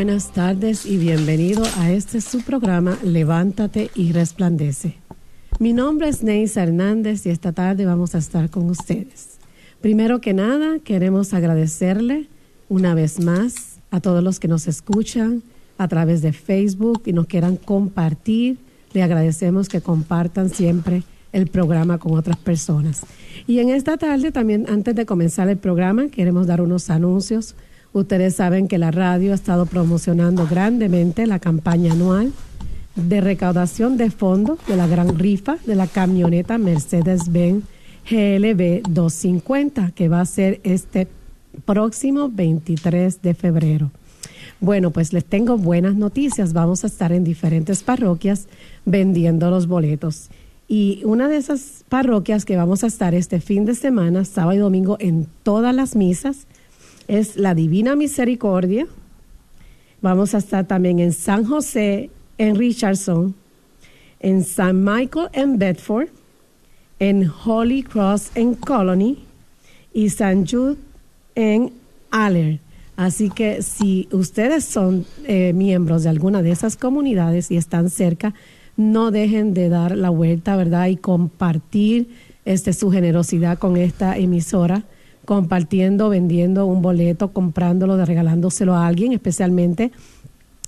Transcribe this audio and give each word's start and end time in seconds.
buenas 0.00 0.32
tardes 0.32 0.86
y 0.86 0.96
bienvenido 0.96 1.62
a 1.76 1.90
este 1.90 2.22
su 2.22 2.40
programa 2.40 2.96
Levántate 3.04 3.90
y 3.94 4.12
Resplandece. 4.12 4.96
Mi 5.58 5.74
nombre 5.74 6.08
es 6.08 6.22
Neisa 6.22 6.62
Hernández 6.62 7.26
y 7.26 7.28
esta 7.28 7.52
tarde 7.52 7.84
vamos 7.84 8.14
a 8.14 8.18
estar 8.18 8.48
con 8.48 8.70
ustedes. 8.70 9.38
Primero 9.82 10.22
que 10.22 10.32
nada, 10.32 10.78
queremos 10.78 11.34
agradecerle 11.34 12.28
una 12.70 12.94
vez 12.94 13.20
más 13.20 13.78
a 13.90 14.00
todos 14.00 14.24
los 14.24 14.40
que 14.40 14.48
nos 14.48 14.68
escuchan 14.68 15.42
a 15.76 15.86
través 15.86 16.22
de 16.22 16.32
Facebook 16.32 17.02
y 17.04 17.12
nos 17.12 17.26
quieran 17.26 17.56
compartir. 17.56 18.56
Le 18.94 19.02
agradecemos 19.02 19.68
que 19.68 19.82
compartan 19.82 20.48
siempre 20.48 21.02
el 21.34 21.48
programa 21.48 21.98
con 21.98 22.14
otras 22.16 22.38
personas. 22.38 23.02
Y 23.46 23.58
en 23.58 23.68
esta 23.68 23.98
tarde 23.98 24.32
también, 24.32 24.64
antes 24.70 24.94
de 24.94 25.04
comenzar 25.04 25.50
el 25.50 25.58
programa, 25.58 26.08
queremos 26.08 26.46
dar 26.46 26.62
unos 26.62 26.88
anuncios. 26.88 27.54
Ustedes 27.92 28.36
saben 28.36 28.68
que 28.68 28.78
la 28.78 28.92
radio 28.92 29.32
ha 29.32 29.34
estado 29.34 29.66
promocionando 29.66 30.46
grandemente 30.46 31.26
la 31.26 31.40
campaña 31.40 31.92
anual 31.92 32.32
de 32.94 33.20
recaudación 33.20 33.96
de 33.96 34.10
fondos 34.10 34.58
de 34.68 34.76
la 34.76 34.86
gran 34.86 35.18
rifa 35.18 35.56
de 35.66 35.74
la 35.74 35.86
camioneta 35.86 36.58
Mercedes-Benz 36.58 37.64
GLB 38.08 38.82
250, 38.88 39.90
que 39.92 40.08
va 40.08 40.20
a 40.20 40.26
ser 40.26 40.60
este 40.62 41.08
próximo 41.64 42.28
23 42.28 43.22
de 43.22 43.34
febrero. 43.34 43.90
Bueno, 44.60 44.90
pues 44.90 45.12
les 45.12 45.24
tengo 45.24 45.56
buenas 45.56 45.94
noticias. 45.96 46.52
Vamos 46.52 46.84
a 46.84 46.86
estar 46.86 47.12
en 47.12 47.24
diferentes 47.24 47.82
parroquias 47.82 48.46
vendiendo 48.84 49.50
los 49.50 49.66
boletos. 49.66 50.28
Y 50.68 51.02
una 51.04 51.28
de 51.28 51.36
esas 51.36 51.84
parroquias 51.88 52.44
que 52.44 52.56
vamos 52.56 52.84
a 52.84 52.86
estar 52.86 53.14
este 53.14 53.40
fin 53.40 53.64
de 53.64 53.74
semana, 53.74 54.24
sábado 54.24 54.56
y 54.56 54.58
domingo, 54.58 54.96
en 55.00 55.26
todas 55.42 55.74
las 55.74 55.96
misas, 55.96 56.46
es 57.08 57.36
la 57.36 57.54
Divina 57.54 57.96
Misericordia. 57.96 58.86
Vamos 60.02 60.34
a 60.34 60.38
estar 60.38 60.66
también 60.66 60.98
en 60.98 61.12
San 61.12 61.44
José, 61.44 62.10
en 62.38 62.56
Richardson, 62.56 63.34
en 64.20 64.44
San 64.44 64.82
Michael, 64.82 65.28
en 65.32 65.58
Bedford, 65.58 66.08
en 66.98 67.30
Holy 67.44 67.82
Cross, 67.82 68.30
en 68.34 68.54
Colony, 68.54 69.18
y 69.92 70.10
San 70.10 70.46
Jude, 70.46 70.76
en 71.34 71.72
Aller. 72.10 72.60
Así 72.96 73.30
que 73.30 73.62
si 73.62 74.08
ustedes 74.12 74.64
son 74.64 75.06
eh, 75.26 75.52
miembros 75.54 76.02
de 76.02 76.10
alguna 76.10 76.42
de 76.42 76.50
esas 76.50 76.76
comunidades 76.76 77.50
y 77.50 77.56
están 77.56 77.88
cerca, 77.90 78.34
no 78.76 79.10
dejen 79.10 79.54
de 79.54 79.68
dar 79.68 79.96
la 79.96 80.10
vuelta, 80.10 80.56
¿verdad? 80.56 80.88
Y 80.88 80.96
compartir 80.96 82.08
este, 82.44 82.72
su 82.72 82.90
generosidad 82.90 83.58
con 83.58 83.76
esta 83.76 84.16
emisora, 84.16 84.84
compartiendo, 85.30 86.08
vendiendo 86.08 86.66
un 86.66 86.82
boleto, 86.82 87.32
comprándolo, 87.32 88.04
regalándoselo 88.04 88.74
a 88.74 88.88
alguien, 88.88 89.12
especialmente 89.12 89.92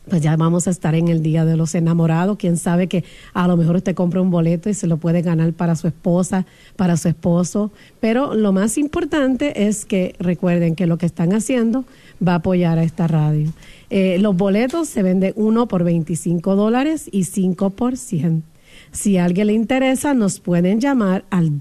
pues 0.08 0.22
ya 0.22 0.36
vamos 0.36 0.68
a 0.68 0.70
estar 0.70 0.94
en 0.94 1.08
el 1.08 1.20
Día 1.20 1.44
de 1.44 1.56
los 1.56 1.74
Enamorados. 1.74 2.36
Quién 2.36 2.56
sabe 2.56 2.86
que 2.86 3.02
a 3.34 3.48
lo 3.48 3.56
mejor 3.56 3.74
usted 3.74 3.96
compra 3.96 4.20
un 4.20 4.30
boleto 4.30 4.70
y 4.70 4.74
se 4.74 4.86
lo 4.86 4.98
puede 4.98 5.20
ganar 5.20 5.52
para 5.52 5.74
su 5.74 5.88
esposa, 5.88 6.46
para 6.76 6.96
su 6.96 7.08
esposo. 7.08 7.72
Pero 7.98 8.34
lo 8.34 8.52
más 8.52 8.78
importante 8.78 9.66
es 9.66 9.84
que 9.84 10.14
recuerden 10.20 10.76
que 10.76 10.86
lo 10.86 10.96
que 10.96 11.06
están 11.06 11.32
haciendo 11.32 11.84
va 12.24 12.34
a 12.34 12.36
apoyar 12.36 12.78
a 12.78 12.84
esta 12.84 13.08
radio. 13.08 13.52
Eh, 13.90 14.18
los 14.20 14.36
boletos 14.36 14.88
se 14.88 15.02
venden 15.02 15.32
uno 15.34 15.66
por 15.66 15.82
25 15.82 16.54
dólares 16.54 17.08
y 17.10 17.24
cinco 17.24 17.70
por 17.70 17.96
100. 17.96 18.44
Si 18.92 19.16
a 19.16 19.24
alguien 19.24 19.46
le 19.46 19.54
interesa, 19.54 20.12
nos 20.12 20.38
pueden 20.38 20.78
llamar 20.78 21.24
al 21.30 21.58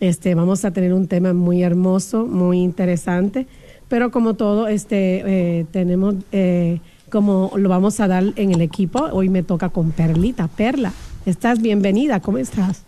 Este, 0.00 0.34
vamos 0.34 0.64
a 0.64 0.70
tener 0.70 0.94
un 0.94 1.06
tema 1.06 1.34
muy 1.34 1.62
hermoso, 1.62 2.26
muy 2.26 2.60
interesante, 2.60 3.46
pero 3.90 4.12
como 4.12 4.34
todo, 4.34 4.68
este, 4.68 5.22
eh, 5.26 5.66
tenemos, 5.72 6.14
eh, 6.30 6.78
como 7.10 7.50
lo 7.56 7.68
vamos 7.68 7.98
a 7.98 8.06
dar 8.06 8.22
en 8.36 8.52
el 8.52 8.60
equipo, 8.60 9.00
hoy 9.12 9.28
me 9.28 9.42
toca 9.42 9.68
con 9.68 9.90
Perlita. 9.90 10.46
Perla, 10.46 10.92
estás 11.26 11.60
bienvenida, 11.60 12.20
¿cómo 12.20 12.38
estás? 12.38 12.84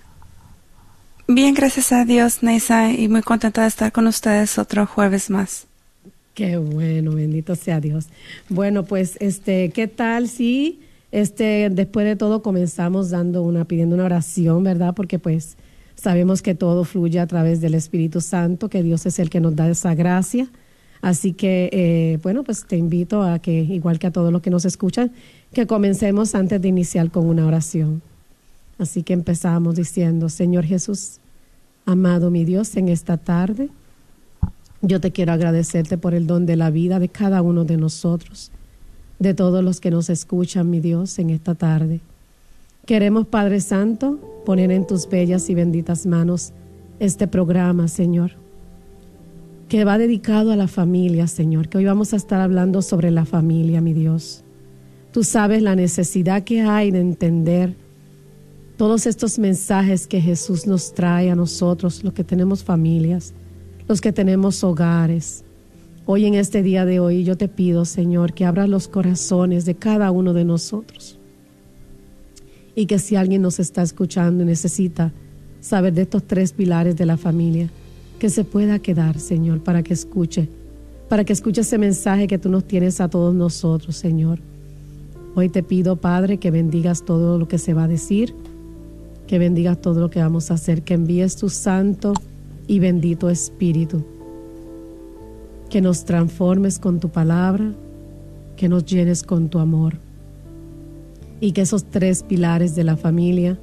Bien, 1.27 1.55
gracias 1.55 1.91
a 1.91 2.05
Dios, 2.05 2.45
Neisa, 2.45 2.93
y 2.93 3.09
muy 3.09 3.23
contenta 3.23 3.63
de 3.63 3.69
estar 3.69 3.91
con 3.91 4.07
ustedes 4.07 4.59
otro 4.59 4.87
jueves 4.87 5.29
más. 5.29 5.67
Qué 6.35 6.57
bueno, 6.57 7.17
bendito 7.17 7.57
sea 7.57 7.81
Dios. 7.81 8.07
Bueno, 8.49 8.85
pues 8.85 9.17
este, 9.19 9.71
¿qué 9.71 9.89
tal 9.89 10.29
si 10.29 10.83
este 11.11 11.69
después 11.69 12.07
de 12.07 12.15
todo 12.15 12.43
comenzamos 12.43 13.11
dando 13.11 13.43
una 13.43 13.65
pidiendo 13.65 13.97
una 13.97 14.05
oración, 14.05 14.63
¿verdad? 14.63 14.95
Porque 14.95 15.19
pues 15.19 15.57
sabemos 15.97 16.43
que 16.43 16.55
todo 16.55 16.85
fluye 16.85 17.19
a 17.19 17.27
través 17.27 17.61
del 17.61 17.75
Espíritu 17.75 18.21
Santo, 18.21 18.69
que 18.69 18.85
Dios 18.85 19.05
es 19.05 19.19
el 19.19 19.31
que 19.31 19.41
nos 19.41 19.57
da 19.57 19.69
esa 19.69 19.97
gracia. 19.97 20.47
Así 21.03 21.33
que, 21.33 21.69
eh, 21.73 22.19
bueno, 22.23 22.45
pues 22.45 22.65
te 22.65 22.77
invito 22.77 23.23
a 23.23 23.41
que, 23.41 23.53
igual 23.53 23.99
que 23.99 24.07
a 24.07 24.13
todos 24.13 24.33
los 24.33 24.41
que 24.41 24.51
nos 24.51 24.65
escuchan, 24.65 25.11
que 25.53 25.67
comencemos 25.67 26.35
antes 26.37 26.63
de 26.63 26.69
iniciar 26.69 27.11
con 27.11 27.27
una 27.27 27.45
oración. 27.45 28.01
Así 28.79 29.03
que 29.03 29.13
empezamos 29.13 29.75
diciendo, 29.75 30.29
Señor 30.29 30.65
Jesús, 30.65 31.19
amado 31.87 32.31
mi 32.31 32.45
Dios, 32.45 32.77
en 32.77 32.89
esta 32.89 33.17
tarde, 33.17 33.69
yo 34.81 35.01
te 35.01 35.11
quiero 35.11 35.33
agradecerte 35.33 35.99
por 35.99 36.15
el 36.15 36.27
don 36.29 36.47
de 36.47 36.57
la 36.57 36.71
vida 36.71 37.01
de 37.01 37.09
cada 37.09 37.43
uno 37.43 37.65
de 37.65 37.77
nosotros, 37.77 38.53
de 39.19 39.35
todos 39.35 39.63
los 39.63 39.81
que 39.81 39.91
nos 39.91 40.09
escuchan, 40.09 40.71
mi 40.71 40.79
Dios, 40.79 41.19
en 41.19 41.31
esta 41.31 41.57
tarde. 41.57 42.01
Queremos, 42.87 43.27
Padre 43.27 43.61
Santo, 43.61 44.43
poner 44.47 44.71
en 44.71 44.87
tus 44.87 45.09
bellas 45.09 45.51
y 45.51 45.55
benditas 45.55 46.07
manos 46.07 46.53
este 46.99 47.27
programa, 47.27 47.89
Señor, 47.89 48.33
que 49.73 49.87
va 49.87 49.97
dedicado 49.97 50.53
a 50.53 50.57
la 50.57 50.69
familia, 50.69 51.27
Señor, 51.27 51.71
que 51.71 51.79
hoy 51.79 51.87
vamos 51.87 52.13
a 52.13 52.17
estar 52.17 52.43
hablando 52.43 52.83
sobre 52.83 53.11
la 53.11 53.25
familia, 53.25 53.81
mi 53.81 53.95
Dios. 53.95 54.45
Tú 55.13 55.25
sabes 55.25 55.63
la 55.63 55.75
necesidad 55.75 56.45
que 56.45 56.61
hay 56.61 56.91
de 56.91 57.01
entender 57.01 57.75
todos 58.77 59.07
estos 59.07 59.39
mensajes 59.39 60.07
que 60.07 60.21
Jesús 60.21 60.67
nos 60.67 60.93
trae 60.93 61.31
a 61.31 61.35
nosotros, 61.35 62.05
los 62.05 62.13
que 62.13 62.23
tenemos 62.23 62.63
familias 62.63 63.33
los 63.89 64.03
que 64.03 64.13
tenemos 64.13 64.63
hogares. 64.63 65.43
Hoy 66.05 66.27
en 66.27 66.35
este 66.35 66.63
día 66.63 66.85
de 66.85 67.01
hoy 67.01 67.25
yo 67.25 67.39
te 67.39 67.49
pido, 67.49 67.87
Señor, 67.87 68.35
que 68.35 68.45
abras 68.45 68.69
los 68.69 68.89
corazones 68.89 69.65
de 69.65 69.75
cada 69.75 70.11
uno 70.11 70.35
de 70.35 70.45
nosotros. 70.45 71.19
Y 72.75 72.85
que 72.85 72.99
si 72.99 73.17
alguien 73.17 73.41
nos 73.41 73.59
está 73.59 73.81
escuchando 73.81 74.43
y 74.43 74.47
necesita 74.47 75.13
saber 75.63 75.95
de 75.95 76.03
estos 76.03 76.25
tres 76.25 76.53
pilares 76.53 76.95
de 76.95 77.07
la 77.07 77.17
familia, 77.17 77.71
que 78.23 78.31
se 78.31 78.45
pueda 78.45 78.79
quedar, 78.79 79.19
Señor, 79.19 79.65
para 79.65 79.83
que 79.83 79.93
escuche, 79.93 80.49
para 81.09 81.25
que 81.25 81.33
escuche 81.33 81.63
ese 81.63 81.77
mensaje 81.77 82.29
que 82.29 82.39
tú 82.39 82.51
nos 82.51 82.63
tienes 82.63 83.01
a 83.01 83.09
todos 83.09 83.35
nosotros, 83.35 83.97
Señor. 83.97 84.39
Hoy 85.35 85.49
te 85.49 85.65
pido, 85.65 85.97
Padre, 85.97 86.39
que 86.39 86.53
bendigas 86.53 87.05
todo 87.05 87.37
lo 87.37 87.49
que 87.49 87.59
se 87.59 87.75
va 87.75 87.83
a 87.83 87.89
decir, 87.89 88.33
que 89.27 89.41
bendigas 89.41 89.81
todo 89.81 89.99
lo 89.99 90.09
que 90.09 90.21
vamos 90.21 90.53
a 90.53 90.55
hacer, 90.55 90.83
que 90.83 90.95
envíes 90.95 91.35
tu 91.35 91.49
santo 91.49 92.15
y 92.69 92.79
bendito 92.79 93.29
Espíritu, 93.29 94.05
que 95.69 95.81
nos 95.81 96.05
transformes 96.05 96.79
con 96.79 97.01
tu 97.01 97.09
palabra, 97.09 97.75
que 98.55 98.69
nos 98.69 98.85
llenes 98.85 99.25
con 99.25 99.49
tu 99.49 99.59
amor 99.59 99.97
y 101.41 101.51
que 101.51 101.63
esos 101.63 101.87
tres 101.87 102.23
pilares 102.23 102.77
de 102.77 102.85
la 102.85 102.97
familia 102.97 103.59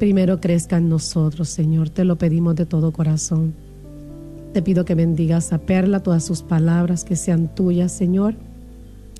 primero 0.00 0.40
crezcan 0.40 0.88
nosotros, 0.88 1.48
Señor. 1.48 1.88
Te 1.88 2.04
lo 2.04 2.16
pedimos 2.16 2.56
de 2.56 2.66
todo 2.66 2.90
corazón. 2.90 3.65
Te 4.56 4.62
pido 4.62 4.86
que 4.86 4.94
bendigas 4.94 5.52
a 5.52 5.58
Perla 5.58 6.00
todas 6.00 6.24
sus 6.24 6.40
palabras, 6.40 7.04
que 7.04 7.14
sean 7.14 7.54
tuyas, 7.54 7.92
Señor. 7.92 8.36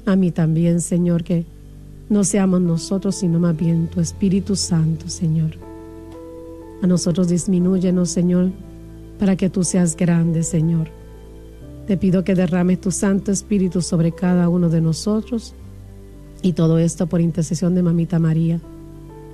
A 0.06 0.16
mí 0.16 0.30
también, 0.30 0.80
Señor, 0.80 1.24
que 1.24 1.44
no 2.08 2.24
seamos 2.24 2.62
nosotros, 2.62 3.16
sino 3.16 3.38
más 3.38 3.54
bien 3.54 3.88
tu 3.88 4.00
Espíritu 4.00 4.56
Santo, 4.56 5.10
Señor. 5.10 5.50
A 6.80 6.86
nosotros 6.86 7.28
disminúyenos, 7.28 8.08
Señor, 8.08 8.50
para 9.18 9.36
que 9.36 9.50
tú 9.50 9.62
seas 9.62 9.94
grande, 9.94 10.42
Señor. 10.42 10.88
Te 11.86 11.98
pido 11.98 12.24
que 12.24 12.34
derrames 12.34 12.80
tu 12.80 12.90
Santo 12.90 13.30
Espíritu 13.30 13.82
sobre 13.82 14.12
cada 14.12 14.48
uno 14.48 14.70
de 14.70 14.80
nosotros 14.80 15.54
y 16.40 16.54
todo 16.54 16.78
esto 16.78 17.08
por 17.08 17.20
intercesión 17.20 17.74
de 17.74 17.82
Mamita 17.82 18.18
María. 18.18 18.58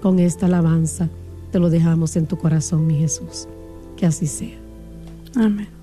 Con 0.03 0.19
esta 0.19 0.47
alabanza 0.47 1.09
te 1.53 1.61
lo 1.61 1.71
dejamos 1.71 2.17
en 2.17 2.27
tu 2.27 2.39
corazón, 2.39 2.89
mi 2.89 2.99
Jesús. 2.99 3.47
Que 3.97 4.07
así 4.07 4.27
sea. 4.27 4.59
Amén. 5.37 5.82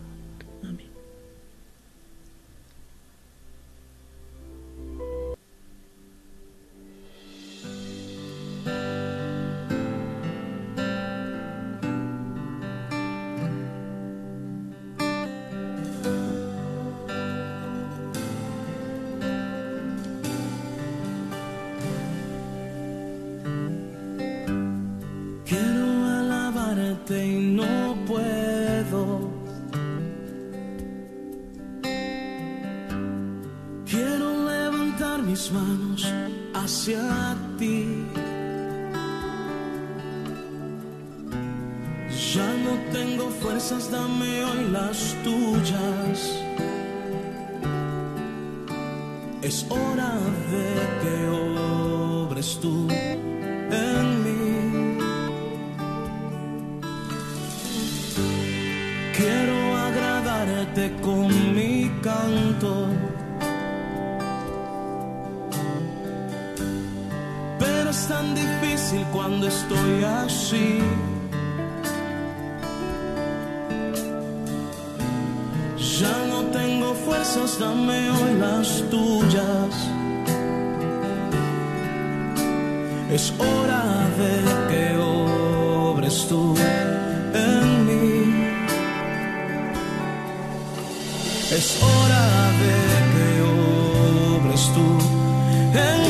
Alabanza. 94.68 96.09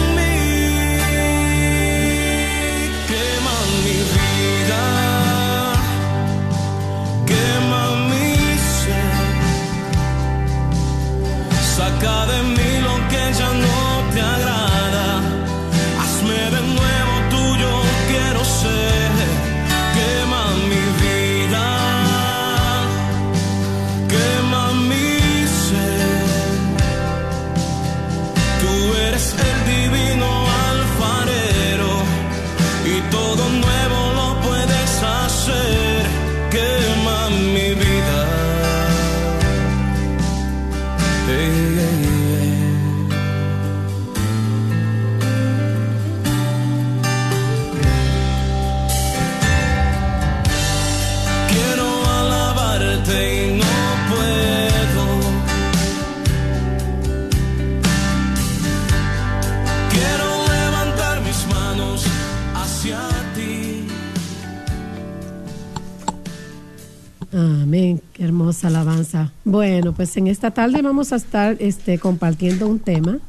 Bueno, 69.60 69.92
pues 69.92 70.16
en 70.16 70.28
esta 70.28 70.52
tarde 70.52 70.82
vamos 70.82 71.12
a 71.12 71.18
estar 71.18 71.58
este, 71.60 72.00
compartiendo 72.00 72.66
un 72.66 72.80
tema, 72.80 73.20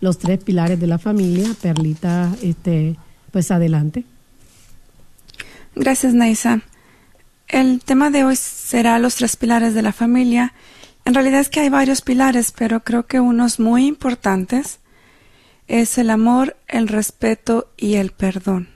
los 0.00 0.16
tres 0.16 0.38
pilares 0.38 0.78
de 0.78 0.86
la 0.86 1.00
familia. 1.00 1.48
Perlita, 1.60 2.32
este, 2.40 2.94
pues 3.32 3.50
adelante. 3.50 4.04
Gracias, 5.74 6.14
Naisa. 6.14 6.60
El 7.48 7.82
tema 7.82 8.10
de 8.10 8.22
hoy 8.22 8.36
será 8.36 9.00
los 9.00 9.16
tres 9.16 9.34
pilares 9.34 9.74
de 9.74 9.82
la 9.82 9.92
familia. 9.92 10.54
En 11.04 11.14
realidad 11.14 11.40
es 11.40 11.48
que 11.48 11.58
hay 11.58 11.68
varios 11.68 12.00
pilares, 12.00 12.52
pero 12.52 12.84
creo 12.84 13.06
que 13.06 13.18
unos 13.18 13.58
muy 13.58 13.86
importantes 13.86 14.78
es 15.66 15.98
el 15.98 16.10
amor, 16.10 16.56
el 16.68 16.86
respeto 16.86 17.72
y 17.76 17.94
el 17.94 18.12
perdón. 18.12 18.68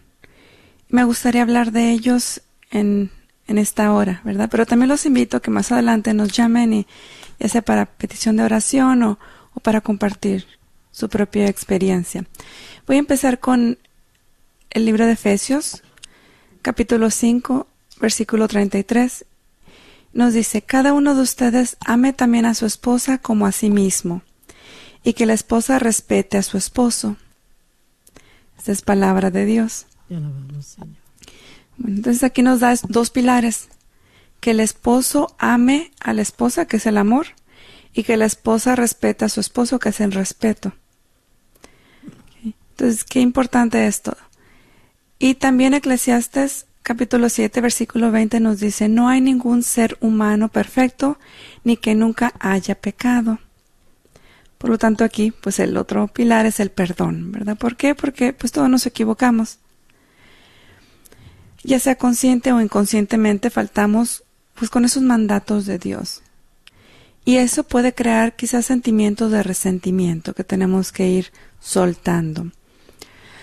Me 0.89 1.05
gustaría 1.05 1.43
hablar 1.43 1.71
de 1.71 1.93
ellos 1.93 2.43
en 2.73 3.13
en 3.47 3.59
esta 3.59 3.93
hora, 3.93 4.21
¿verdad? 4.25 4.49
Pero 4.51 4.67
también 4.67 4.89
los 4.89 5.07
invito 5.07 5.37
a 5.37 5.41
que 5.41 5.51
más 5.51 5.71
adelante 5.73 6.15
nos 6.15 6.33
llamen 6.33 6.73
y 6.73 6.87
ya 7.39 7.49
sea 7.49 7.63
para 7.63 7.87
petición 7.87 8.37
de 8.37 8.45
oración 8.45 9.03
o, 9.03 9.19
o 9.55 9.61
para 9.61 9.81
compartir 9.81 10.47
su 10.91 11.09
propia 11.09 11.47
experiencia. 11.49 12.25
Voy 12.87 12.97
a 12.97 13.01
empezar 13.01 13.39
con 13.39 13.79
el 14.71 14.85
libro 14.85 15.07
de 15.07 15.13
Efesios, 15.13 15.83
capítulo 16.63 17.11
5, 17.11 17.67
versículo 18.01 18.49
33. 18.49 19.25
Nos 20.13 20.33
dice, 20.33 20.63
cada 20.63 20.93
uno 20.93 21.15
de 21.15 21.21
ustedes 21.21 21.77
ame 21.81 22.13
también 22.13 22.47
a 22.47 22.55
su 22.55 22.67
esposa 22.67 23.19
como 23.19 23.47
a 23.47 23.53
sí 23.53 23.71
mismo, 23.71 24.23
y 25.05 25.13
que 25.13 25.27
la 25.27 25.35
esposa 25.35 25.79
respete 25.79 26.39
a 26.39 26.43
su 26.43 26.57
esposo. 26.57 27.17
Esta 28.59 28.73
es 28.73 28.83
palabra 28.83 29.31
de 29.31 29.45
Dios. 29.45 29.87
Señor 30.09 31.06
entonces 31.85 32.23
aquí 32.25 32.43
nos 32.43 32.61
da 32.61 32.75
dos 32.89 33.11
pilares. 33.11 33.69
Que 34.41 34.51
el 34.51 34.61
esposo 34.61 35.35
ame 35.39 35.93
a 36.01 36.13
la 36.13 36.23
esposa, 36.23 36.67
que 36.67 36.77
es 36.77 36.87
el 36.87 36.99
amor, 36.99 37.29
y 37.93 38.03
que 38.03 38.17
la 38.17 38.27
esposa 38.27 38.77
respete 38.77 39.25
a 39.25 39.29
su 39.29 39.41
esposo, 39.41 39.79
que 39.79 39.89
es 39.89 40.01
el 40.01 40.13
respeto. 40.13 40.75
Entonces, 42.45 43.05
qué 43.05 43.21
importante 43.21 43.87
esto. 43.87 44.17
Y 45.19 45.35
también 45.35 45.73
Eclesiastes 45.73 46.67
capítulo 46.87 47.29
7, 47.29 47.61
versículo 47.63 48.13
20 48.13 48.39
nos 48.39 48.61
dice, 48.61 48.89
no 48.89 49.09
hay 49.09 49.21
ningún 49.21 49.65
ser 49.65 49.97
humano 50.01 50.49
perfecto, 50.51 51.19
ni 51.65 51.77
que 51.77 51.97
nunca 51.97 52.33
haya 52.39 52.77
pecado. 52.77 53.41
Por 54.57 54.71
lo 54.71 54.79
tanto, 54.79 55.03
aquí, 55.03 55.33
pues 55.33 55.59
el 55.59 55.77
otro 55.79 56.07
pilar 56.07 56.47
es 56.47 56.61
el 56.61 56.71
perdón, 56.71 57.33
¿verdad? 57.33 57.57
¿Por 57.57 57.77
qué? 57.77 57.97
Porque 57.97 58.33
pues 58.33 58.53
todos 58.53 58.71
nos 58.71 58.87
equivocamos. 58.87 59.59
Ya 61.67 61.79
sea 61.81 61.97
consciente 61.97 62.53
o 62.53 62.61
inconscientemente 62.61 63.51
faltamos 63.51 64.25
pues 64.55 64.71
con 64.71 64.85
esos 64.85 65.03
mandatos 65.03 65.67
de 65.67 65.79
Dios. 65.79 66.23
Y 67.25 67.37
eso 67.37 67.65
puede 67.65 67.93
crear 67.93 68.37
quizás 68.37 68.67
sentimientos 68.67 69.33
de 69.33 69.43
resentimiento 69.43 70.33
que 70.33 70.45
tenemos 70.45 70.93
que 70.93 71.09
ir 71.09 71.33
soltando. 71.61 72.53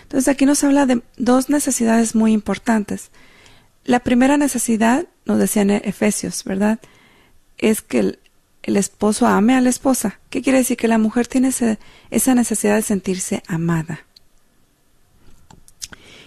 Entonces 0.03 0.29
aquí 0.29 0.45
nos 0.45 0.63
habla 0.63 0.85
de 0.85 1.01
dos 1.17 1.49
necesidades 1.49 2.15
muy 2.15 2.31
importantes. 2.31 3.11
La 3.83 3.99
primera 3.99 4.37
necesidad, 4.37 5.05
nos 5.25 5.37
decían 5.37 5.69
Efesios, 5.69 6.45
¿verdad? 6.45 6.79
Es 7.57 7.81
que 7.81 7.99
el, 7.99 8.19
esposo 8.63 9.27
ame 9.27 9.53
a 9.55 9.61
la 9.61 9.69
esposa. 9.69 10.19
¿Qué 10.29 10.41
quiere 10.41 10.59
decir? 10.59 10.77
Que 10.77 10.87
la 10.87 10.97
mujer 10.97 11.27
tiene 11.27 11.51
esa 12.09 12.35
necesidad 12.35 12.75
de 12.75 12.81
sentirse 12.81 13.43
amada. 13.47 14.05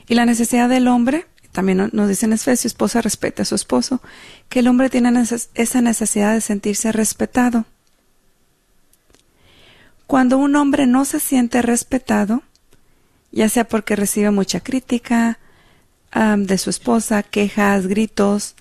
Y 0.09 0.15
la 0.15 0.27
necesidad 0.27 0.69
del 0.69 0.89
hombre, 0.89 1.27
también 1.57 1.89
nos 1.93 2.09
dicen 2.09 2.35
Efesios, 2.35 2.67
esposa 2.67 3.01
respete 3.01 3.41
a 3.41 3.47
su 3.47 3.55
esposo, 3.55 4.03
que 4.51 4.59
el 4.59 4.69
hombre 4.69 4.91
tiene 4.91 5.11
esa 5.55 5.81
necesidad 5.81 6.35
de 6.35 6.43
sentirse 6.43 6.93
respetado. 6.93 7.65
Cuando 10.07 10.37
un 10.37 10.55
hombre 10.55 10.87
no 10.87 11.07
se 11.07 11.19
siente 11.19 11.63
respetado, 11.63 12.43
ya 13.33 13.49
sea 13.49 13.67
porque 13.67 13.97
recibe 13.97 14.31
mucha 14.31 14.61
crítica 14.61 15.39
de 16.37 16.59
su 16.59 16.69
esposa, 16.69 17.23
quejas, 17.23 17.87
gritos, 17.87 18.55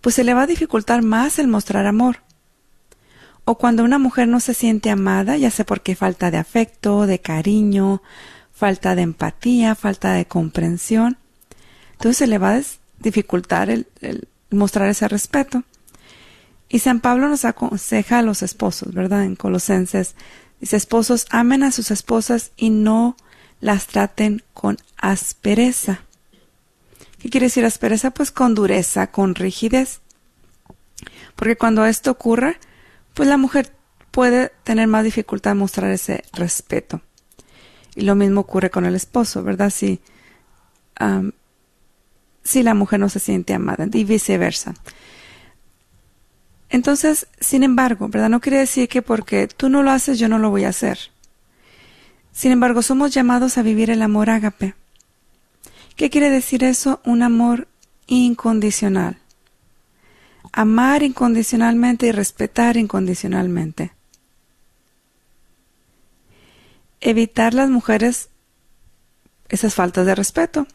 pues 0.00 0.14
se 0.14 0.24
le 0.24 0.32
va 0.32 0.44
a 0.44 0.46
dificultar 0.46 1.02
más 1.02 1.38
el 1.38 1.48
mostrar 1.48 1.86
amor. 1.86 2.20
O 3.44 3.58
cuando 3.58 3.84
una 3.84 3.98
mujer 3.98 4.28
no 4.28 4.40
se 4.40 4.54
siente 4.54 4.88
amada, 4.88 5.36
ya 5.36 5.50
sea 5.50 5.66
porque 5.66 5.94
falta 5.94 6.30
de 6.30 6.38
afecto, 6.38 7.06
de 7.06 7.18
cariño, 7.18 8.00
falta 8.50 8.94
de 8.94 9.02
empatía, 9.02 9.74
falta 9.74 10.14
de 10.14 10.24
comprensión, 10.24 11.18
entonces 12.04 12.18
se 12.18 12.26
le 12.26 12.36
va 12.36 12.56
a 12.56 12.62
dificultar 12.98 13.86
mostrar 14.50 14.90
ese 14.90 15.08
respeto. 15.08 15.62
Y 16.68 16.80
San 16.80 17.00
Pablo 17.00 17.30
nos 17.30 17.46
aconseja 17.46 18.18
a 18.18 18.22
los 18.22 18.42
esposos, 18.42 18.92
¿verdad? 18.92 19.24
En 19.24 19.36
Colosenses 19.36 20.14
dice, 20.60 20.76
esposos, 20.76 21.24
amen 21.30 21.62
a 21.62 21.72
sus 21.72 21.90
esposas 21.90 22.52
y 22.58 22.68
no 22.68 23.16
las 23.60 23.86
traten 23.86 24.42
con 24.52 24.76
aspereza. 24.98 26.02
¿Qué 27.20 27.30
quiere 27.30 27.46
decir 27.46 27.64
aspereza? 27.64 28.10
Pues 28.10 28.30
con 28.30 28.54
dureza, 28.54 29.06
con 29.06 29.34
rigidez. 29.34 30.02
Porque 31.36 31.56
cuando 31.56 31.86
esto 31.86 32.10
ocurre, 32.10 32.58
pues 33.14 33.30
la 33.30 33.38
mujer 33.38 33.72
puede 34.10 34.52
tener 34.62 34.88
más 34.88 35.04
dificultad 35.04 35.52
en 35.52 35.58
mostrar 35.58 35.90
ese 35.90 36.22
respeto. 36.34 37.00
Y 37.94 38.02
lo 38.02 38.14
mismo 38.14 38.42
ocurre 38.42 38.68
con 38.68 38.84
el 38.84 38.94
esposo, 38.94 39.42
¿verdad? 39.42 39.70
Si, 39.70 40.02
si 42.44 42.62
la 42.62 42.74
mujer 42.74 43.00
no 43.00 43.08
se 43.08 43.18
siente 43.18 43.54
amada 43.54 43.88
y 43.92 44.04
viceversa. 44.04 44.74
Entonces, 46.68 47.26
sin 47.40 47.62
embargo, 47.62 48.08
¿verdad? 48.08 48.28
No 48.28 48.40
quiere 48.40 48.58
decir 48.58 48.88
que 48.88 49.02
porque 49.02 49.48
tú 49.48 49.68
no 49.68 49.82
lo 49.82 49.90
haces 49.90 50.18
yo 50.18 50.28
no 50.28 50.38
lo 50.38 50.50
voy 50.50 50.64
a 50.64 50.68
hacer. 50.70 50.98
Sin 52.32 52.52
embargo, 52.52 52.82
somos 52.82 53.12
llamados 53.12 53.58
a 53.58 53.62
vivir 53.62 53.90
el 53.90 54.02
amor 54.02 54.28
ágape. 54.28 54.74
¿Qué 55.96 56.10
quiere 56.10 56.30
decir 56.30 56.64
eso? 56.64 57.00
Un 57.04 57.22
amor 57.22 57.68
incondicional. 58.06 59.18
Amar 60.52 61.02
incondicionalmente 61.02 62.06
y 62.06 62.12
respetar 62.12 62.76
incondicionalmente. 62.76 63.92
Evitar 67.00 67.54
las 67.54 67.70
mujeres 67.70 68.28
esas 69.48 69.74
faltas 69.74 70.06
de 70.06 70.14
respeto. 70.14 70.66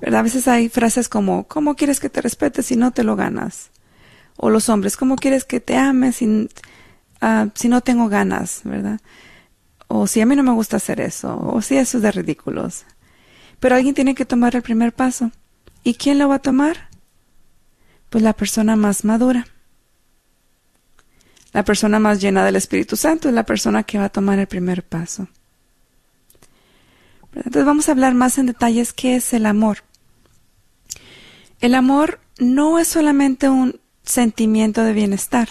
¿Verdad? 0.00 0.20
A 0.20 0.24
veces 0.24 0.46
hay 0.48 0.68
frases 0.68 1.08
como, 1.08 1.46
¿cómo 1.48 1.74
quieres 1.74 2.00
que 2.00 2.10
te 2.10 2.20
respete 2.20 2.62
si 2.62 2.76
no 2.76 2.90
te 2.90 3.04
lo 3.04 3.16
ganas? 3.16 3.70
O 4.36 4.50
los 4.50 4.68
hombres, 4.68 4.96
¿cómo 4.96 5.16
quieres 5.16 5.44
que 5.44 5.60
te 5.60 5.76
ame 5.76 6.12
si, 6.12 6.48
Ah, 7.20 7.48
si 7.54 7.68
no 7.68 7.80
tengo 7.80 8.08
ganas, 8.08 8.60
¿verdad? 8.64 9.00
O 9.88 10.06
si 10.06 10.20
a 10.20 10.26
mí 10.26 10.36
no 10.36 10.42
me 10.42 10.52
gusta 10.52 10.76
hacer 10.76 11.00
eso, 11.00 11.38
o 11.40 11.62
si 11.62 11.76
eso 11.76 11.98
es 11.98 12.02
de 12.02 12.12
ridículos. 12.12 12.84
Pero 13.60 13.74
alguien 13.74 13.94
tiene 13.94 14.14
que 14.14 14.24
tomar 14.26 14.54
el 14.56 14.62
primer 14.62 14.92
paso. 14.92 15.30
¿Y 15.82 15.94
quién 15.94 16.18
lo 16.18 16.28
va 16.28 16.36
a 16.36 16.40
tomar? 16.40 16.88
Pues 18.10 18.22
la 18.22 18.34
persona 18.34 18.76
más 18.76 19.04
madura. 19.04 19.46
La 21.52 21.64
persona 21.64 21.98
más 21.98 22.20
llena 22.20 22.44
del 22.44 22.56
Espíritu 22.56 22.96
Santo 22.96 23.28
es 23.28 23.34
la 23.34 23.44
persona 23.44 23.84
que 23.84 23.98
va 23.98 24.06
a 24.06 24.10
tomar 24.10 24.38
el 24.38 24.46
primer 24.46 24.82
paso. 24.82 25.28
Entonces 27.34 27.64
vamos 27.64 27.88
a 27.88 27.92
hablar 27.92 28.14
más 28.14 28.38
en 28.38 28.46
detalles 28.46 28.92
qué 28.92 29.16
es 29.16 29.32
el 29.32 29.46
amor. 29.46 29.78
El 31.60 31.74
amor 31.74 32.20
no 32.38 32.78
es 32.78 32.88
solamente 32.88 33.48
un 33.48 33.80
sentimiento 34.02 34.82
de 34.84 34.92
bienestar 34.92 35.48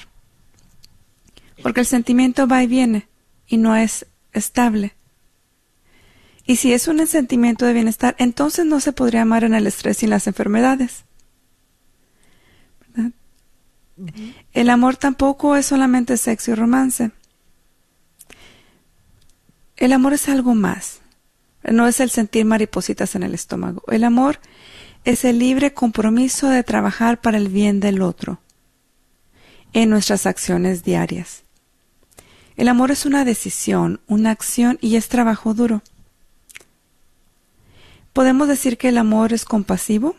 porque 1.62 1.80
el 1.80 1.86
sentimiento 1.86 2.48
va 2.48 2.64
y 2.64 2.68
viene 2.68 3.08
y 3.48 3.58
no 3.58 3.76
es 3.76 4.06
estable. 4.34 4.94
Y 6.46 6.58
si 6.58 6.74
es 6.74 6.88
un 6.88 7.06
sentimiento 7.08 7.66
de 7.66 7.74
bienestar, 7.74 8.16
entonces 8.20 8.68
no 8.68 8.80
se 8.80 8.92
podría 8.92 9.24
amar 9.24 9.44
en 9.44 9.56
el 9.56 9.66
estrés 9.66 10.02
y 10.02 10.06
en 10.06 10.12
las 10.12 10.28
enfermedades. 10.28 11.06
El 14.54 14.70
amor 14.70 14.98
tampoco 14.98 15.56
es 15.56 15.66
solamente 15.66 16.18
sexo 16.18 16.52
y 16.52 16.54
romance. 16.54 17.12
El 19.78 19.92
amor 19.92 20.14
es 20.14 20.30
algo 20.30 20.54
más. 20.54 21.02
No 21.64 21.88
es 21.88 22.00
el 22.00 22.12
sentir 22.12 22.46
maripositas 22.46 23.16
en 23.16 23.24
el 23.24 23.34
estómago. 23.34 23.82
El 23.88 24.04
amor 24.04 24.40
es 25.06 25.24
el 25.24 25.38
libre 25.38 25.74
compromiso 25.74 26.50
de 26.50 26.64
trabajar 26.64 27.22
para 27.22 27.38
el 27.38 27.48
bien 27.48 27.80
del 27.80 28.02
otro 28.02 28.40
en 29.72 29.90
nuestras 29.92 30.26
acciones 30.26 30.84
diarias. 30.84 31.44
El 32.58 32.68
amor 32.68 32.90
es 32.90 33.06
una 33.06 33.24
decisión, 33.24 34.02
una 34.08 34.32
acción 34.32 34.80
y 34.82 34.96
es 34.96 35.08
trabajo 35.08 35.54
duro. 35.54 35.84
Podemos 38.14 38.48
decir 38.48 38.78
que 38.78 38.90
el 38.90 38.98
amor 38.98 39.32
es 39.32 39.46
compasivo, 39.46 40.16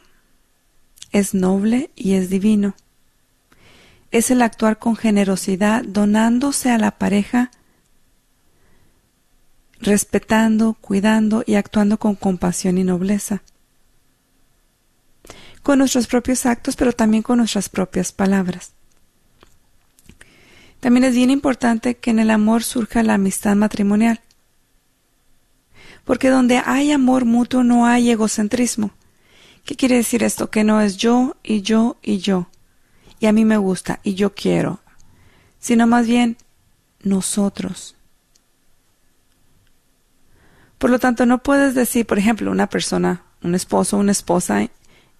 es 1.11 1.35
noble 1.35 1.91
y 1.97 2.15
es 2.15 2.31
divino. 2.31 2.77
Es 4.13 4.31
el 4.31 4.41
actuar 4.41 4.79
con 4.79 4.95
generosidad, 4.95 5.83
donándose 5.83 6.71
a 6.71 6.79
la 6.79 6.93
pareja, 6.93 7.51
respetando, 9.81 10.75
cuidando 10.75 11.43
y 11.45 11.57
actuando 11.57 11.99
con 11.99 12.15
compasión 12.15 12.79
y 12.79 12.85
nobleza. 12.85 13.43
Con 15.67 15.81
nuestros 15.81 16.07
propios 16.07 16.47
actos, 16.47 16.77
pero 16.77 16.93
también 16.93 17.25
con 17.25 17.39
nuestras 17.39 17.69
propias 17.69 18.13
palabras. 18.13 18.71
También 20.79 21.03
es 21.03 21.17
bien 21.17 21.29
importante 21.29 21.97
que 21.97 22.11
en 22.11 22.21
el 22.21 22.31
amor 22.31 22.63
surja 22.63 23.03
la 23.03 23.15
amistad 23.15 23.57
matrimonial. 23.57 24.21
Porque 26.05 26.31
donde 26.31 26.63
hay 26.65 26.93
amor 26.93 27.25
mutuo 27.25 27.65
no 27.65 27.85
hay 27.85 28.13
egocentrismo. 28.13 28.93
¿Qué 29.65 29.75
quiere 29.75 29.97
decir 29.97 30.23
esto? 30.23 30.51
Que 30.51 30.63
no 30.63 30.81
es 30.81 30.99
yo 30.99 31.35
y 31.43 31.63
yo 31.63 31.97
y 32.01 32.19
yo. 32.19 32.47
Y 33.19 33.27
a 33.27 33.33
mí 33.33 33.45
me 33.45 33.57
gusta 33.57 33.99
y 34.05 34.15
yo 34.15 34.37
quiero. 34.37 34.79
Sino 35.59 35.89
más 35.89 36.07
bien 36.07 36.37
nosotros. 37.03 37.97
Por 40.79 40.91
lo 40.91 41.01
tanto, 41.01 41.27
no 41.27 41.43
puedes 41.43 41.75
decir, 41.75 42.07
por 42.07 42.21
ejemplo, 42.21 42.53
una 42.53 42.69
persona, 42.69 43.25
un 43.43 43.57
esposo, 43.57 43.97
una 43.97 44.13
esposa 44.13 44.69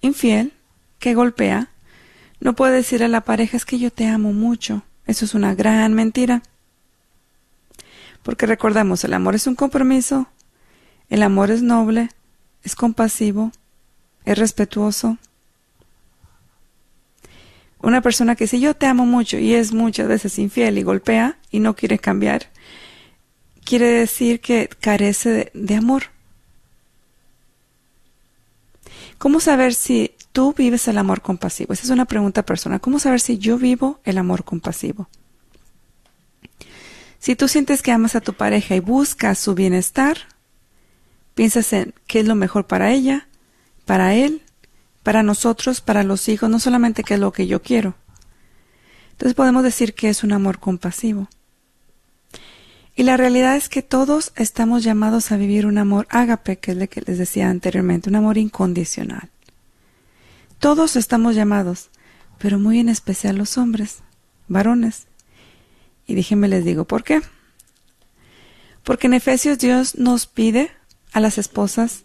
infiel 0.07 0.53
que 0.99 1.15
golpea, 1.15 1.69
no 2.41 2.55
puede 2.55 2.77
decir 2.77 3.03
a 3.03 3.09
la 3.09 3.23
pareja 3.23 3.57
es 3.57 3.65
que 3.65 3.79
yo 3.79 3.91
te 3.91 4.07
amo 4.07 4.33
mucho. 4.33 4.83
Eso 5.07 5.25
es 5.25 5.35
una 5.35 5.55
gran 5.55 5.95
mentira. 5.95 6.43
Porque 8.23 8.47
recordemos, 8.47 9.05
el 9.05 9.15
amor 9.15 9.35
es 9.35 9.47
un 9.47 9.55
compromiso, 9.55 10.29
el 11.09 11.23
amor 11.23 11.51
es 11.51 11.63
noble, 11.63 12.09
es 12.65 12.75
compasivo, 12.75 13.53
es 14.25 14.37
respetuoso. 14.37 15.19
Una 17.81 18.01
persona 18.01 18.35
que 18.35 18.49
si 18.49 18.59
yo 18.59 18.75
te 18.75 18.87
amo 18.87 19.07
mucho 19.07 19.39
y 19.39 19.55
es 19.55 19.73
muchas 19.73 20.09
veces 20.09 20.39
infiel 20.41 20.77
y 20.79 20.83
golpea 20.83 21.39
y 21.53 21.61
no 21.61 21.77
quiere 21.77 22.01
cambiar, 22.01 22.51
quiere 23.65 23.87
decir 23.87 24.41
que 24.41 24.69
carece 24.81 25.31
de, 25.31 25.51
de 25.55 25.75
amor. 25.77 26.16
¿Cómo 29.19 29.41
saber 29.41 29.75
si 29.75 30.15
tú 30.33 30.55
vives 30.57 30.89
el 30.89 30.99
amor 30.99 31.23
compasivo? 31.23 31.73
Esa 31.73 31.85
es 31.85 31.91
una 31.91 32.05
pregunta 32.05 32.45
personal. 32.45 32.81
¿Cómo 32.81 32.99
saber 32.99 33.21
si 33.21 33.39
yo 33.39 33.59
vivo 33.59 34.01
el 34.05 34.19
amor 34.19 34.45
compasivo? 34.45 35.09
Si 37.19 37.35
tú 37.35 37.49
sientes 37.49 37.83
que 37.83 37.93
amas 37.93 38.15
a 38.15 38.21
tu 38.21 38.35
pareja 38.35 38.77
y 38.77 38.81
buscas 38.81 39.39
su 39.39 39.55
bienestar, 39.55 40.19
piensas 41.35 41.73
en 41.73 41.95
qué 42.07 42.21
es 42.21 42.27
lo 42.27 42.35
mejor 42.35 42.67
para 42.67 42.93
ella, 42.93 43.29
para 43.85 44.15
él, 44.15 44.43
para 45.03 45.23
nosotros, 45.23 45.81
para 45.81 46.03
los 46.03 46.29
hijos, 46.29 46.51
no 46.51 46.59
solamente 46.59 47.03
qué 47.03 47.15
es 47.15 47.21
lo 47.21 47.33
que 47.33 47.47
yo 47.47 47.63
quiero. 47.63 47.95
Entonces 49.13 49.35
podemos 49.35 49.63
decir 49.63 49.95
que 49.95 50.09
es 50.11 50.23
un 50.23 50.33
amor 50.33 50.59
compasivo. 50.59 51.29
Y 52.99 53.03
la 53.03 53.19
realidad 53.19 53.57
es 53.57 53.69
que 53.69 53.83
todos 53.83 54.33
estamos 54.37 54.83
llamados 54.83 55.31
a 55.31 55.37
vivir 55.37 55.67
un 55.67 55.77
amor 55.77 56.07
ágape, 56.09 56.57
que 56.57 56.73
es 56.73 56.79
lo 56.79 56.89
que 56.89 57.03
les 57.03 57.19
decía 57.19 57.51
anteriormente, 57.51 58.09
un 58.09 58.17
amor 58.17 58.39
incondicional. 58.39 59.29
Todos 60.59 60.97
estamos 60.97 61.35
llamados, 61.35 61.91
pero 62.39 62.59
muy 62.59 62.79
en 62.79 62.89
especial 62.89 63.37
los 63.37 63.59
hombres, 63.59 63.99
varones. 64.49 65.09
Y 66.07 66.15
déjenme 66.15 66.49
les 66.49 66.65
digo 66.65 66.87
por 66.87 67.05
qué. 67.05 67.21
Porque 68.83 69.09
en 69.09 69.15
Efesios 69.15 69.59
Dios 69.59 69.97
nos 69.97 70.27
pide 70.27 70.71
a 71.13 71.21
las 71.21 71.37
esposas, 71.37 72.05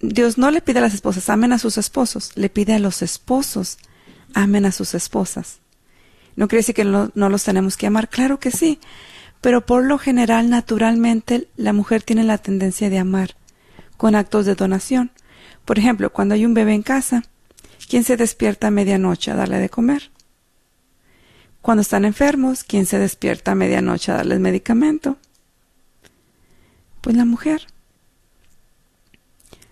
Dios 0.00 0.36
no 0.36 0.50
le 0.50 0.62
pide 0.62 0.80
a 0.80 0.82
las 0.82 0.94
esposas, 0.94 1.28
amen 1.28 1.52
a 1.52 1.60
sus 1.60 1.78
esposos, 1.78 2.32
le 2.34 2.50
pide 2.50 2.74
a 2.74 2.78
los 2.80 3.02
esposos, 3.02 3.78
amen 4.34 4.66
a 4.66 4.72
sus 4.72 4.94
esposas. 4.94 5.60
No 6.34 6.48
quiere 6.48 6.60
decir 6.60 6.74
que 6.74 6.84
no, 6.84 7.12
no 7.14 7.28
los 7.28 7.44
tenemos 7.44 7.76
que 7.76 7.86
amar, 7.86 8.08
claro 8.08 8.40
que 8.40 8.50
sí, 8.50 8.80
pero 9.40 9.64
por 9.64 9.84
lo 9.84 9.98
general, 9.98 10.50
naturalmente, 10.50 11.48
la 11.56 11.72
mujer 11.72 12.02
tiene 12.02 12.24
la 12.24 12.38
tendencia 12.38 12.90
de 12.90 12.98
amar 12.98 13.36
con 13.96 14.14
actos 14.14 14.46
de 14.46 14.54
donación. 14.54 15.12
Por 15.64 15.78
ejemplo, 15.78 16.10
cuando 16.10 16.34
hay 16.34 16.44
un 16.44 16.54
bebé 16.54 16.74
en 16.74 16.82
casa, 16.82 17.22
¿quién 17.88 18.04
se 18.04 18.16
despierta 18.16 18.68
a 18.68 18.70
medianoche 18.70 19.30
a 19.30 19.36
darle 19.36 19.58
de 19.58 19.68
comer? 19.68 20.10
Cuando 21.62 21.82
están 21.82 22.04
enfermos, 22.04 22.64
¿quién 22.64 22.86
se 22.86 22.98
despierta 22.98 23.52
a 23.52 23.54
medianoche 23.54 24.10
a 24.10 24.16
darles 24.16 24.40
medicamento? 24.40 25.18
Pues 27.00 27.16
la 27.16 27.24
mujer. 27.24 27.66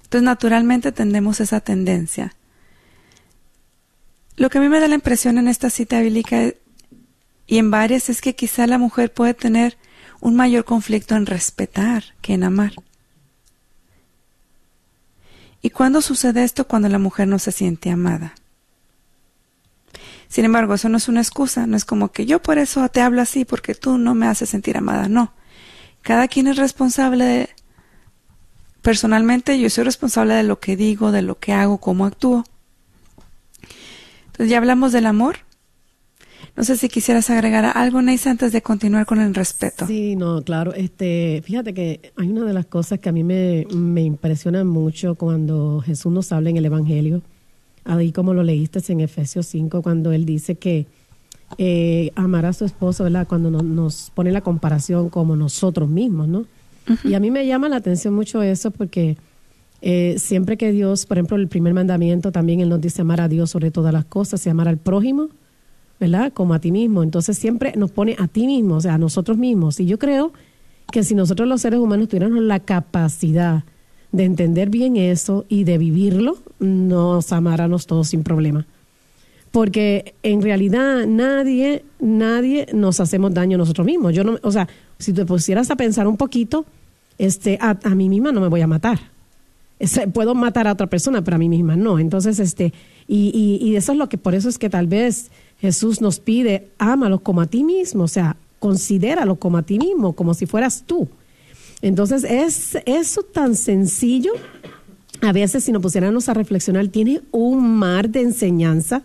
Entonces, 0.05 0.23
naturalmente 0.23 0.93
tendemos 0.93 1.41
esa 1.41 1.61
tendencia. 1.61 2.35
Lo 4.37 4.51
que 4.51 4.59
a 4.59 4.61
mí 4.61 4.69
me 4.69 4.79
da 4.79 4.89
la 4.89 4.95
impresión 4.95 5.39
en 5.39 5.49
esta 5.49 5.71
cita 5.71 6.01
bíblica 6.01 6.53
y 7.47 7.59
en 7.59 7.71
varias 7.71 8.09
es 8.09 8.21
que 8.21 8.35
quizá 8.35 8.67
la 8.67 8.79
mujer 8.79 9.13
puede 9.13 9.35
tener 9.35 9.77
un 10.21 10.35
mayor 10.35 10.65
conflicto 10.65 11.15
en 11.15 11.27
respetar 11.27 12.05
que 12.21 12.35
en 12.35 12.45
amar. 12.45 12.73
¿Y 15.63 15.71
cuándo 15.71 16.01
sucede 16.01 16.45
esto? 16.45 16.67
Cuando 16.67 16.89
la 16.89 16.99
mujer 16.99 17.29
no 17.29 17.39
se 17.39 17.53
siente 17.53 17.91
amada. 17.91 18.35
Sin 20.29 20.45
embargo, 20.45 20.75
eso 20.75 20.89
no 20.89 20.97
es 20.97 21.09
una 21.09 21.21
excusa, 21.21 21.67
no 21.67 21.77
es 21.77 21.85
como 21.85 22.11
que 22.11 22.27
yo 22.27 22.43
por 22.43 22.59
eso 22.59 22.89
te 22.89 23.01
hablo 23.01 23.23
así, 23.23 23.45
porque 23.45 23.75
tú 23.75 23.97
no 23.99 24.15
me 24.15 24.27
haces 24.27 24.51
sentir 24.51 24.77
amada, 24.77 25.09
no. 25.09 25.33
Cada 26.03 26.29
quien 26.29 26.47
es 26.47 26.57
responsable. 26.57 27.51
Personalmente 28.83 29.59
yo 29.59 29.71
soy 29.71 29.85
responsable 29.85 30.35
de 30.35 30.43
lo 30.43 30.61
que 30.61 30.77
digo, 30.77 31.13
de 31.13 31.23
lo 31.23 31.39
que 31.39 31.53
hago, 31.53 31.79
cómo 31.79 32.07
actúo. 32.07 32.45
Entonces 34.27 34.51
ya 34.51 34.59
hablamos 34.59 34.93
del 34.93 35.07
amor, 35.07 35.39
no 36.57 36.65
sé 36.65 36.77
si 36.77 36.89
quisieras 36.89 37.29
agregar 37.29 37.65
algo, 37.75 38.01
Neisa, 38.01 38.31
antes 38.31 38.51
de 38.51 38.63
continuar 38.63 39.05
con 39.05 39.21
el 39.21 39.35
respeto. 39.35 39.87
Sí, 39.87 40.17
no, 40.17 40.43
claro. 40.43 40.73
Este, 40.73 41.43
fíjate 41.45 41.75
que 41.75 42.13
hay 42.17 42.29
una 42.29 42.45
de 42.45 42.55
las 42.55 42.65
cosas 42.65 42.99
que 42.99 43.11
a 43.11 43.13
mí 43.13 43.23
me, 43.23 43.67
me 43.75 44.03
impresiona 44.03 44.65
mucho 44.65 45.17
cuando 45.17 45.83
Jesús 45.85 46.13
nos 46.13 46.33
habla 46.33 46.49
en 46.49 46.57
el 46.57 46.65
Evangelio, 46.65 47.21
ahí 47.85 48.11
como 48.11 48.33
lo 48.33 48.43
leíste 48.43 48.81
en 48.91 49.01
Efesios 49.01 49.47
5, 49.47 49.83
cuando 49.83 50.13
él 50.13 50.25
dice 50.25 50.55
que 50.55 50.87
eh, 51.59 52.11
amar 52.15 52.47
a 52.47 52.53
su 52.53 52.65
esposo, 52.65 53.05
¿verdad? 53.05 53.29
Cuando 53.29 53.51
nos 53.51 54.11
pone 54.15 54.33
la 54.33 54.41
comparación 54.41 55.11
como 55.11 55.37
nosotros 55.37 55.89
mismos, 55.89 56.27
¿no? 56.27 56.47
Y 57.05 57.15
a 57.15 57.21
mí 57.21 57.31
me 57.31 57.47
llama 57.47 57.69
la 57.69 57.77
atención 57.77 58.15
mucho 58.15 58.43
eso 58.43 58.71
porque 58.71 59.17
eh, 59.83 60.15
siempre 60.19 60.57
que 60.57 60.73
Dios, 60.73 61.05
por 61.05 61.19
ejemplo, 61.19 61.37
el 61.37 61.49
primer 61.49 61.75
mandamiento 61.75 62.33
también 62.33 62.61
Él 62.61 62.69
nos 62.69 62.81
dice 62.81 63.03
amar 63.03 63.21
a 63.21 63.29
Dios 63.29 63.51
sobre 63.51 63.71
todas 63.71 63.93
las 63.93 64.05
cosas 64.07 64.45
y 64.47 64.51
amar 64.51 64.69
al 64.69 64.79
prójimo 64.79 65.29
¿verdad? 65.99 66.33
Como 66.33 66.55
a 66.55 66.59
ti 66.59 66.73
mismo. 66.73 67.03
Entonces 67.03 67.39
siempre 67.39 67.73
nos 67.77 67.91
pone 67.91 68.17
a 68.19 68.29
ti 68.29 68.47
mismo, 68.47 68.77
o 68.77 68.81
sea, 68.81 68.95
a 68.95 68.99
nosotros 68.99 69.39
mismos. 69.39 69.81
Y 69.81 69.87
yo 69.87 69.99
creo 69.99 70.33
que 70.91 71.03
si 71.03 71.15
nosotros 71.15 71.49
los 71.49 71.61
seres 71.61 71.81
humanos 71.81 72.09
tuviéramos 72.09 72.43
la 72.43 72.61
capacidad 72.61 73.65
de 74.13 74.25
entender 74.25 74.71
bien 74.71 74.97
eso 74.97 75.45
y 75.49 75.65
de 75.65 75.79
vivirlo, 75.79 76.39
nos 76.59 77.33
amáramos 77.33 77.87
todos 77.87 78.09
sin 78.09 78.23
problema. 78.23 78.67
Porque 79.51 80.15
en 80.23 80.43
realidad 80.43 81.07
nadie, 81.07 81.85
nadie 81.99 82.67
nos 82.73 83.01
hacemos 83.01 83.33
daño 83.33 83.59
nosotros 83.59 83.87
mismos. 83.87 84.15
Yo 84.15 84.23
no, 84.23 84.39
o 84.43 84.53
sea, 84.53 84.69
si 84.99 85.13
te 85.13 85.25
pusieras 85.25 85.71
a 85.71 85.77
pensar 85.77 86.07
un 86.07 86.17
poquito, 86.17 86.67
este, 87.19 87.59
a, 87.61 87.79
a 87.83 87.95
mí 87.95 88.09
misma 88.09 88.33
no 88.33 88.41
me 88.41 88.49
voy 88.49 88.61
a 88.61 88.67
matar. 88.67 88.99
puedo 90.13 90.35
matar 90.35 90.69
a 90.69 90.73
otra 90.73 90.87
persona, 90.87 91.23
pero 91.23 91.37
a 91.37 91.39
mí 91.39 91.49
misma 91.49 91.77
no. 91.77 91.99
Entonces, 91.99 92.39
este, 92.39 92.73
y, 93.09 93.31
y, 93.61 93.67
y 93.67 93.77
eso 93.77 93.93
es 93.93 93.99
lo 93.99 94.09
que, 94.09 94.19
por 94.19 94.35
eso 94.35 94.49
es 94.49 94.59
que 94.59 94.69
tal 94.69 94.87
vez 94.87 95.31
Jesús 95.59 96.01
nos 96.01 96.21
pide, 96.21 96.71
ámalo 96.79 97.21
como 97.21 97.41
a 97.41 97.47
ti 97.47 97.65
mismo, 97.65 98.05
o 98.05 98.09
sea, 98.09 98.37
considéralo 98.59 99.37
como 99.37 99.59
a 99.59 99.63
ti 99.63 99.79
mismo, 99.79 100.15
como 100.15 100.35
si 100.35 100.47
fueras 100.47 100.85
tú. 100.87 101.09
Entonces, 101.83 102.25
es 102.25 102.79
eso 102.87 103.23
tan 103.23 103.55
sencillo. 103.55 104.33
A 105.23 105.33
veces, 105.33 105.65
si 105.65 105.73
nos 105.73 105.83
pusiéramos 105.83 106.29
a 106.29 106.35
reflexionar, 106.35 106.89
tiene 106.89 107.23
un 107.33 107.77
mar 107.77 108.09
de 108.11 108.23
enseñanza 108.23 109.03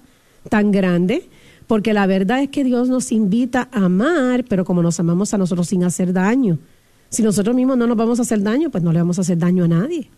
tan 0.49 0.71
grande, 0.71 1.29
porque 1.67 1.93
la 1.93 2.05
verdad 2.05 2.41
es 2.41 2.49
que 2.49 2.63
Dios 2.63 2.89
nos 2.89 3.11
invita 3.11 3.69
a 3.71 3.85
amar, 3.85 4.43
pero 4.45 4.65
como 4.65 4.81
nos 4.81 4.99
amamos 4.99 5.33
a 5.33 5.37
nosotros 5.37 5.67
sin 5.67 5.83
hacer 5.83 6.11
daño. 6.11 6.59
Si 7.09 7.23
nosotros 7.23 7.55
mismos 7.55 7.77
no 7.77 7.87
nos 7.87 7.97
vamos 7.97 8.19
a 8.19 8.23
hacer 8.23 8.41
daño, 8.41 8.69
pues 8.69 8.83
no 8.83 8.91
le 8.91 8.99
vamos 8.99 9.17
a 9.17 9.21
hacer 9.21 9.37
daño 9.37 9.65
a 9.65 9.67
nadie. 9.67 10.09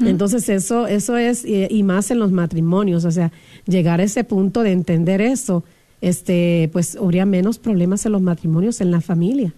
Entonces 0.00 0.48
eso, 0.48 0.86
eso 0.86 1.16
es, 1.16 1.44
y, 1.44 1.82
más 1.82 2.10
en 2.10 2.18
los 2.18 2.32
matrimonios, 2.32 3.04
o 3.04 3.10
sea, 3.10 3.32
llegar 3.66 4.00
a 4.00 4.04
ese 4.04 4.24
punto 4.24 4.62
de 4.62 4.72
entender 4.72 5.20
eso, 5.20 5.64
este, 6.00 6.68
pues 6.72 6.96
habría 6.96 7.26
menos 7.26 7.58
problemas 7.58 8.06
en 8.06 8.12
los 8.12 8.22
matrimonios, 8.22 8.80
en 8.80 8.90
la 8.90 9.00
familia, 9.00 9.52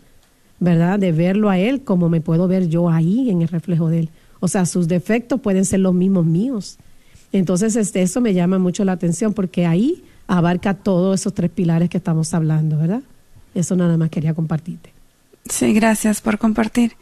¿verdad? 0.60 0.98
De 0.98 1.12
verlo 1.12 1.50
a 1.50 1.58
él 1.58 1.82
como 1.82 2.08
me 2.08 2.20
puedo 2.20 2.48
ver 2.48 2.68
yo 2.68 2.88
ahí 2.88 3.30
en 3.30 3.42
el 3.42 3.48
reflejo 3.48 3.88
de 3.88 4.00
él. 4.00 4.08
O 4.40 4.48
sea, 4.48 4.66
sus 4.66 4.88
defectos 4.88 5.40
pueden 5.40 5.64
ser 5.64 5.80
los 5.80 5.94
mismos 5.94 6.26
míos. 6.26 6.78
Entonces, 7.32 7.76
este, 7.76 8.02
eso 8.02 8.20
me 8.20 8.34
llama 8.34 8.58
mucho 8.58 8.84
la 8.84 8.92
atención 8.92 9.32
porque 9.32 9.66
ahí 9.66 10.04
abarca 10.26 10.74
todos 10.74 11.20
esos 11.20 11.34
tres 11.34 11.50
pilares 11.50 11.90
que 11.90 11.98
estamos 11.98 12.32
hablando, 12.34 12.78
¿verdad? 12.78 13.02
Eso 13.54 13.76
nada 13.76 13.96
más 13.96 14.10
quería 14.10 14.34
compartirte. 14.34 14.92
Sí, 15.48 15.72
gracias 15.72 16.20
por 16.20 16.38
compartir. 16.38 16.92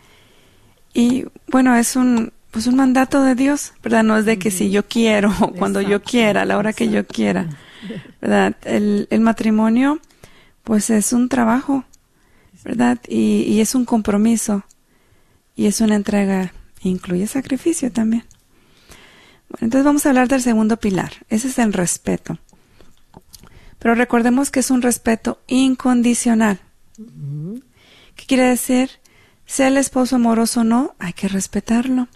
Y 0.94 1.24
bueno, 1.50 1.74
es 1.76 1.96
un, 1.96 2.32
pues 2.52 2.66
un 2.66 2.76
mandato 2.76 3.22
de 3.24 3.34
Dios, 3.34 3.72
¿verdad? 3.82 4.04
No 4.04 4.16
es 4.16 4.26
de 4.26 4.38
que 4.38 4.50
si 4.50 4.70
yo 4.70 4.86
quiero, 4.86 5.32
o 5.40 5.52
cuando 5.58 5.80
yo 5.80 6.02
quiera, 6.02 6.42
a 6.42 6.44
la 6.44 6.58
hora 6.58 6.72
que 6.72 6.88
yo 6.88 7.04
quiera, 7.06 7.48
¿verdad? 8.20 8.54
El, 8.62 9.08
el 9.10 9.20
matrimonio, 9.20 10.00
pues 10.62 10.90
es 10.90 11.12
un 11.12 11.28
trabajo, 11.28 11.84
¿verdad? 12.62 12.98
Y, 13.08 13.42
y, 13.48 13.60
es 13.60 13.74
un 13.74 13.86
compromiso, 13.86 14.64
y 15.56 15.66
es 15.66 15.80
una 15.80 15.96
entrega, 15.96 16.52
incluye 16.82 17.26
sacrificio 17.26 17.90
también. 17.90 18.24
Bueno, 19.48 19.64
entonces 19.64 19.84
vamos 19.84 20.04
a 20.04 20.10
hablar 20.10 20.28
del 20.28 20.42
segundo 20.42 20.76
pilar, 20.76 21.12
ese 21.30 21.48
es 21.48 21.58
el 21.58 21.72
respeto. 21.72 22.38
Pero 23.78 23.94
recordemos 23.94 24.50
que 24.50 24.60
es 24.60 24.70
un 24.70 24.82
respeto 24.82 25.40
incondicional. 25.48 26.60
¿Qué 28.14 28.26
quiere 28.26 28.44
decir? 28.44 28.90
Sea 29.46 29.68
el 29.68 29.78
esposo 29.78 30.16
amoroso 30.16 30.60
o 30.60 30.64
no, 30.64 30.94
hay 30.98 31.14
que 31.14 31.28
respetarlo. 31.28 32.08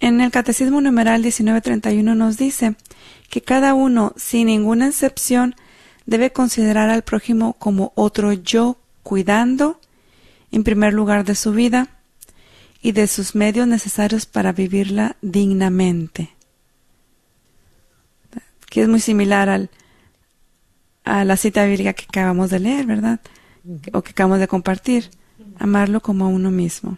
En 0.00 0.22
el 0.22 0.30
Catecismo 0.30 0.80
numeral 0.80 1.20
1931 1.20 2.14
nos 2.14 2.38
dice 2.38 2.74
que 3.28 3.42
cada 3.42 3.74
uno, 3.74 4.14
sin 4.16 4.46
ninguna 4.46 4.88
excepción, 4.88 5.54
debe 6.06 6.32
considerar 6.32 6.88
al 6.88 7.02
prójimo 7.02 7.52
como 7.54 7.92
otro 7.94 8.32
yo, 8.32 8.78
cuidando, 9.02 9.78
en 10.50 10.64
primer 10.64 10.94
lugar, 10.94 11.26
de 11.26 11.34
su 11.34 11.52
vida 11.52 11.88
y 12.80 12.92
de 12.92 13.06
sus 13.06 13.34
medios 13.34 13.68
necesarios 13.68 14.24
para 14.24 14.52
vivirla 14.52 15.16
dignamente. 15.20 16.30
Que 18.70 18.82
es 18.82 18.88
muy 18.88 19.00
similar 19.00 19.50
al, 19.50 19.68
a 21.04 21.24
la 21.26 21.36
cita 21.36 21.66
bíblica 21.66 21.92
que 21.92 22.06
acabamos 22.08 22.48
de 22.48 22.60
leer, 22.60 22.86
¿verdad? 22.86 23.20
O 23.92 24.00
que 24.00 24.12
acabamos 24.12 24.38
de 24.38 24.48
compartir. 24.48 25.10
Amarlo 25.58 26.00
como 26.00 26.24
a 26.24 26.28
uno 26.28 26.50
mismo. 26.50 26.96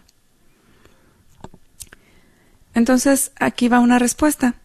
Entonces, 2.73 3.31
aquí 3.39 3.67
va 3.67 3.79
una 3.79 3.99
respuesta 3.99 4.55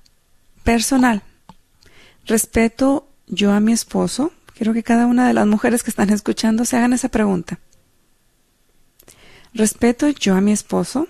personal. 0.64 1.22
Respeto 2.26 3.08
yo 3.26 3.52
a 3.52 3.60
mi 3.60 3.72
esposo. 3.72 4.32
Quiero 4.54 4.72
que 4.72 4.82
cada 4.82 5.06
una 5.06 5.26
de 5.26 5.34
las 5.34 5.46
mujeres 5.46 5.82
que 5.82 5.90
están 5.90 6.10
escuchando 6.10 6.64
se 6.64 6.76
hagan 6.76 6.92
esa 6.92 7.08
pregunta. 7.08 7.58
¿Respeto 9.54 10.08
yo 10.08 10.34
a 10.34 10.40
mi 10.40 10.52
esposo? 10.52 11.08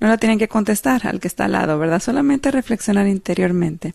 No 0.00 0.08
la 0.08 0.18
tienen 0.18 0.38
que 0.38 0.48
contestar 0.48 1.06
al 1.06 1.20
que 1.20 1.28
está 1.28 1.44
al 1.44 1.52
lado, 1.52 1.78
¿verdad? 1.78 2.00
Solamente 2.00 2.50
reflexionar 2.50 3.06
interiormente. 3.06 3.94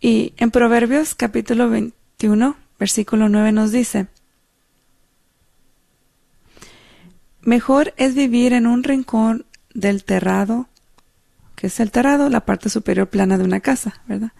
Y 0.00 0.34
en 0.36 0.50
Proverbios 0.50 1.14
capítulo 1.14 1.70
21, 1.70 2.56
versículo 2.78 3.28
9 3.28 3.52
nos 3.52 3.72
dice, 3.72 4.06
Mejor 7.40 7.92
es 7.96 8.14
vivir 8.14 8.52
en 8.52 8.68
un 8.68 8.84
rincón 8.84 9.46
del 9.74 10.04
terrado, 10.04 10.68
que 11.56 11.68
es 11.68 11.80
el 11.80 11.90
terrado, 11.90 12.28
la 12.28 12.44
parte 12.44 12.68
superior 12.68 13.08
plana 13.08 13.38
de 13.38 13.44
una 13.44 13.60
casa, 13.60 14.02
¿verdad? 14.06 14.32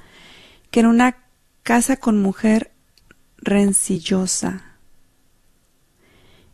Que 0.71 0.81
en 0.81 0.87
una 0.87 1.17
casa 1.63 1.97
con 1.97 2.21
mujer 2.21 2.73
rencillosa. 3.39 4.63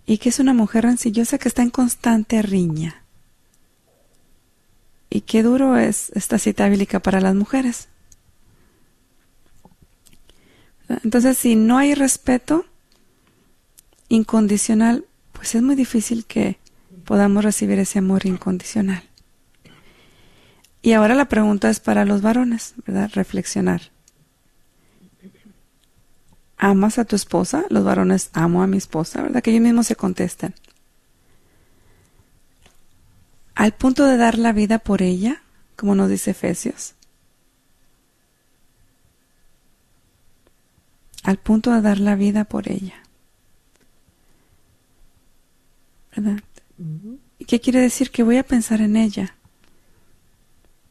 ¿Y 0.07 0.19
qué 0.19 0.31
es 0.31 0.39
una 0.39 0.55
mujer 0.55 0.85
rencillosa 0.85 1.39
que 1.39 1.49
está 1.49 1.63
en 1.63 1.71
constante 1.71 2.41
riña? 2.43 3.03
Y 5.11 5.23
qué 5.23 5.43
duro 5.43 5.77
es 5.77 6.11
esta 6.15 6.39
cita 6.39 6.69
bíblica 6.69 7.01
para 7.01 7.21
las 7.21 7.35
mujeres. 7.35 7.89
Entonces, 11.05 11.37
si 11.37 11.57
no 11.57 11.79
hay 11.79 11.95
respeto 11.95 12.65
incondicional, 14.09 15.05
pues 15.33 15.55
es 15.55 15.63
muy 15.63 15.75
difícil 15.75 16.25
que 16.25 16.59
podamos 17.09 17.43
recibir 17.43 17.79
ese 17.79 18.01
amor 18.01 18.27
incondicional. 18.27 19.03
Y 20.83 20.93
ahora 20.93 21.15
la 21.15 21.25
pregunta 21.25 21.71
es 21.71 21.81
para 21.81 22.05
los 22.05 22.21
varones, 22.21 22.75
¿verdad? 22.87 23.11
Reflexionar. 23.15 23.81
¿Amas 26.59 26.99
a 26.99 27.07
tu 27.07 27.17
esposa? 27.17 27.65
Los 27.71 27.83
varones 27.83 28.29
amo 28.35 28.63
a 28.63 28.67
mi 28.67 28.77
esposa, 28.77 29.23
¿verdad? 29.23 29.43
Que 29.43 29.53
ellos 29.53 29.63
mismos 29.63 29.87
se 29.87 29.97
contesten. 29.97 30.55
Al 33.55 33.73
punto 33.73 34.05
de 34.05 34.19
dar 34.19 34.37
la 34.37 34.53
vida 34.53 34.79
por 34.79 35.01
ella, 35.01 35.41
como 35.77 35.95
nos 35.95 36.11
dice 36.11 36.33
Efesios. 36.33 36.95
Al 41.23 41.39
punto 41.39 41.73
de 41.73 41.81
dar 41.81 42.01
la 42.01 42.17
vida 42.17 42.45
por 42.45 42.71
ella. 42.71 43.03
¿Verdad? 46.15 46.43
¿Y 47.39 47.45
qué 47.45 47.61
quiere 47.61 47.81
decir? 47.81 48.11
Que 48.11 48.23
voy 48.23 48.37
a 48.37 48.43
pensar 48.43 48.81
en 48.81 48.97
ella. 48.97 49.35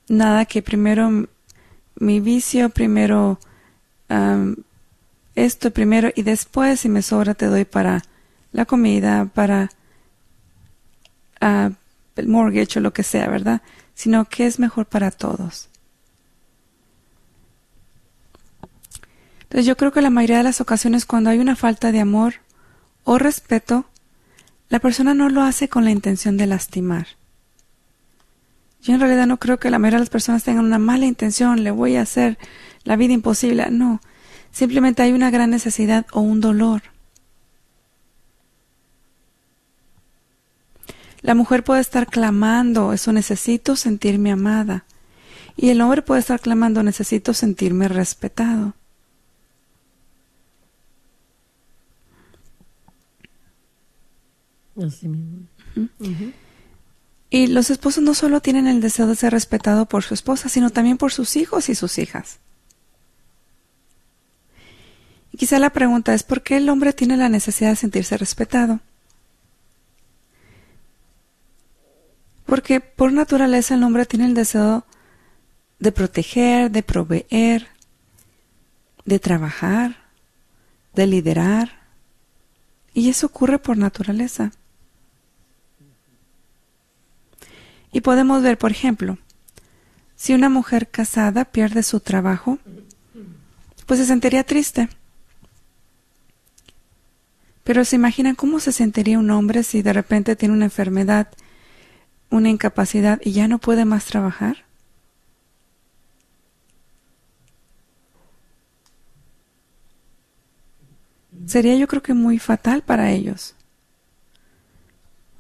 Nada 0.10 0.46
que 0.46 0.62
primero 0.62 1.28
mi 1.96 2.20
vicio, 2.20 2.70
primero 2.70 3.40
esto 5.36 5.72
primero 5.72 6.10
y 6.16 6.24
después 6.24 6.80
si 6.80 6.90
me 6.90 7.02
sobra 7.02 7.34
te 7.34 7.46
doy 7.46 7.66
para 7.66 8.02
la 8.52 8.66
comida, 8.66 9.26
para 9.26 9.70
uh, 11.42 11.72
el 12.16 12.28
mortgage 12.28 12.80
o 12.80 12.82
lo 12.82 12.94
que 12.94 13.04
sea, 13.04 13.28
¿verdad? 13.28 13.62
Sino 13.94 14.26
que 14.26 14.48
es 14.48 14.58
mejor 14.60 14.86
para 14.88 15.12
todos. 15.12 15.70
Entonces 19.44 19.66
yo 19.66 19.78
creo 19.78 19.92
que 19.92 20.02
la 20.02 20.10
mayoría 20.10 20.38
de 20.38 20.44
las 20.44 20.60
ocasiones 20.60 21.06
cuando 21.06 21.30
hay 21.30 21.40
una 21.40 21.56
falta 21.56 21.92
de 21.92 22.00
amor 22.00 22.36
o 23.04 23.18
respeto, 23.18 23.86
la 24.70 24.80
persona 24.80 25.14
no 25.14 25.30
lo 25.30 25.42
hace 25.42 25.70
con 25.70 25.86
la 25.86 25.92
intención 25.92 26.38
de 26.38 26.48
lastimar. 26.48 27.08
Yo 28.82 28.94
en 28.94 29.00
realidad 29.00 29.28
no 29.28 29.38
creo 29.38 29.60
que 29.60 29.70
la 29.70 29.80
mayoría 29.80 29.98
de 29.98 30.04
las 30.04 30.10
personas 30.10 30.44
tengan 30.44 30.66
una 30.66 30.80
mala 30.80 31.06
intención, 31.06 31.64
le 31.64 31.72
voy 31.72 31.96
a 31.96 32.02
hacer 32.02 32.38
la 32.84 32.96
vida 32.96 33.14
imposible. 33.14 33.68
No, 33.70 34.02
simplemente 34.52 35.02
hay 35.02 35.14
una 35.14 35.32
gran 35.32 35.50
necesidad 35.50 36.06
o 36.12 36.22
un 36.22 36.42
dolor. 36.42 36.84
La 41.22 41.36
mujer 41.36 41.64
puede 41.64 41.82
estar 41.82 42.08
clamando, 42.08 42.94
eso 42.94 43.12
necesito 43.12 43.76
sentirme 43.76 44.32
amada. 44.32 44.86
Y 45.58 45.70
el 45.70 45.82
hombre 45.82 46.02
puede 46.02 46.22
estar 46.22 46.40
clamando, 46.40 46.84
necesito 46.84 47.34
sentirme 47.34 47.88
respetado. 47.88 48.76
Y 57.30 57.48
los 57.48 57.70
esposos 57.70 58.04
no 58.04 58.14
solo 58.14 58.42
tienen 58.42 58.68
el 58.68 58.80
deseo 58.80 59.08
de 59.08 59.16
ser 59.16 59.34
respetado 59.34 59.86
por 59.86 60.04
su 60.04 60.14
esposa, 60.14 60.48
sino 60.48 60.70
también 60.70 60.98
por 60.98 61.12
sus 61.12 61.36
hijos 61.36 61.68
y 61.70 61.76
sus 61.76 61.98
hijas. 61.98 62.40
Y 65.32 65.38
quizá 65.38 65.60
la 65.60 65.72
pregunta 65.72 66.14
es 66.14 66.24
¿por 66.24 66.42
qué 66.42 66.58
el 66.58 66.70
hombre 66.70 66.94
tiene 66.94 67.18
la 67.18 67.30
necesidad 67.30 67.72
de 67.72 67.76
sentirse 67.76 68.18
respetado? 68.18 68.80
Porque 72.46 72.80
por 72.80 73.12
naturaleza 73.12 73.76
el 73.76 73.84
hombre 73.84 74.06
tiene 74.06 74.26
el 74.26 74.34
deseo 74.34 74.86
de 75.80 75.92
proteger, 75.92 76.72
de 76.72 76.82
proveer, 76.82 77.68
de 79.04 79.20
trabajar, 79.20 79.98
de 80.94 81.08
liderar. 81.08 81.82
Y 82.94 83.10
eso 83.10 83.28
ocurre 83.28 83.60
por 83.60 83.78
naturaleza. 83.78 84.54
Y 87.92 88.02
podemos 88.02 88.44
ver, 88.44 88.58
por 88.58 88.72
ejemplo, 88.72 89.18
si 90.16 90.34
una 90.34 90.50
mujer 90.50 90.88
casada 90.90 91.46
pierde 91.46 91.84
su 91.84 92.00
trabajo, 92.00 92.58
pues 93.86 94.00
se 94.00 94.06
sentiría 94.06 94.44
triste. 94.44 94.90
Pero 97.64 97.86
se 97.86 97.96
imaginan 97.98 98.36
cómo 98.36 98.60
se 98.60 98.72
sentiría 98.72 99.20
un 99.20 99.30
hombre 99.30 99.64
si 99.64 99.82
de 99.82 99.94
repente 99.94 100.36
tiene 100.36 100.54
una 100.54 100.66
enfermedad, 100.66 101.28
una 102.30 102.50
incapacidad 102.50 103.20
y 103.24 103.32
ya 103.32 103.48
no 103.48 103.60
puede 103.60 103.86
más 103.86 104.06
trabajar. 104.06 104.66
Sería 111.46 111.76
yo 111.76 111.88
creo 111.88 112.02
que 112.02 112.14
muy 112.14 112.40
fatal 112.40 112.82
para 112.82 113.12
ellos. 113.12 113.57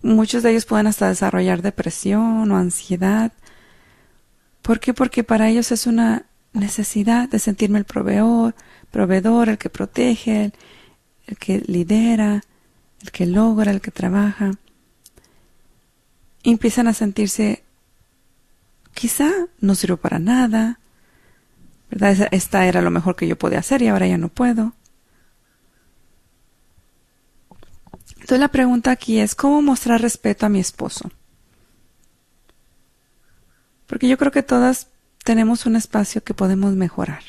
Muchos 0.07 0.41
de 0.41 0.51
ellos 0.51 0.65
pueden 0.65 0.87
hasta 0.87 1.09
desarrollar 1.09 1.61
depresión 1.61 2.49
o 2.49 2.55
ansiedad. 2.55 3.33
¿Por 4.61 4.79
qué? 4.79 4.93
Porque 4.93 5.25
para 5.25 5.49
ellos 5.49 5.73
es 5.73 5.85
una 5.85 6.23
necesidad 6.53 7.27
de 7.27 7.39
sentirme 7.39 7.77
el 7.77 7.83
proveedor, 7.83 8.55
proveedor, 8.89 9.49
el 9.49 9.57
que 9.57 9.69
protege, 9.69 10.53
el, 11.25 11.37
que 11.37 11.61
lidera, 11.67 12.41
el 13.01 13.11
que 13.11 13.25
logra, 13.25 13.69
el 13.71 13.81
que 13.81 13.91
trabaja. 13.91 14.53
empiezan 16.41 16.87
a 16.87 16.93
sentirse, 16.93 17.63
quizá 18.93 19.29
no 19.59 19.75
sirvo 19.75 19.97
para 19.97 20.19
nada, 20.19 20.79
¿verdad? 21.91 22.29
Esta 22.31 22.65
era 22.65 22.81
lo 22.81 22.91
mejor 22.91 23.17
que 23.17 23.27
yo 23.27 23.37
podía 23.37 23.59
hacer 23.59 23.81
y 23.81 23.89
ahora 23.89 24.07
ya 24.07 24.17
no 24.17 24.29
puedo. 24.29 24.71
Entonces 28.27 28.41
la 28.41 28.49
pregunta 28.49 28.91
aquí 28.91 29.19
es, 29.19 29.35
¿cómo 29.35 29.61
mostrar 29.61 30.01
respeto 30.01 30.45
a 30.45 30.49
mi 30.49 30.59
esposo? 30.59 31.09
Porque 33.85 34.09
yo 34.09 34.17
creo 34.17 34.33
que 34.33 34.43
todas 34.43 34.89
tenemos 35.23 35.65
un 35.65 35.77
espacio 35.77 36.21
que 36.21 36.33
podemos 36.33 36.75
mejorar. 36.75 37.23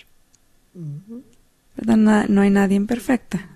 ¿Verdad? 1.76 2.26
No, 2.28 2.40
hay 2.40 2.50
nadie 2.50 2.74
imperfecta. 2.74 3.48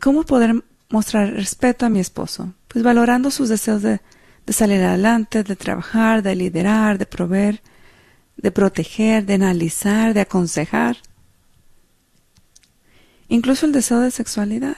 ¿Cómo 0.00 0.22
poder 0.22 0.62
mostrar 0.88 1.32
respeto 1.32 1.84
a 1.84 1.88
mi 1.88 1.98
esposo? 1.98 2.54
Pues 2.68 2.84
valorando 2.84 3.32
sus 3.32 3.48
deseos 3.48 3.82
de, 3.82 4.00
de 4.46 4.52
salir 4.52 4.84
adelante, 4.84 5.42
de 5.42 5.56
trabajar, 5.56 6.22
de 6.22 6.36
liderar, 6.36 6.96
de 6.98 7.06
proveer, 7.06 7.60
de 8.36 8.52
proteger, 8.52 9.26
de 9.26 9.34
analizar, 9.34 10.14
de 10.14 10.20
aconsejar 10.20 10.96
incluso 13.28 13.66
el 13.66 13.72
deseo 13.72 14.00
de 14.00 14.10
sexualidad. 14.10 14.76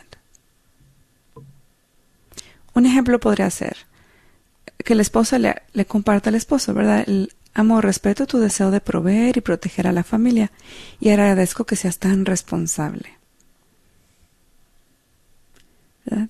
Un 2.74 2.86
ejemplo 2.86 3.18
podría 3.18 3.50
ser 3.50 3.76
que 4.84 4.94
la 4.94 5.02
esposa 5.02 5.38
le, 5.38 5.62
le 5.72 5.86
comparta 5.86 6.30
al 6.30 6.36
esposo, 6.36 6.72
¿verdad? 6.74 7.04
El 7.06 7.32
amor, 7.54 7.84
respeto 7.84 8.26
tu 8.26 8.38
deseo 8.38 8.70
de 8.70 8.80
proveer 8.80 9.36
y 9.36 9.40
proteger 9.40 9.86
a 9.86 9.92
la 9.92 10.04
familia 10.04 10.52
y 11.00 11.10
agradezco 11.10 11.64
que 11.64 11.76
seas 11.76 11.98
tan 11.98 12.24
responsable. 12.24 13.18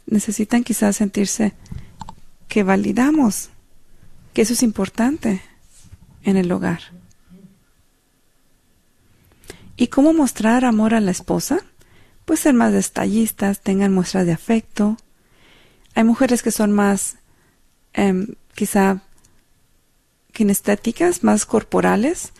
Necesitan 0.07 0.64
quizás 0.64 0.96
sentirse 0.96 1.52
que 2.48 2.62
validamos, 2.62 3.50
que 4.33 4.42
eso 4.42 4.54
es 4.54 4.62
importante 4.62 5.42
en 6.24 6.37
el 6.37 6.50
hogar. 6.50 6.81
¿Y 9.76 9.88
cómo 9.88 10.12
mostrar 10.12 10.64
amor 10.64 10.94
a 10.94 11.00
la 11.00 11.12
esposa? 11.12 11.61
Pues 12.29 12.41
ser 12.41 12.53
más 12.53 12.75
detallistas, 12.75 13.62
tengan 13.62 13.95
muestras 13.95 14.27
de 14.27 14.33
afecto. 14.33 14.99
Hay 15.95 16.05
mujeres 16.05 16.43
que 16.43 16.51
son 16.51 16.73
más, 16.73 17.17
em, 17.95 18.35
quizá, 18.55 19.01
kinestéticas, 20.33 21.25
más 21.25 21.47
corporales, 21.47 22.35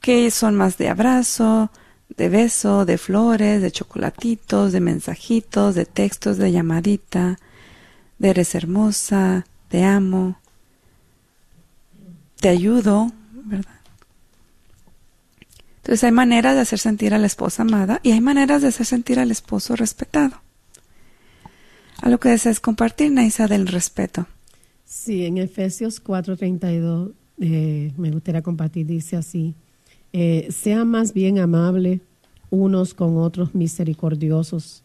que 0.00 0.30
son 0.30 0.54
más 0.54 0.78
de 0.78 0.88
abrazo, 0.88 1.70
de 2.16 2.30
beso, 2.30 2.86
de 2.86 2.96
flores, 2.96 3.60
de 3.60 3.70
chocolatitos, 3.70 4.72
de 4.72 4.80
mensajitos, 4.80 5.74
de 5.74 5.84
textos, 5.84 6.38
de 6.38 6.52
llamadita, 6.52 7.38
de 8.18 8.30
eres 8.30 8.54
hermosa, 8.54 9.44
te 9.68 9.84
amo, 9.84 10.40
te 12.40 12.48
ayudo, 12.48 13.12
¿verdad? 13.34 13.79
Entonces 15.80 16.04
hay 16.04 16.12
maneras 16.12 16.54
de 16.54 16.60
hacer 16.60 16.78
sentir 16.78 17.14
a 17.14 17.18
la 17.18 17.26
esposa 17.26 17.62
amada 17.62 18.00
y 18.02 18.12
hay 18.12 18.20
maneras 18.20 18.62
de 18.62 18.68
hacer 18.68 18.86
sentir 18.86 19.18
al 19.18 19.30
esposo 19.30 19.76
respetado. 19.76 20.42
A 22.02 22.08
lo 22.10 22.20
que 22.20 22.28
deseas 22.28 22.60
compartir, 22.60 23.12
Naisa, 23.12 23.46
del 23.46 23.66
respeto. 23.66 24.26
Sí, 24.84 25.24
en 25.24 25.38
Efesios 25.38 26.02
4:32 26.02 27.12
eh, 27.40 27.92
me 27.96 28.10
gustaría 28.10 28.42
compartir, 28.42 28.86
dice 28.86 29.16
así, 29.16 29.54
eh, 30.12 30.48
sea 30.50 30.84
más 30.84 31.14
bien 31.14 31.38
amable, 31.38 32.00
unos 32.50 32.92
con 32.92 33.16
otros 33.16 33.54
misericordiosos, 33.54 34.82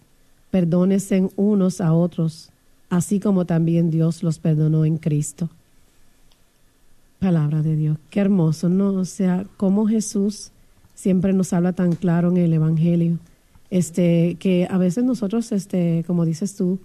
perdónense 0.52 1.30
unos 1.36 1.82
a 1.82 1.94
otros, 1.94 2.52
así 2.90 3.20
como 3.20 3.46
también 3.46 3.90
Dios 3.90 4.24
los 4.24 4.40
perdonó 4.40 4.86
en 4.86 4.98
Cristo. 4.98 5.50
Palabra 7.20 7.62
de 7.62 7.76
Dios, 7.76 7.98
qué 8.10 8.20
hermoso, 8.22 8.70
¿no? 8.70 8.94
O 8.94 9.06
sea, 9.06 9.46
como 9.58 9.88
Jesús 9.88 10.52
siempre 10.96 11.34
nos 11.34 11.54
habla 11.54 11.74
tan 11.74 11.94
claro 11.94 12.30
en 12.32 12.38
el 12.38 12.54
Evangelio, 12.54 13.20
este, 13.70 14.38
que 14.40 14.68
a 14.70 14.78
veces 14.78 15.04
nosotros, 15.04 15.52
este, 15.52 16.04
como 16.08 16.26
dices 16.26 16.56
tú, 16.56 16.80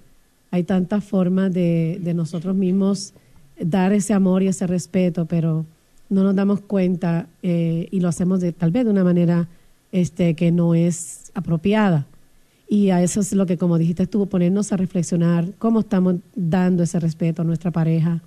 hay 0.50 0.64
tantas 0.64 1.04
formas 1.04 1.52
de, 1.52 2.12
nosotros 2.14 2.56
mismos 2.56 3.14
dar 3.58 3.92
ese 3.92 4.12
amor 4.12 4.42
y 4.42 4.48
ese 4.48 4.66
respeto, 4.66 5.26
pero 5.26 5.64
no 6.08 6.24
nos 6.24 6.34
damos 6.34 6.60
cuenta 6.60 7.28
eh, 7.42 7.88
y 7.90 8.00
lo 8.00 8.08
hacemos 8.08 8.40
de 8.40 8.52
tal 8.52 8.72
vez 8.72 8.84
de 8.84 8.90
una 8.90 9.04
manera 9.04 9.48
este, 9.92 10.34
que 10.34 10.50
no 10.50 10.74
es 10.74 11.30
apropiada. 11.34 12.06
Y 12.68 12.90
a 12.90 13.02
eso 13.02 13.20
es 13.20 13.32
lo 13.32 13.46
que, 13.46 13.58
como 13.58 13.78
dijiste 13.78 14.06
tú, 14.06 14.28
ponernos 14.28 14.72
a 14.72 14.76
reflexionar 14.76 15.52
cómo 15.58 15.80
estamos 15.80 16.16
dando 16.34 16.82
ese 16.82 17.00
respeto 17.00 17.42
a 17.42 17.44
nuestra 17.44 17.70
pareja 17.70 18.22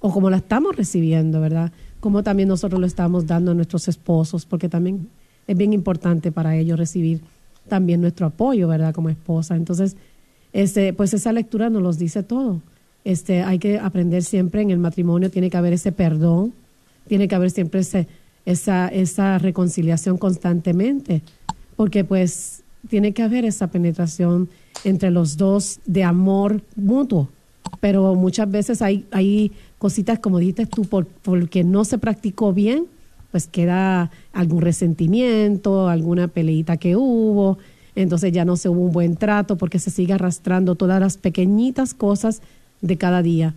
o 0.00 0.12
cómo 0.12 0.30
la 0.30 0.36
estamos 0.38 0.76
recibiendo, 0.76 1.40
¿verdad? 1.40 1.72
Cómo 2.00 2.22
también 2.22 2.48
nosotros 2.48 2.80
lo 2.80 2.86
estamos 2.86 3.26
dando 3.26 3.50
a 3.50 3.54
nuestros 3.54 3.88
esposos, 3.88 4.46
porque 4.46 4.68
también 4.68 5.08
es 5.48 5.56
bien 5.56 5.72
importante 5.72 6.30
para 6.30 6.56
ellos 6.56 6.78
recibir 6.78 7.20
también 7.68 8.00
nuestro 8.00 8.26
apoyo, 8.26 8.68
¿verdad? 8.68 8.94
Como 8.94 9.08
esposa. 9.08 9.56
Entonces, 9.56 9.96
este, 10.52 10.92
pues 10.92 11.12
esa 11.14 11.32
lectura 11.32 11.70
nos 11.70 11.82
los 11.82 11.98
dice 11.98 12.22
todo. 12.22 12.60
Este, 13.04 13.42
hay 13.42 13.58
que 13.58 13.78
aprender 13.78 14.22
siempre 14.22 14.62
en 14.62 14.70
el 14.70 14.78
matrimonio, 14.78 15.30
tiene 15.30 15.50
que 15.50 15.56
haber 15.56 15.72
ese 15.72 15.90
perdón, 15.90 16.52
tiene 17.06 17.26
que 17.26 17.34
haber 17.34 17.50
siempre 17.50 17.80
ese, 17.80 18.06
esa, 18.44 18.88
esa 18.88 19.38
reconciliación 19.38 20.18
constantemente, 20.18 21.22
porque 21.76 22.04
pues 22.04 22.62
tiene 22.88 23.12
que 23.12 23.22
haber 23.22 23.44
esa 23.44 23.68
penetración 23.68 24.48
entre 24.84 25.10
los 25.10 25.36
dos 25.36 25.80
de 25.86 26.04
amor 26.04 26.60
mutuo. 26.76 27.28
Pero 27.80 28.14
muchas 28.14 28.50
veces 28.50 28.82
hay, 28.82 29.06
hay 29.10 29.52
cositas, 29.78 30.18
como 30.18 30.38
dijiste 30.38 30.66
tú, 30.66 30.84
por, 30.84 31.06
porque 31.06 31.64
no 31.64 31.84
se 31.84 31.98
practicó 31.98 32.52
bien, 32.52 32.86
pues 33.30 33.46
queda 33.46 34.10
algún 34.32 34.62
resentimiento, 34.62 35.88
alguna 35.88 36.28
peleita 36.28 36.76
que 36.76 36.96
hubo, 36.96 37.58
entonces 37.94 38.32
ya 38.32 38.44
no 38.44 38.56
se 38.56 38.68
hubo 38.68 38.80
un 38.80 38.92
buen 38.92 39.16
trato 39.16 39.56
porque 39.56 39.78
se 39.78 39.90
sigue 39.90 40.12
arrastrando 40.12 40.76
todas 40.76 41.00
las 41.00 41.16
pequeñitas 41.16 41.94
cosas 41.94 42.42
de 42.80 42.96
cada 42.96 43.22
día. 43.22 43.54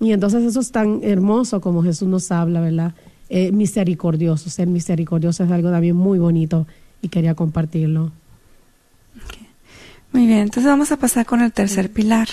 Y 0.00 0.12
entonces 0.12 0.42
eso 0.44 0.60
es 0.60 0.72
tan 0.72 1.00
hermoso 1.02 1.60
como 1.60 1.82
Jesús 1.82 2.08
nos 2.08 2.32
habla, 2.32 2.60
¿verdad? 2.60 2.94
Eh, 3.28 3.52
misericordioso, 3.52 4.50
ser 4.50 4.66
misericordioso 4.66 5.44
es 5.44 5.50
algo 5.50 5.70
también 5.70 5.96
muy 5.96 6.18
bonito 6.18 6.66
y 7.00 7.08
quería 7.08 7.34
compartirlo. 7.34 8.12
Muy 10.12 10.26
bien, 10.26 10.40
entonces 10.40 10.64
vamos 10.64 10.92
a 10.92 10.96
pasar 10.96 11.24
con 11.24 11.40
el 11.40 11.52
tercer 11.52 11.90
pilar. 11.90 12.28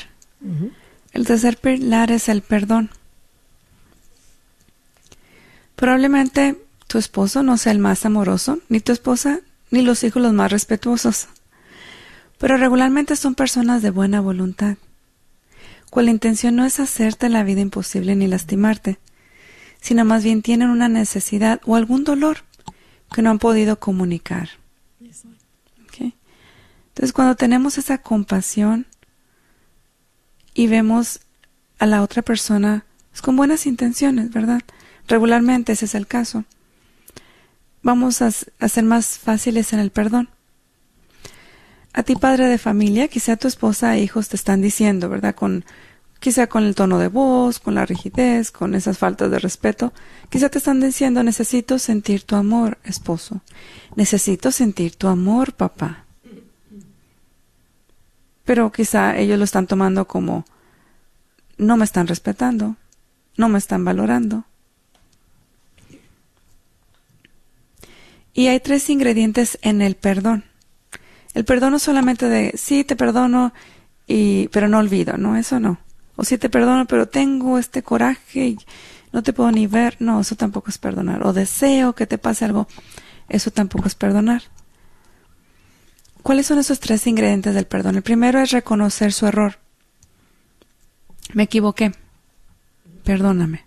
El 1.14 1.26
tercer 1.26 1.58
pilar 1.58 2.12
es 2.12 2.28
el 2.28 2.42
perdón. 2.42 2.90
Probablemente 5.76 6.58
tu 6.90 6.98
esposo 6.98 7.44
no 7.44 7.56
sea 7.58 7.72
el 7.72 7.78
más 7.78 8.04
amoroso, 8.04 8.60
ni 8.68 8.80
tu 8.80 8.92
esposa, 8.92 9.42
ni 9.70 9.84
los 9.84 10.04
hijos 10.04 10.24
los 10.24 10.34
más 10.34 10.52
respetuosos, 10.52 11.28
pero 12.40 12.58
regularmente 12.58 13.16
son 13.16 13.36
personas 13.36 13.84
de 13.84 13.92
buena 13.92 14.22
voluntad, 14.22 14.78
cuya 15.92 16.10
intención 16.10 16.56
no 16.56 16.66
es 16.66 16.80
hacerte 16.80 17.30
la 17.30 17.44
vida 17.44 17.62
imposible 17.62 18.16
ni 18.16 18.26
lastimarte, 18.26 18.98
sino 19.80 20.04
más 20.04 20.24
bien 20.24 20.42
tienen 20.42 20.72
una 20.72 20.90
necesidad 20.90 21.62
o 21.66 21.76
algún 21.76 22.04
dolor 22.04 22.40
que 23.14 23.22
no 23.22 23.30
han 23.30 23.40
podido 23.40 23.80
comunicar. 23.80 24.50
Entonces, 27.00 27.14
cuando 27.14 27.36
tenemos 27.36 27.78
esa 27.78 28.00
compasión 28.00 28.88
y 30.56 30.66
vemos 30.68 31.22
a 31.78 31.86
la 31.86 32.02
otra 32.02 32.24
persona 32.24 32.84
pues, 33.12 33.22
con 33.22 33.36
buenas 33.36 33.68
intenciones, 33.68 34.32
¿verdad? 34.32 34.64
Regularmente 35.08 35.74
ese 35.74 35.86
es 35.86 35.96
el 35.96 36.08
caso. 36.08 36.46
Vamos 37.82 38.22
a, 38.22 38.32
ser 38.32 38.84
más 38.84 39.18
fáciles 39.18 39.74
en 39.74 39.80
el 39.80 39.92
perdón. 39.92 40.30
A 41.94 42.04
ti, 42.04 42.16
padre 42.16 42.48
de 42.48 42.58
familia, 42.58 43.08
quizá 43.08 43.38
tu 43.38 43.48
esposa 43.48 43.96
e 43.96 44.02
hijos 44.02 44.30
te 44.30 44.36
están 44.36 44.62
diciendo, 44.62 45.10
¿verdad? 45.10 45.34
Con, 45.34 45.66
quizá 46.20 46.48
con 46.48 46.64
el 46.64 46.76
tono 46.76 47.00
de 47.00 47.08
voz, 47.08 47.60
con 47.60 47.76
la 47.76 47.86
rigidez, 47.86 48.52
con 48.52 48.76
esas 48.76 48.98
faltas 48.98 49.32
de 49.32 49.40
respeto, 49.40 49.94
quizá 50.30 50.50
te 50.50 50.60
están 50.60 50.80
diciendo, 50.80 51.24
necesito 51.24 51.80
sentir 51.80 52.24
tu 52.24 52.36
amor, 52.36 52.78
esposo. 52.84 53.42
Necesito 53.96 54.52
sentir 54.52 54.96
tu 54.96 55.08
amor, 55.08 55.54
papá 55.54 56.06
pero 58.50 58.72
quizá 58.72 59.16
ellos 59.16 59.38
lo 59.38 59.44
están 59.44 59.68
tomando 59.68 60.08
como 60.08 60.44
no 61.60 61.78
me 61.78 61.86
están 61.86 62.08
respetando, 62.08 62.78
no 63.38 63.48
me 63.48 63.60
están 63.60 63.86
valorando. 63.86 64.46
Y 68.40 68.48
hay 68.48 68.62
tres 68.62 68.90
ingredientes 68.90 69.60
en 69.64 69.82
el 69.82 69.96
perdón. 69.96 70.46
El 71.34 71.44
perdón 71.44 71.74
no 71.74 71.80
solamente 71.80 72.30
de 72.30 72.54
sí 72.56 72.86
te 72.86 72.96
perdono 72.96 73.54
y 74.08 74.48
pero 74.48 74.70
no 74.70 74.78
olvido, 74.78 75.18
no, 75.18 75.36
eso 75.36 75.60
no. 75.60 75.78
O 76.16 76.24
sí 76.24 76.38
te 76.38 76.50
perdono, 76.50 76.86
pero 76.86 77.10
tengo 77.10 77.60
este 77.60 77.84
coraje 77.84 78.48
y 78.48 78.58
no 79.12 79.24
te 79.24 79.34
puedo 79.34 79.52
ni 79.52 79.68
ver, 79.68 79.98
no, 80.00 80.22
eso 80.22 80.38
tampoco 80.38 80.70
es 80.70 80.78
perdonar. 80.78 81.28
O 81.28 81.34
deseo 81.34 81.96
que 81.96 82.08
te 82.08 82.18
pase 82.18 82.46
algo, 82.46 82.70
eso 83.28 83.52
tampoco 83.52 83.90
es 83.90 83.96
perdonar. 83.96 84.44
¿Cuáles 86.24 86.46
son 86.46 86.60
esos 86.60 86.80
tres 86.80 87.08
ingredientes 87.08 87.54
del 87.54 87.68
perdón? 87.68 87.98
El 87.98 88.04
primero 88.04 88.40
es 88.40 88.52
reconocer 88.52 89.12
su 89.12 89.26
error. 89.26 89.60
Me 91.34 91.44
equivoqué. 91.44 91.92
Perdóname. 93.04 93.66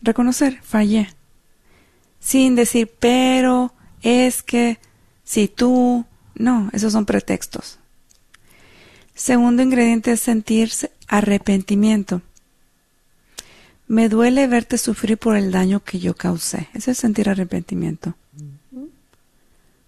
Reconocer, 0.00 0.60
fallé. 0.62 1.08
Sin 2.20 2.54
decir, 2.54 2.92
pero, 2.98 3.72
es 4.02 4.42
que, 4.42 4.78
si 5.24 5.48
tú. 5.48 6.04
No, 6.34 6.70
esos 6.72 6.92
son 6.92 7.06
pretextos. 7.06 7.78
Segundo 9.14 9.62
ingrediente 9.62 10.12
es 10.12 10.20
sentirse 10.20 10.92
arrepentimiento. 11.08 12.22
Me 13.86 14.08
duele 14.08 14.46
verte 14.46 14.78
sufrir 14.78 15.18
por 15.18 15.36
el 15.36 15.50
daño 15.50 15.80
que 15.80 15.98
yo 15.98 16.14
causé. 16.14 16.68
Ese 16.74 16.92
es 16.92 16.98
sentir 16.98 17.28
arrepentimiento. 17.28 18.14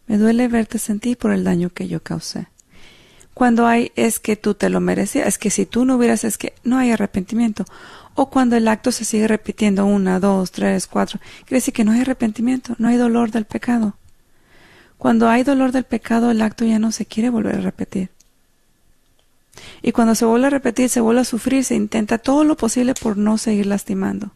Me 0.07 0.19
duele 0.19 0.49
verte 0.49 0.79
sentir 0.79 1.17
por 1.17 1.33
el 1.33 1.45
daño 1.45 1.71
que 1.71 1.87
yo 1.89 2.03
causé. 2.03 2.49
Cuando 3.35 3.67
hay 3.67 3.93
es 3.97 4.19
que 4.19 4.37
tú 4.37 4.55
te 4.55 4.69
lo 4.69 4.81
merecías, 4.81 5.27
es 5.27 5.39
que 5.39 5.51
si 5.51 5.67
tú 5.67 5.85
no 5.85 5.97
hubieras, 5.97 6.25
es 6.25 6.37
que 6.39 6.55
no 6.65 6.79
hay 6.79 6.91
arrepentimiento. 6.91 7.65
O 8.15 8.29
cuando 8.29 8.57
el 8.57 8.69
acto 8.69 8.93
se 8.93 9.05
sigue 9.05 9.27
repitiendo 9.27 9.87
una, 9.87 10.21
dos, 10.21 10.53
tres, 10.53 10.87
cuatro, 10.87 11.19
quiere 11.47 11.57
decir 11.57 11.73
que 11.73 11.85
no 11.85 11.93
hay 11.93 12.01
arrepentimiento, 12.01 12.75
no 12.79 12.89
hay 12.89 12.97
dolor 12.97 13.31
del 13.31 13.47
pecado. 13.47 13.97
Cuando 14.99 15.29
hay 15.29 15.43
dolor 15.43 15.73
del 15.73 15.85
pecado, 15.85 16.31
el 16.31 16.43
acto 16.43 16.65
ya 16.65 16.79
no 16.79 16.93
se 16.93 17.07
quiere 17.07 17.31
volver 17.31 17.57
a 17.57 17.61
repetir. 17.61 18.11
Y 19.83 19.93
cuando 19.93 20.15
se 20.15 20.25
vuelve 20.25 20.47
a 20.47 20.51
repetir, 20.51 20.89
se 20.89 21.01
vuelve 21.01 21.23
a 21.23 21.25
sufrir, 21.25 21.65
se 21.65 21.75
intenta 21.75 22.19
todo 22.19 22.45
lo 22.45 22.57
posible 22.57 22.95
por 22.95 23.17
no 23.17 23.39
seguir 23.39 23.67
lastimando. 23.67 24.31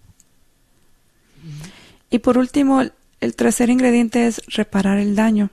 Y 2.10 2.18
por 2.18 2.38
último, 2.38 2.82
el 3.20 3.36
tercer 3.36 3.70
ingrediente 3.70 4.26
es 4.26 4.42
reparar 4.48 4.98
el 4.98 5.14
daño. 5.14 5.50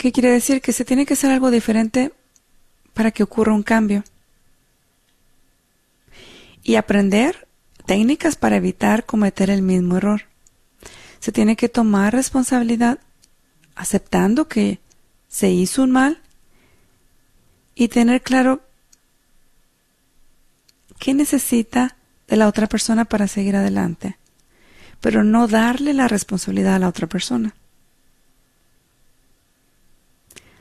¿Qué 0.00 0.12
quiere 0.12 0.30
decir? 0.30 0.62
Que 0.62 0.72
se 0.72 0.86
tiene 0.86 1.04
que 1.04 1.12
hacer 1.12 1.30
algo 1.30 1.50
diferente 1.50 2.10
para 2.94 3.10
que 3.10 3.22
ocurra 3.22 3.52
un 3.52 3.62
cambio. 3.62 4.02
Y 6.62 6.76
aprender 6.76 7.46
técnicas 7.84 8.34
para 8.34 8.56
evitar 8.56 9.04
cometer 9.04 9.50
el 9.50 9.60
mismo 9.60 9.98
error. 9.98 10.22
Se 11.18 11.32
tiene 11.32 11.54
que 11.54 11.68
tomar 11.68 12.14
responsabilidad 12.14 12.98
aceptando 13.74 14.48
que 14.48 14.80
se 15.28 15.50
hizo 15.50 15.82
un 15.82 15.90
mal 15.90 16.22
y 17.74 17.88
tener 17.88 18.22
claro 18.22 18.62
qué 20.98 21.12
necesita 21.12 21.98
de 22.26 22.38
la 22.38 22.48
otra 22.48 22.68
persona 22.68 23.04
para 23.04 23.28
seguir 23.28 23.54
adelante, 23.54 24.16
pero 25.02 25.24
no 25.24 25.46
darle 25.46 25.92
la 25.92 26.08
responsabilidad 26.08 26.76
a 26.76 26.78
la 26.78 26.88
otra 26.88 27.06
persona. 27.06 27.54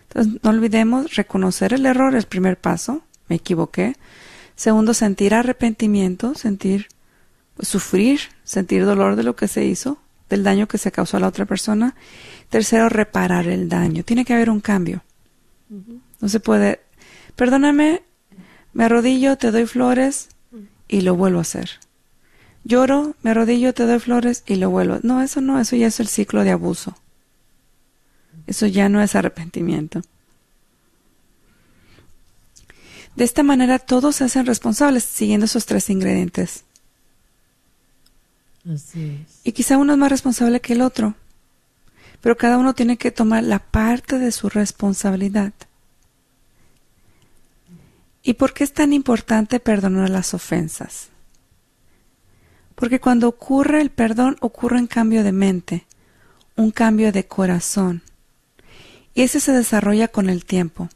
Entonces, 0.10 0.40
no 0.44 0.50
olvidemos 0.50 1.16
reconocer 1.16 1.74
el 1.74 1.86
error, 1.86 2.16
el 2.16 2.26
primer 2.26 2.58
paso, 2.58 3.04
me 3.28 3.38
equivoqué. 3.38 3.96
Segundo, 4.56 4.94
sentir 4.94 5.34
arrepentimiento, 5.34 6.36
sentir, 6.36 6.88
sufrir, 7.60 8.20
sentir 8.44 8.86
dolor 8.86 9.16
de 9.16 9.24
lo 9.24 9.36
que 9.36 9.48
se 9.48 9.66
hizo, 9.66 10.00
del 10.30 10.44
daño 10.44 10.68
que 10.68 10.78
se 10.78 10.92
causó 10.92 11.18
a 11.18 11.20
la 11.20 11.28
otra 11.28 11.46
persona. 11.46 11.96
Tercero, 12.50 12.90
reparar 12.90 13.48
el 13.48 13.70
daño. 13.70 14.04
Tiene 14.04 14.26
que 14.26 14.34
haber 14.34 14.50
un 14.50 14.62
cambio. 14.62 15.04
No 16.20 16.28
se 16.28 16.40
puede, 16.40 16.82
perdóname, 17.36 18.02
me 18.74 18.86
arrodillo, 18.86 19.38
te 19.38 19.52
doy 19.52 19.68
flores 19.68 20.30
y 20.88 21.02
lo 21.02 21.16
vuelvo 21.16 21.40
a 21.40 21.44
hacer. 21.44 21.80
lloro, 22.64 23.16
me 23.22 23.32
arrodillo, 23.32 23.74
te 23.74 23.86
doy 23.86 24.00
flores 24.00 24.44
y 24.48 24.56
lo 24.56 24.70
vuelvo. 24.72 24.98
No, 25.04 25.22
eso 25.22 25.42
no, 25.42 25.60
eso 25.60 25.76
ya 25.76 25.88
es 25.88 26.00
el 26.00 26.08
ciclo 26.08 26.44
de 26.44 26.52
abuso. 26.52 26.96
Eso 28.50 28.66
ya 28.66 28.90
no 28.90 29.00
es 29.00 29.14
arrepentimiento. 29.14 30.02
De 33.16 33.24
esta 33.24 33.44
manera 33.44 33.78
todos 33.78 34.16
se 34.16 34.24
hacen 34.24 34.48
responsables 34.48 35.04
siguiendo 35.04 35.46
esos 35.46 35.68
tres 35.68 35.88
ingredientes. 35.92 36.64
Así 38.68 39.22
es. 39.22 39.42
Y 39.44 39.52
quizá 39.52 39.78
uno 39.78 39.94
es 39.94 40.00
más 40.00 40.10
responsable 40.10 40.62
que 40.62 40.74
el 40.74 40.82
otro, 40.82 41.14
pero 42.22 42.38
cada 42.38 42.58
uno 42.58 42.74
tiene 42.74 42.98
que 42.98 43.12
tomar 43.12 43.44
la 43.44 43.60
parte 43.60 44.18
de 44.18 44.32
su 44.32 44.50
responsabilidad. 44.50 45.54
¿Y 48.24 48.34
por 48.34 48.56
qué 48.56 48.64
es 48.64 48.74
tan 48.74 48.94
importante 48.94 49.60
perdonar 49.60 50.10
las 50.10 50.34
ofensas? 50.34 51.10
Porque 52.74 53.00
cuando 53.00 53.28
ocurre 53.28 53.80
el 53.80 53.92
perdón 53.92 54.38
ocurre 54.40 54.80
un 54.80 54.88
cambio 54.88 55.24
de 55.24 55.34
mente, 55.34 55.86
un 56.56 56.72
cambio 56.72 57.12
de 57.12 57.28
corazón. 57.28 58.02
Y 59.14 59.24
ese 59.24 59.40
se 59.40 59.52
desarrolla 59.52 60.08
con 60.08 60.30
el 60.30 60.46
tiempo 60.46 60.90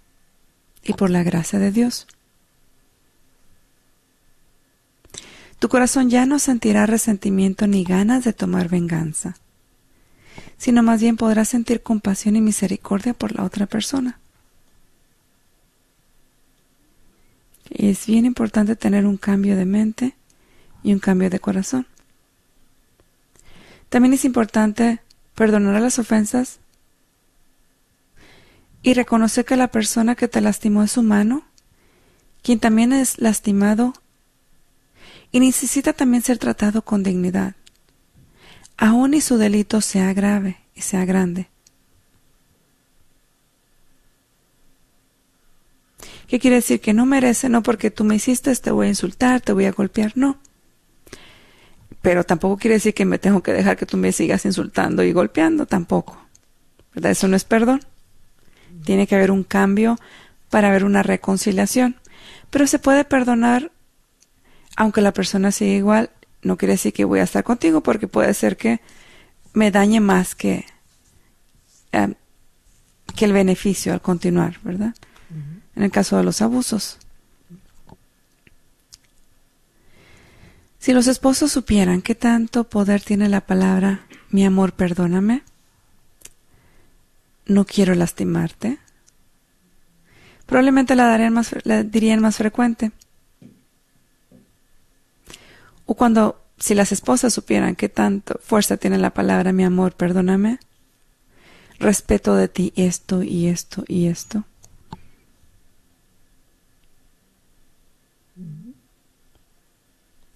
y 0.83 0.93
por 0.93 1.09
la 1.09 1.23
gracia 1.23 1.59
de 1.59 1.71
Dios. 1.71 2.07
Tu 5.59 5.69
corazón 5.69 6.09
ya 6.09 6.25
no 6.25 6.39
sentirá 6.39 6.85
resentimiento 6.85 7.67
ni 7.67 7.85
ganas 7.85 8.25
de 8.25 8.33
tomar 8.33 8.67
venganza, 8.67 9.37
sino 10.57 10.83
más 10.83 10.99
bien 10.99 11.15
podrás 11.15 11.47
sentir 11.47 11.81
compasión 11.81 12.35
y 12.35 12.41
misericordia 12.41 13.13
por 13.13 13.33
la 13.33 13.43
otra 13.43 13.65
persona. 13.65 14.19
Es 17.69 18.05
bien 18.05 18.25
importante 18.25 18.75
tener 18.75 19.05
un 19.05 19.17
cambio 19.17 19.55
de 19.55 19.65
mente 19.65 20.15
y 20.83 20.91
un 20.91 20.99
cambio 20.99 21.29
de 21.29 21.39
corazón. 21.39 21.87
También 23.89 24.13
es 24.13 24.25
importante 24.25 24.99
perdonar 25.33 25.81
las 25.81 25.97
ofensas 25.97 26.59
y 28.83 28.93
reconocer 28.93 29.45
que 29.45 29.55
la 29.55 29.69
persona 29.69 30.15
que 30.15 30.27
te 30.27 30.41
lastimó 30.41 30.83
es 30.83 30.97
humano, 30.97 31.43
quien 32.43 32.59
también 32.59 32.91
es 32.91 33.17
lastimado 33.17 33.93
y 35.31 35.39
necesita 35.39 35.93
también 35.93 36.21
ser 36.21 36.37
tratado 36.37 36.83
con 36.83 37.01
dignidad, 37.01 37.55
aun 38.77 39.13
y 39.13 39.21
su 39.21 39.37
delito 39.37 39.79
sea 39.79 40.13
grave 40.13 40.57
y 40.75 40.81
sea 40.81 41.05
grande. 41.05 41.49
¿Qué 46.27 46.39
quiere 46.39 46.57
decir? 46.57 46.81
Que 46.81 46.93
no 46.93 47.05
merece, 47.05 47.47
no 47.47 47.63
porque 47.63 47.89
tú 47.89 48.03
me 48.03 48.15
hiciste, 48.15 48.53
te 48.55 48.71
voy 48.71 48.87
a 48.87 48.89
insultar, 48.89 49.39
te 49.39 49.53
voy 49.53 49.65
a 49.65 49.71
golpear, 49.71 50.13
no. 50.15 50.39
Pero 52.01 52.23
tampoco 52.25 52.57
quiere 52.57 52.75
decir 52.75 52.93
que 52.93 53.05
me 53.05 53.19
tengo 53.19 53.41
que 53.43 53.53
dejar 53.53 53.77
que 53.77 53.85
tú 53.85 53.97
me 53.97 54.11
sigas 54.11 54.43
insultando 54.43 55.03
y 55.03 55.13
golpeando, 55.13 55.67
tampoco. 55.67 56.17
¿Verdad? 56.93 57.11
Eso 57.11 57.27
no 57.27 57.35
es 57.35 57.45
perdón. 57.45 57.81
Tiene 58.83 59.07
que 59.07 59.15
haber 59.15 59.31
un 59.31 59.43
cambio 59.43 59.99
para 60.49 60.69
haber 60.69 60.83
una 60.85 61.03
reconciliación. 61.03 61.97
Pero 62.49 62.67
se 62.67 62.79
puede 62.79 63.05
perdonar 63.05 63.71
aunque 64.75 65.01
la 65.01 65.13
persona 65.13 65.51
siga 65.51 65.73
igual. 65.73 66.09
No 66.41 66.57
quiere 66.57 66.73
decir 66.73 66.93
que 66.93 67.05
voy 67.05 67.19
a 67.19 67.23
estar 67.23 67.43
contigo 67.43 67.81
porque 67.81 68.07
puede 68.07 68.33
ser 68.33 68.57
que 68.57 68.81
me 69.53 69.71
dañe 69.71 69.99
más 69.99 70.35
que, 70.35 70.65
eh, 71.91 72.13
que 73.15 73.25
el 73.25 73.33
beneficio 73.33 73.93
al 73.93 74.01
continuar, 74.01 74.59
¿verdad? 74.63 74.93
en 75.75 75.83
el 75.83 75.91
caso 75.91 76.17
de 76.17 76.23
los 76.23 76.41
abusos. 76.41 76.99
Si 80.77 80.93
los 80.93 81.07
esposos 81.07 81.51
supieran 81.51 82.01
qué 82.01 82.13
tanto 82.13 82.65
poder 82.65 83.01
tiene 83.01 83.29
la 83.29 83.41
palabra 83.41 84.01
mi 84.29 84.45
amor, 84.45 84.73
perdóname, 84.73 85.43
no 87.45 87.65
quiero 87.65 87.95
lastimarte, 87.95 88.79
probablemente 90.45 90.95
la, 90.95 91.05
darían 91.05 91.33
más, 91.33 91.55
la 91.63 91.83
dirían 91.83 92.19
más 92.19 92.37
frecuente. 92.37 92.91
O 95.85 95.95
cuando, 95.95 96.41
si 96.57 96.75
las 96.75 96.91
esposas 96.91 97.33
supieran 97.33 97.75
qué 97.75 97.89
tanto 97.89 98.39
fuerza 98.43 98.77
tiene 98.77 98.97
la 98.97 99.13
palabra 99.13 99.51
mi 99.51 99.63
amor, 99.63 99.93
perdóname, 99.93 100.59
respeto 101.79 102.35
de 102.35 102.47
ti 102.47 102.73
esto 102.75 103.23
y 103.23 103.47
esto 103.47 103.83
y 103.87 104.07
esto, 104.07 104.45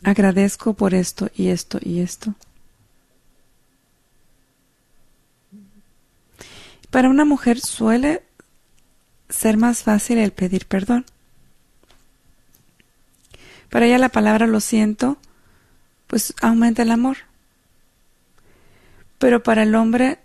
agradezco 0.03 0.73
por 0.73 0.93
esto 0.93 1.29
y 1.35 1.47
esto 1.47 1.79
y 1.81 1.99
esto. 1.99 2.35
Para 6.89 7.09
una 7.09 7.25
mujer 7.25 7.59
suele 7.59 8.23
ser 9.29 9.57
más 9.57 9.83
fácil 9.83 10.17
el 10.17 10.31
pedir 10.31 10.65
perdón. 10.65 11.05
Para 13.69 13.85
ella 13.85 13.97
la 13.97 14.09
palabra 14.09 14.47
lo 14.47 14.61
siento, 14.61 15.17
pues 16.07 16.33
aumenta 16.41 16.83
el 16.83 16.91
amor. 16.91 17.17
Pero 19.17 19.43
para 19.43 19.63
el 19.63 19.75
hombre 19.75 20.19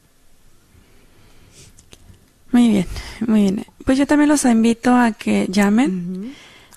Muy 2.52 2.68
bien, 2.68 2.86
muy 3.26 3.42
bien. 3.42 3.64
Pues 3.84 3.98
yo 3.98 4.06
también 4.06 4.28
los 4.28 4.44
invito 4.44 4.94
a 4.94 5.12
que 5.12 5.46
llamen. 5.50 6.32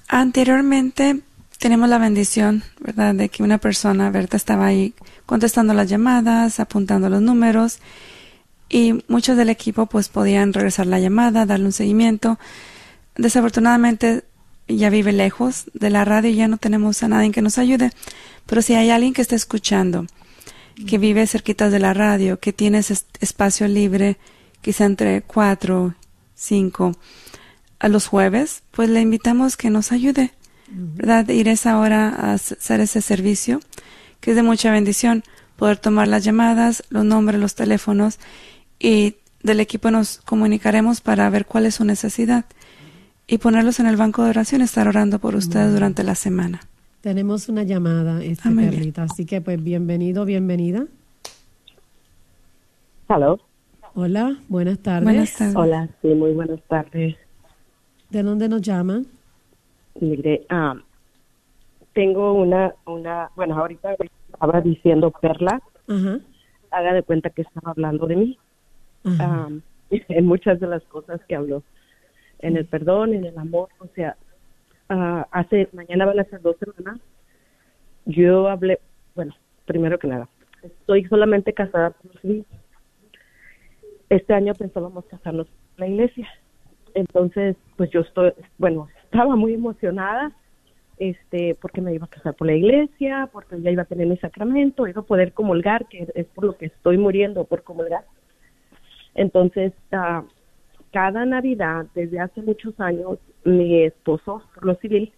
Anteriormente 0.08 1.22
tenemos 1.60 1.88
la 1.88 1.98
bendición, 1.98 2.64
¿verdad?, 2.80 3.14
de 3.14 3.30
que 3.30 3.44
una 3.44 3.60
persona, 3.60 4.10
Berta, 4.10 4.36
estaba 4.36 4.66
ahí 4.66 4.94
contestando 5.26 5.74
las 5.74 5.90
llamadas, 5.90 6.60
apuntando 6.60 7.10
los 7.10 7.22
números 7.22 7.80
y 8.72 9.04
muchos 9.10 9.36
del 9.36 9.50
equipo 9.50 9.86
pues 9.86 10.08
podían 10.08 10.54
regresar 10.54 10.88
la 10.88 11.00
llamada, 11.00 11.46
darle 11.46 11.66
un 11.66 11.72
seguimiento. 11.74 12.40
Desafortunadamente 13.16 14.24
ya 14.68 14.90
vive 14.90 15.12
lejos 15.12 15.66
de 15.74 15.90
la 15.90 16.06
radio 16.06 16.30
y 16.32 16.36
ya 16.36 16.48
no 16.48 16.58
tenemos 16.58 17.04
a 17.04 17.10
nadie 17.10 17.32
que 17.32 17.42
nos 17.42 17.58
ayude, 17.58 17.92
pero 18.46 18.62
si 18.62 18.74
hay 18.74 18.90
alguien 18.90 19.14
que 19.14 19.22
está 19.22 19.36
escuchando, 19.36 20.08
que 20.88 20.98
vive 20.98 21.28
cerquita 21.28 21.70
de 21.70 21.80
la 21.80 21.94
radio, 21.94 22.40
que 22.40 22.54
tiene 22.54 22.78
ese 22.78 22.96
espacio 23.20 23.68
libre, 23.68 24.18
quizá 24.62 24.86
entre 24.86 25.22
cuatro, 25.22 25.96
cinco, 26.34 26.94
a 27.80 27.90
los 27.90 28.08
jueves, 28.08 28.64
pues 28.72 28.90
le 28.90 29.02
invitamos 29.02 29.58
que 29.58 29.70
nos 29.70 29.92
ayude, 29.92 30.32
¿verdad? 30.70 31.28
Ir 31.28 31.50
esa 31.50 31.78
hora 31.78 32.08
a 32.08 32.34
hacer 32.34 32.80
ese 32.80 33.02
servicio, 33.02 33.60
que 34.22 34.32
es 34.32 34.36
de 34.38 34.44
mucha 34.44 34.72
bendición, 34.72 35.24
poder 35.58 35.78
tomar 35.78 36.08
las 36.08 36.24
llamadas, 36.24 36.84
los 36.90 37.04
nombres, 37.04 37.40
los 37.40 37.56
teléfonos, 37.56 38.20
y 38.82 39.16
del 39.44 39.60
equipo 39.60 39.92
nos 39.92 40.20
comunicaremos 40.22 41.02
para 41.02 41.30
ver 41.30 41.46
cuál 41.46 41.66
es 41.66 41.76
su 41.76 41.86
necesidad 41.86 42.46
y 43.28 43.38
ponerlos 43.38 43.80
en 43.80 43.86
el 43.86 43.96
banco 43.96 44.24
de 44.24 44.32
oración, 44.32 44.62
estar 44.62 44.88
orando 44.88 45.20
por 45.20 45.36
ustedes 45.36 45.72
durante 45.72 46.04
la 46.04 46.16
semana. 46.16 46.62
Tenemos 47.02 47.50
una 47.50 47.64
llamada, 47.64 48.24
esta 48.24 48.52
Perlita, 48.52 49.04
así 49.04 49.26
que 49.26 49.42
pues 49.42 49.64
bienvenido, 49.64 50.26
bienvenida. 50.26 50.86
Hello. 53.10 53.40
Hola, 53.94 54.38
buenas 54.48 54.80
tardes. 54.80 55.04
Buenas 55.04 55.34
tardes. 55.34 55.56
Hola, 55.56 55.90
sí, 56.02 56.10
muy 56.10 56.34
buenas 56.34 56.62
tardes. 56.68 57.16
¿De 58.10 58.24
dónde 58.24 58.50
nos 58.50 58.62
llaman? 58.62 59.06
Mire, 60.00 60.46
ah, 60.50 60.76
tengo 61.94 62.34
una, 62.34 62.74
una, 62.86 63.30
bueno, 63.36 63.58
ahorita 63.58 63.96
estaba 64.32 64.62
diciendo 64.62 65.12
Perla, 65.12 65.62
haga 66.72 66.94
de 66.94 67.04
cuenta 67.04 67.30
que 67.30 67.42
estaba 67.42 67.72
hablando 67.72 68.08
de 68.08 68.16
mí. 68.16 68.40
Ah, 69.06 69.49
en 69.89 70.26
muchas 70.26 70.60
de 70.60 70.68
las 70.68 70.84
cosas 70.84 71.22
que 71.28 71.36
habló, 71.36 71.64
en 72.39 72.58
el 72.58 72.66
perdón, 72.66 73.14
en 73.14 73.26
el 73.26 73.38
amor, 73.38 73.70
o 73.80 73.88
sea, 73.95 74.16
ah, 74.89 75.28
hace, 75.32 75.70
mañana 75.74 76.06
van 76.06 76.20
a 76.20 76.26
ser 76.26 76.41
dos 76.41 76.56
semanas, 76.58 76.99
yo 78.06 78.47
hablé, 78.47 78.80
bueno, 79.16 79.36
primero 79.66 79.99
que 79.99 80.08
nada, 80.08 80.28
estoy 80.64 81.06
solamente 81.06 81.54
casada 81.54 81.91
por 81.91 82.20
sí 82.22 82.45
este 84.12 84.34
año 84.34 84.54
pensábamos 84.54 85.06
casarnos 85.06 85.47
en 85.47 85.80
la 85.80 85.88
iglesia. 85.88 86.28
Entonces, 86.93 87.56
pues 87.78 87.89
yo 87.91 88.02
estoy, 88.02 88.34
bueno, 88.58 88.89
estaba 89.06 89.36
muy 89.38 89.54
emocionada 89.54 90.34
este 90.97 91.56
porque 91.56 91.82
me 91.82 91.95
iba 91.95 92.06
a 92.06 92.10
casar 92.10 92.36
por 92.36 92.47
la 92.47 92.54
iglesia, 92.54 93.30
porque 93.32 93.60
ya 93.62 93.72
iba 93.72 93.84
a 93.84 93.86
tener 93.86 94.08
mi 94.08 94.18
sacramento, 94.18 94.86
iba 94.86 95.02
a 95.02 95.06
poder 95.06 95.32
comulgar, 95.32 95.88
que 95.88 96.08
es 96.14 96.26
por 96.28 96.43
lo 96.43 96.58
que 96.58 96.66
estoy 96.66 96.97
muriendo, 96.97 97.45
por 97.45 97.64
comulgar. 97.64 98.04
Entonces, 99.16 99.74
uh, 99.91 100.26
cada 100.91 101.26
Navidad, 101.26 101.86
desde 101.95 102.20
hace 102.20 102.41
muchos 102.41 102.80
años, 102.80 103.20
mi 103.43 103.84
esposo, 103.84 104.43
por 104.53 104.66
lo 104.66 104.76
civil, 104.76 105.12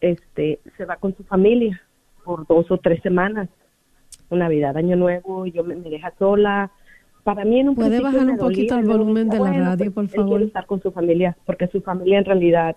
este, 0.00 0.60
se 0.76 0.84
va 0.84 0.96
con 0.96 1.16
su 1.16 1.24
familia 1.24 1.80
por 2.24 2.46
dos 2.46 2.70
o 2.70 2.78
tres 2.78 3.02
semanas. 3.02 3.48
Navidad, 4.30 4.76
Año 4.76 4.94
Nuevo, 4.94 5.46
yo 5.46 5.64
me, 5.64 5.74
me 5.74 5.88
deja 5.88 6.12
sola, 6.18 6.70
para 7.24 7.44
mí 7.44 7.60
en 7.60 7.68
un 7.68 7.74
¿Puede 7.74 8.00
bajar 8.00 8.26
un 8.26 8.38
poquito 8.38 8.78
el 8.78 8.86
volumen 8.86 9.28
de 9.28 9.38
la 9.38 9.52
radio, 9.52 9.92
pues, 9.92 10.08
por 10.08 10.16
favor? 10.16 10.30
quiere 10.30 10.44
estar 10.46 10.64
con 10.66 10.80
su 10.80 10.92
familia, 10.92 11.36
porque 11.44 11.66
su 11.68 11.82
familia 11.82 12.18
en 12.18 12.24
realidad 12.24 12.74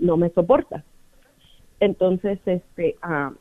no 0.00 0.16
me 0.16 0.30
soporta. 0.30 0.84
Entonces, 1.78 2.40
este, 2.44 2.96
ah, 3.02 3.32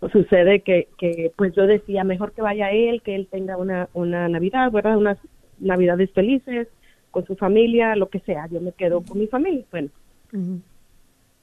sucede 0.12 0.60
que, 0.60 0.88
que, 0.98 1.32
pues 1.36 1.54
yo 1.54 1.66
decía, 1.66 2.04
mejor 2.04 2.32
que 2.32 2.42
vaya 2.42 2.70
él, 2.70 3.02
que 3.02 3.14
él 3.14 3.28
tenga 3.30 3.56
una, 3.56 3.88
una 3.94 4.28
Navidad, 4.28 4.70
¿verdad? 4.70 4.96
Unas 4.96 5.18
Navidades 5.58 6.10
felices 6.12 6.68
con 7.10 7.26
su 7.26 7.36
familia, 7.36 7.96
lo 7.96 8.08
que 8.08 8.20
sea. 8.20 8.46
Yo 8.48 8.60
me 8.60 8.72
quedo 8.72 9.02
con 9.02 9.18
mi 9.18 9.26
familia. 9.26 9.64
Bueno, 9.70 9.88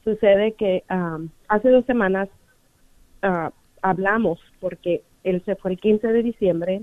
sucede 0.04 0.54
que 0.54 0.84
hace 1.48 1.70
dos 1.70 1.86
semanas 1.86 2.30
ah, 3.22 3.52
hablamos 3.82 4.40
porque 4.60 5.02
él 5.24 5.42
se 5.46 5.56
fue 5.56 5.72
el 5.72 5.80
15 5.80 6.08
de 6.08 6.24
diciembre 6.24 6.82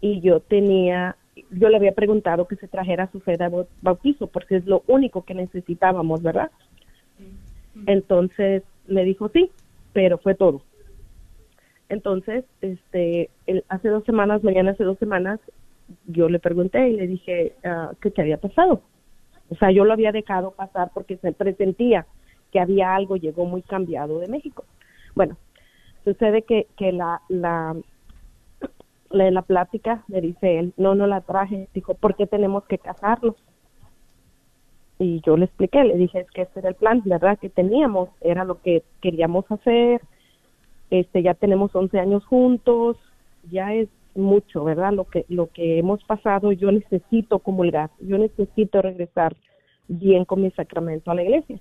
y 0.00 0.20
yo 0.20 0.40
tenía, 0.40 1.16
yo 1.50 1.68
le 1.68 1.76
había 1.76 1.92
preguntado 1.92 2.48
que 2.48 2.56
se 2.56 2.68
trajera 2.68 3.10
su 3.12 3.20
fe 3.20 3.36
de 3.36 3.66
bautizo 3.82 4.26
porque 4.26 4.56
es 4.56 4.66
lo 4.66 4.82
único 4.86 5.24
que 5.24 5.34
necesitábamos, 5.34 6.22
¿verdad? 6.22 6.50
Entonces 7.86 8.62
me 8.88 9.04
dijo 9.04 9.28
sí, 9.28 9.50
pero 9.96 10.18
fue 10.18 10.34
todo. 10.34 10.60
Entonces, 11.88 12.44
este, 12.60 13.30
hace 13.70 13.88
dos 13.88 14.04
semanas, 14.04 14.44
mañana 14.44 14.72
hace 14.72 14.84
dos 14.84 14.98
semanas, 14.98 15.40
yo 16.06 16.28
le 16.28 16.38
pregunté 16.38 16.90
y 16.90 16.96
le 16.96 17.06
dije 17.06 17.54
uh, 17.64 17.96
que 17.96 18.10
qué 18.10 18.20
había 18.20 18.36
pasado. 18.36 18.82
O 19.48 19.54
sea, 19.54 19.70
yo 19.70 19.86
lo 19.86 19.94
había 19.94 20.12
dejado 20.12 20.50
pasar 20.50 20.90
porque 20.92 21.16
se 21.16 21.32
presentía 21.32 22.06
que 22.52 22.60
había 22.60 22.94
algo, 22.94 23.16
llegó 23.16 23.46
muy 23.46 23.62
cambiado 23.62 24.18
de 24.18 24.28
México. 24.28 24.66
Bueno, 25.14 25.38
sucede 26.04 26.42
que, 26.42 26.66
que 26.76 26.92
la, 26.92 27.22
la, 27.30 27.74
en 29.12 29.34
la 29.34 29.42
plática 29.42 30.04
le 30.08 30.20
dice 30.20 30.58
él, 30.58 30.74
no, 30.76 30.94
no 30.94 31.06
la 31.06 31.22
traje, 31.22 31.70
dijo, 31.72 31.94
¿por 31.94 32.16
qué 32.16 32.26
tenemos 32.26 32.64
que 32.64 32.76
casarnos? 32.76 33.34
Y 34.98 35.20
yo 35.20 35.36
le 35.36 35.44
expliqué, 35.44 35.84
le 35.84 35.96
dije, 35.96 36.20
es 36.20 36.30
que 36.30 36.42
ese 36.42 36.60
era 36.60 36.70
el 36.70 36.74
plan, 36.74 37.02
¿verdad? 37.04 37.38
Que 37.38 37.50
teníamos, 37.50 38.08
era 38.20 38.44
lo 38.44 38.62
que 38.62 38.82
queríamos 39.02 39.44
hacer, 39.50 40.00
este, 40.90 41.22
ya 41.22 41.34
tenemos 41.34 41.74
11 41.74 41.98
años 41.98 42.24
juntos, 42.24 42.96
ya 43.50 43.74
es 43.74 43.88
mucho, 44.14 44.64
¿verdad? 44.64 44.92
Lo 44.92 45.04
que, 45.04 45.26
lo 45.28 45.48
que 45.48 45.78
hemos 45.78 46.02
pasado, 46.04 46.52
yo 46.52 46.72
necesito 46.72 47.40
comulgar, 47.40 47.90
yo 48.00 48.16
necesito 48.16 48.80
regresar 48.80 49.36
bien 49.88 50.24
con 50.24 50.42
mi 50.42 50.50
sacramento 50.52 51.10
a 51.10 51.14
la 51.14 51.22
iglesia. 51.22 51.58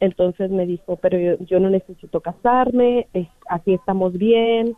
Entonces 0.00 0.50
me 0.50 0.66
dijo, 0.66 0.96
pero 0.96 1.18
yo, 1.18 1.38
yo 1.46 1.60
no 1.60 1.70
necesito 1.70 2.20
casarme, 2.20 3.06
así 3.48 3.74
estamos 3.74 4.12
bien, 4.18 4.76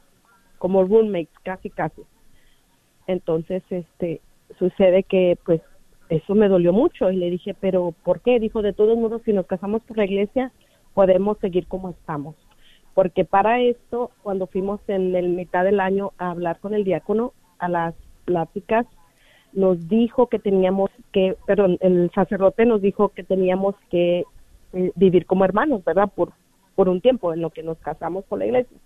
como 0.58 0.84
roommates, 0.84 1.34
casi, 1.42 1.70
casi. 1.70 2.02
Entonces, 3.06 3.62
este, 3.70 4.20
sucede 4.58 5.02
que, 5.02 5.38
pues, 5.44 5.60
eso 6.08 6.34
me 6.34 6.48
dolió 6.48 6.72
mucho 6.72 7.10
y 7.10 7.16
le 7.16 7.30
dije, 7.30 7.54
pero 7.58 7.94
¿por 8.04 8.20
qué? 8.20 8.38
Dijo, 8.38 8.62
de 8.62 8.72
todos 8.72 8.96
modos, 8.96 9.22
si 9.24 9.32
nos 9.32 9.46
casamos 9.46 9.82
por 9.82 9.96
la 9.96 10.04
iglesia, 10.04 10.52
podemos 10.94 11.38
seguir 11.38 11.66
como 11.66 11.90
estamos. 11.90 12.34
Porque 12.94 13.24
para 13.24 13.60
esto, 13.60 14.10
cuando 14.22 14.46
fuimos 14.46 14.80
en 14.88 15.14
el 15.14 15.30
mitad 15.30 15.64
del 15.64 15.80
año 15.80 16.12
a 16.18 16.30
hablar 16.30 16.58
con 16.60 16.74
el 16.74 16.84
diácono, 16.84 17.32
a 17.58 17.68
las 17.68 17.94
pláticas, 18.24 18.86
nos 19.52 19.88
dijo 19.88 20.28
que 20.28 20.38
teníamos 20.38 20.90
que, 21.12 21.36
perdón, 21.46 21.78
el 21.80 22.10
sacerdote 22.14 22.66
nos 22.66 22.82
dijo 22.82 23.10
que 23.10 23.22
teníamos 23.22 23.74
que 23.90 24.24
eh, 24.72 24.92
vivir 24.94 25.26
como 25.26 25.44
hermanos, 25.44 25.84
¿verdad? 25.84 26.10
Por, 26.14 26.32
por 26.74 26.88
un 26.88 27.00
tiempo 27.00 27.32
en 27.32 27.40
lo 27.40 27.50
que 27.50 27.62
nos 27.62 27.78
casamos 27.78 28.24
por 28.24 28.38
la 28.38 28.46
iglesia. 28.46 28.76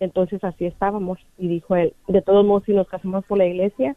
Entonces 0.00 0.42
así 0.42 0.66
estábamos 0.66 1.18
y 1.38 1.46
dijo 1.46 1.76
él, 1.76 1.94
de 2.08 2.22
todos 2.22 2.44
modos 2.44 2.64
si 2.64 2.72
nos 2.72 2.88
casamos 2.88 3.24
por 3.24 3.38
la 3.38 3.46
iglesia, 3.46 3.96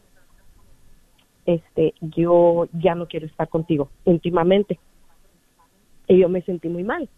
este, 1.46 1.94
yo 2.00 2.68
ya 2.72 2.94
no 2.94 3.06
quiero 3.06 3.26
estar 3.26 3.48
contigo 3.48 3.88
íntimamente. 4.04 4.78
Y 6.08 6.18
yo 6.18 6.28
me 6.28 6.42
sentí 6.42 6.68
muy 6.68 6.84
mal. 6.84 7.08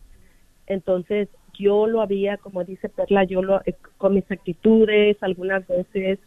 Entonces 0.66 1.28
yo 1.58 1.86
lo 1.86 2.02
había, 2.02 2.36
como 2.36 2.62
dice 2.62 2.88
Perla, 2.88 3.24
yo 3.24 3.42
lo, 3.42 3.60
eh, 3.66 3.74
con 3.96 4.14
mis 4.14 4.30
actitudes, 4.30 5.16
algunas 5.22 5.66
veces 5.66 6.18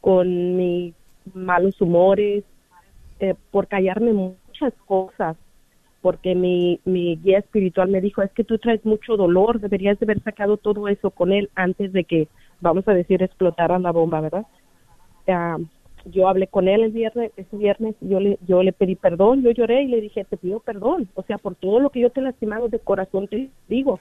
con 0.00 0.56
mis 0.56 0.94
malos 1.32 1.80
humores, 1.80 2.44
eh, 3.20 3.34
por 3.50 3.66
callarme 3.68 4.12
muchas 4.12 4.74
cosas, 4.86 5.36
porque 6.02 6.34
mi, 6.34 6.78
mi 6.84 7.16
guía 7.16 7.38
espiritual 7.38 7.88
me 7.88 8.02
dijo, 8.02 8.20
es 8.20 8.30
que 8.32 8.44
tú 8.44 8.58
traes 8.58 8.84
mucho 8.84 9.16
dolor, 9.16 9.60
deberías 9.60 9.98
de 9.98 10.04
haber 10.04 10.22
sacado 10.22 10.58
todo 10.58 10.88
eso 10.88 11.10
con 11.10 11.32
él 11.32 11.48
antes 11.54 11.92
de 11.94 12.04
que, 12.04 12.28
vamos 12.60 12.86
a 12.86 12.92
decir, 12.92 13.22
explotara 13.22 13.78
la 13.78 13.92
bomba, 13.92 14.20
¿verdad? 14.20 14.46
Yo 16.06 16.28
hablé 16.28 16.46
con 16.46 16.68
él 16.68 16.82
el 16.82 16.92
viernes, 16.92 17.32
ese 17.36 17.56
viernes, 17.56 17.94
yo 18.00 18.20
le, 18.20 18.38
yo 18.46 18.62
le 18.62 18.72
pedí 18.72 18.94
perdón, 18.94 19.42
yo 19.42 19.50
lloré 19.50 19.82
y 19.82 19.88
le 19.88 20.00
dije, 20.00 20.24
te 20.24 20.36
pido 20.36 20.60
perdón, 20.60 21.08
o 21.14 21.22
sea, 21.22 21.38
por 21.38 21.54
todo 21.54 21.80
lo 21.80 21.90
que 21.90 22.00
yo 22.00 22.10
te 22.10 22.20
he 22.20 22.22
lastimado 22.22 22.68
de 22.68 22.78
corazón 22.78 23.28
te 23.28 23.50
digo, 23.68 24.00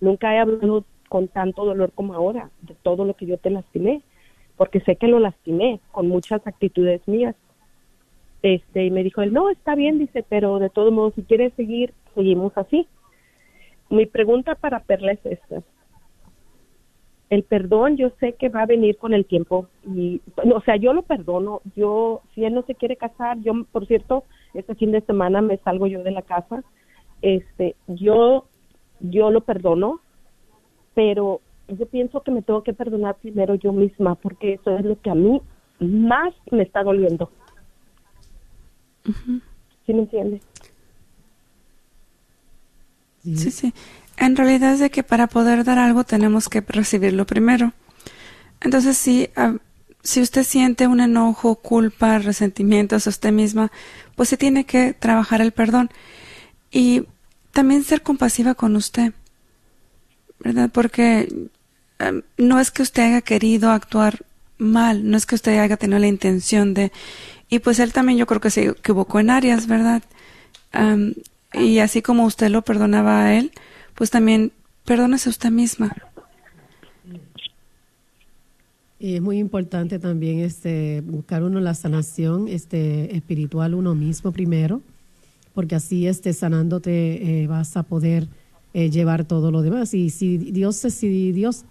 nunca 0.00 0.34
he 0.34 0.38
hablado 0.38 0.84
con 1.08 1.28
tanto 1.28 1.64
dolor 1.64 1.92
como 1.94 2.14
ahora, 2.14 2.50
de 2.62 2.74
todo 2.82 3.04
lo 3.04 3.14
que 3.14 3.26
yo 3.26 3.38
te 3.38 3.50
lastimé, 3.50 4.02
porque 4.56 4.80
sé 4.80 4.96
que 4.96 5.08
lo 5.08 5.20
lastimé 5.20 5.80
con 5.92 6.08
muchas 6.08 6.46
actitudes 6.46 7.06
mías. 7.06 7.34
Este, 8.42 8.84
y 8.84 8.90
me 8.90 9.02
dijo 9.02 9.22
él, 9.22 9.32
no, 9.32 9.50
está 9.50 9.74
bien, 9.74 9.98
dice, 9.98 10.24
pero 10.28 10.58
de 10.58 10.70
todos 10.70 10.92
modos, 10.92 11.14
si 11.14 11.22
quieres 11.22 11.52
seguir, 11.54 11.92
seguimos 12.14 12.56
así. 12.56 12.86
Mi 13.90 14.06
pregunta 14.06 14.54
para 14.54 14.80
Perla 14.80 15.12
es 15.12 15.24
esta. 15.24 15.62
El 17.30 17.42
perdón 17.42 17.96
yo 17.96 18.10
sé 18.20 18.34
que 18.34 18.48
va 18.48 18.62
a 18.62 18.66
venir 18.66 18.96
con 18.96 19.12
el 19.12 19.26
tiempo 19.26 19.68
y, 19.86 20.20
o 20.36 20.60
sea, 20.62 20.76
yo 20.76 20.92
lo 20.92 21.02
perdono. 21.02 21.60
Yo, 21.76 22.22
si 22.34 22.44
él 22.44 22.54
no 22.54 22.62
se 22.62 22.74
quiere 22.74 22.96
casar, 22.96 23.38
yo, 23.40 23.52
por 23.70 23.86
cierto, 23.86 24.24
este 24.54 24.74
fin 24.74 24.92
de 24.92 25.02
semana 25.02 25.42
me 25.42 25.58
salgo 25.58 25.86
yo 25.86 26.02
de 26.02 26.10
la 26.10 26.22
casa. 26.22 26.62
Este, 27.20 27.76
yo, 27.86 28.46
yo 29.00 29.30
lo 29.30 29.42
perdono, 29.42 30.00
pero 30.94 31.40
yo 31.68 31.86
pienso 31.86 32.22
que 32.22 32.30
me 32.30 32.42
tengo 32.42 32.62
que 32.62 32.72
perdonar 32.72 33.16
primero 33.16 33.54
yo 33.54 33.72
misma 33.72 34.14
porque 34.14 34.54
eso 34.54 34.76
es 34.78 34.84
lo 34.84 35.00
que 35.00 35.10
a 35.10 35.14
mí 35.14 35.42
más 35.80 36.34
me 36.50 36.62
está 36.62 36.82
doliendo. 36.82 37.30
¿Sí 39.84 39.92
me 39.92 40.00
entiendes? 40.00 40.42
Sí, 43.22 43.50
sí. 43.50 43.72
En 44.18 44.36
realidad 44.36 44.74
es 44.74 44.80
de 44.80 44.90
que 44.90 45.02
para 45.02 45.28
poder 45.28 45.64
dar 45.64 45.78
algo 45.78 46.04
tenemos 46.04 46.48
que 46.48 46.60
recibirlo 46.60 47.26
primero. 47.26 47.72
Entonces, 48.60 48.98
si, 48.98 49.30
si 50.02 50.20
usted 50.20 50.42
siente 50.42 50.86
un 50.86 51.00
enojo, 51.00 51.56
culpa, 51.56 52.18
resentimiento 52.18 52.96
hacia 52.96 53.10
usted 53.10 53.32
misma, 53.32 53.70
pues 54.16 54.28
se 54.28 54.36
tiene 54.36 54.64
que 54.64 54.92
trabajar 54.92 55.40
el 55.40 55.52
perdón. 55.52 55.90
Y 56.70 57.04
también 57.52 57.84
ser 57.84 58.02
compasiva 58.02 58.54
con 58.54 58.74
usted, 58.76 59.12
¿verdad? 60.40 60.70
Porque 60.72 61.48
em, 61.98 62.22
no 62.36 62.58
es 62.60 62.70
que 62.70 62.82
usted 62.82 63.02
haya 63.04 63.20
querido 63.20 63.70
actuar 63.70 64.24
mal, 64.58 65.08
no 65.08 65.16
es 65.16 65.26
que 65.26 65.36
usted 65.36 65.58
haya 65.58 65.76
tenido 65.76 65.98
la 66.00 66.08
intención 66.08 66.74
de... 66.74 66.92
Y 67.48 67.60
pues 67.60 67.78
él 67.78 67.92
también 67.92 68.18
yo 68.18 68.26
creo 68.26 68.40
que 68.40 68.50
se 68.50 68.66
equivocó 68.66 69.20
en 69.20 69.30
áreas, 69.30 69.66
¿verdad? 69.68 70.02
Em, 70.72 71.14
y 71.52 71.78
así 71.78 72.02
como 72.02 72.24
usted 72.24 72.50
lo 72.50 72.62
perdonaba 72.62 73.24
a 73.24 73.34
él, 73.34 73.52
pues 73.98 74.10
también 74.10 74.52
perdónese 74.84 75.28
usted 75.28 75.50
misma. 75.50 75.92
Y 79.00 79.16
es 79.16 79.20
muy 79.20 79.38
importante 79.38 79.98
también 79.98 80.38
este 80.38 81.02
buscar 81.04 81.42
uno 81.42 81.60
la 81.60 81.74
sanación 81.74 82.48
este 82.48 83.16
espiritual 83.16 83.74
uno 83.74 83.96
mismo 83.96 84.30
primero, 84.32 84.80
porque 85.52 85.74
así 85.74 86.06
este 86.06 86.32
sanándote 86.32 87.42
eh, 87.42 87.46
vas 87.48 87.76
a 87.76 87.82
poder 87.82 88.28
eh, 88.72 88.88
llevar 88.88 89.24
todo 89.24 89.50
lo 89.50 89.62
demás. 89.62 89.92
Y 89.94 90.10
si 90.10 90.38
Dios 90.38 90.76
si 90.76 91.32
Dios 91.32 91.64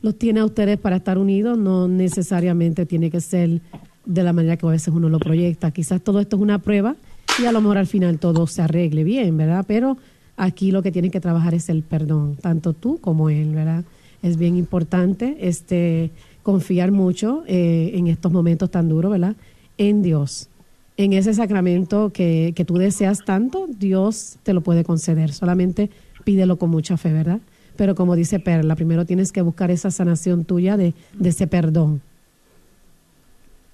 los 0.00 0.16
tiene 0.16 0.40
a 0.40 0.44
ustedes 0.44 0.78
para 0.78 0.96
estar 0.96 1.18
unidos, 1.18 1.58
no 1.58 1.88
necesariamente 1.88 2.86
tiene 2.86 3.10
que 3.10 3.20
ser 3.20 3.60
de 4.04 4.22
la 4.22 4.32
manera 4.32 4.56
que 4.56 4.66
a 4.66 4.70
veces 4.70 4.94
uno 4.94 5.08
lo 5.08 5.18
proyecta. 5.18 5.72
Quizás 5.72 6.00
todo 6.02 6.20
esto 6.20 6.36
es 6.36 6.42
una 6.42 6.60
prueba 6.60 6.94
y 7.42 7.46
a 7.46 7.52
lo 7.52 7.60
mejor 7.60 7.78
al 7.78 7.88
final 7.88 8.20
todo 8.20 8.46
se 8.46 8.62
arregle 8.62 9.02
bien, 9.02 9.36
¿verdad? 9.36 9.64
Pero 9.66 9.96
aquí 10.36 10.70
lo 10.70 10.82
que 10.82 10.92
tienen 10.92 11.10
que 11.10 11.20
trabajar 11.20 11.54
es 11.54 11.68
el 11.68 11.82
perdón, 11.82 12.36
tanto 12.40 12.72
tú 12.72 12.98
como 13.00 13.30
él, 13.30 13.54
¿verdad? 13.54 13.84
Es 14.22 14.36
bien 14.36 14.56
importante 14.56 15.36
este 15.40 16.10
confiar 16.42 16.92
mucho 16.92 17.42
eh, 17.46 17.92
en 17.94 18.06
estos 18.06 18.32
momentos 18.32 18.70
tan 18.70 18.88
duros, 18.88 19.12
¿verdad? 19.12 19.36
En 19.78 20.02
Dios. 20.02 20.48
En 20.96 21.12
ese 21.12 21.34
sacramento 21.34 22.10
que, 22.10 22.52
que 22.54 22.64
tú 22.64 22.76
deseas 22.76 23.24
tanto, 23.24 23.66
Dios 23.66 24.36
te 24.42 24.52
lo 24.54 24.60
puede 24.60 24.84
conceder. 24.84 25.32
Solamente 25.32 25.90
pídelo 26.24 26.56
con 26.56 26.70
mucha 26.70 26.96
fe, 26.96 27.12
¿verdad? 27.12 27.40
Pero 27.76 27.94
como 27.94 28.14
dice 28.14 28.38
Perla, 28.38 28.76
primero 28.76 29.04
tienes 29.04 29.32
que 29.32 29.42
buscar 29.42 29.70
esa 29.70 29.90
sanación 29.90 30.44
tuya 30.44 30.76
de, 30.76 30.94
de 31.18 31.28
ese 31.28 31.46
perdón. 31.46 32.00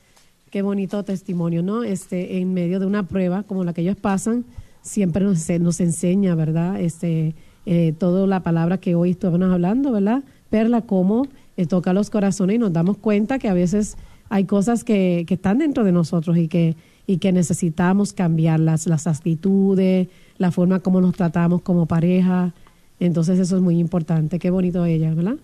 Qué 0.51 0.63
bonito 0.63 1.05
testimonio, 1.05 1.63
¿no? 1.63 1.85
Este, 1.85 2.39
en 2.39 2.53
medio 2.53 2.81
de 2.81 2.87
una 2.87 3.05
prueba 3.05 3.45
como 3.45 3.63
la 3.63 3.73
que 3.73 3.83
ellos 3.83 3.95
pasan, 3.97 4.45
siempre 4.83 5.25
nos, 5.25 5.49
nos 5.61 5.81
enseña, 5.81 6.35
¿verdad? 6.35 6.81
Este, 6.81 7.35
eh, 7.67 7.93
toda 7.99 8.27
la 8.27 8.43
palabra 8.43 8.79
que 8.79 8.95
hoy 8.95 9.11
estamos 9.11 9.41
hablando, 9.43 9.93
¿verdad? 9.93 10.23
Perla, 10.49 10.83
cómo 10.83 11.27
eh, 11.57 11.67
toca 11.67 11.93
los 11.93 12.11
corazones 12.11 12.57
y 12.57 12.59
nos 12.59 12.73
damos 12.73 12.97
cuenta 12.99 13.39
que 13.39 13.49
a 13.49 13.55
veces 13.55 13.97
hay 14.29 14.45
cosas 14.45 14.85
que, 14.85 15.25
que 15.27 15.35
están 15.35 15.59
dentro 15.59 15.85
de 15.85 15.93
nosotros 15.93 16.37
y 16.39 16.49
que, 16.49 16.77
y 17.07 17.19
que 17.19 17.33
necesitamos 17.33 18.13
cambiarlas, 18.13 18.87
las 18.87 19.07
actitudes, 19.07 20.09
la 20.39 20.51
forma 20.51 20.81
como 20.81 21.01
nos 21.01 21.15
tratamos 21.15 21.63
como 21.63 21.87
pareja. 21.87 22.55
Entonces 22.99 23.39
eso 23.39 23.57
es 23.57 23.63
muy 23.63 23.79
importante. 23.79 24.39
Qué 24.39 24.51
bonito 24.51 24.85
ella, 24.85 25.13
¿verdad? 25.15 25.37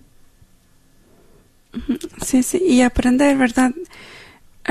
Sí, 2.25 2.43
sí, 2.43 2.63
y 2.67 2.81
aprender, 2.81 3.37
¿verdad? 3.37 3.73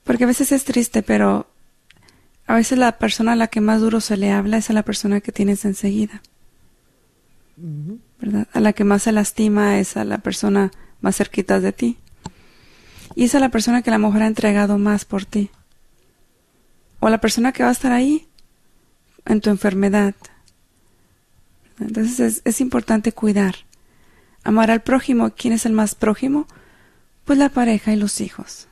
Porque 0.04 0.24
a 0.24 0.26
veces 0.26 0.52
es 0.52 0.64
triste, 0.64 1.02
pero 1.02 1.48
a 2.46 2.54
veces 2.54 2.78
la 2.78 2.98
persona 2.98 3.32
a 3.32 3.36
la 3.36 3.48
que 3.48 3.60
más 3.60 3.80
duro 3.80 4.00
se 4.00 4.16
le 4.16 4.32
habla 4.32 4.56
es 4.56 4.70
a 4.70 4.72
la 4.72 4.82
persona 4.82 5.20
que 5.20 5.32
tienes 5.32 5.64
enseguida. 5.64 6.22
¿Verdad? 8.20 8.48
A 8.52 8.60
la 8.60 8.72
que 8.72 8.84
más 8.84 9.02
se 9.02 9.12
lastima 9.12 9.78
es 9.78 9.96
a 9.96 10.04
la 10.04 10.18
persona 10.18 10.70
más 11.00 11.16
cerquita 11.16 11.60
de 11.60 11.72
ti. 11.72 11.98
Y 13.14 13.24
es 13.24 13.34
a 13.34 13.40
la 13.40 13.48
persona 13.50 13.82
que 13.82 13.90
a 13.90 13.98
lo 13.98 14.06
mejor 14.06 14.22
ha 14.22 14.26
entregado 14.26 14.78
más 14.78 15.04
por 15.04 15.24
ti 15.24 15.50
o 17.00 17.08
la 17.08 17.20
persona 17.20 17.52
que 17.52 17.62
va 17.62 17.68
a 17.68 17.72
estar 17.72 17.92
ahí 17.92 18.28
en 19.24 19.40
tu 19.40 19.50
enfermedad. 19.50 20.14
Entonces 21.80 22.42
es, 22.44 22.60
importante 22.60 23.12
cuidar. 23.12 23.54
Amar 24.42 24.70
al 24.70 24.82
prójimo. 24.82 25.30
¿Quién 25.30 25.54
es 25.54 25.66
el 25.66 25.72
más 25.72 25.94
prójimo? 25.94 26.46
Pues 27.24 27.38
la 27.38 27.50
pareja 27.50 27.92
y 27.92 27.96
los 27.96 28.20
hijos. 28.20 28.66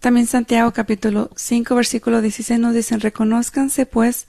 También 0.00 0.26
Santiago 0.26 0.72
capítulo 0.72 1.30
5 1.36 1.74
versículo 1.74 2.20
16 2.20 2.58
nos 2.58 2.74
dicen, 2.74 3.00
reconózcanse 3.00 3.86
pues 3.86 4.26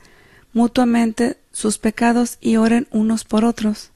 mutuamente 0.54 1.38
sus 1.52 1.78
pecados 1.78 2.38
y 2.40 2.58
oren 2.58 2.88
unos 2.92 3.24
por 3.24 3.44
otros. 3.44 3.93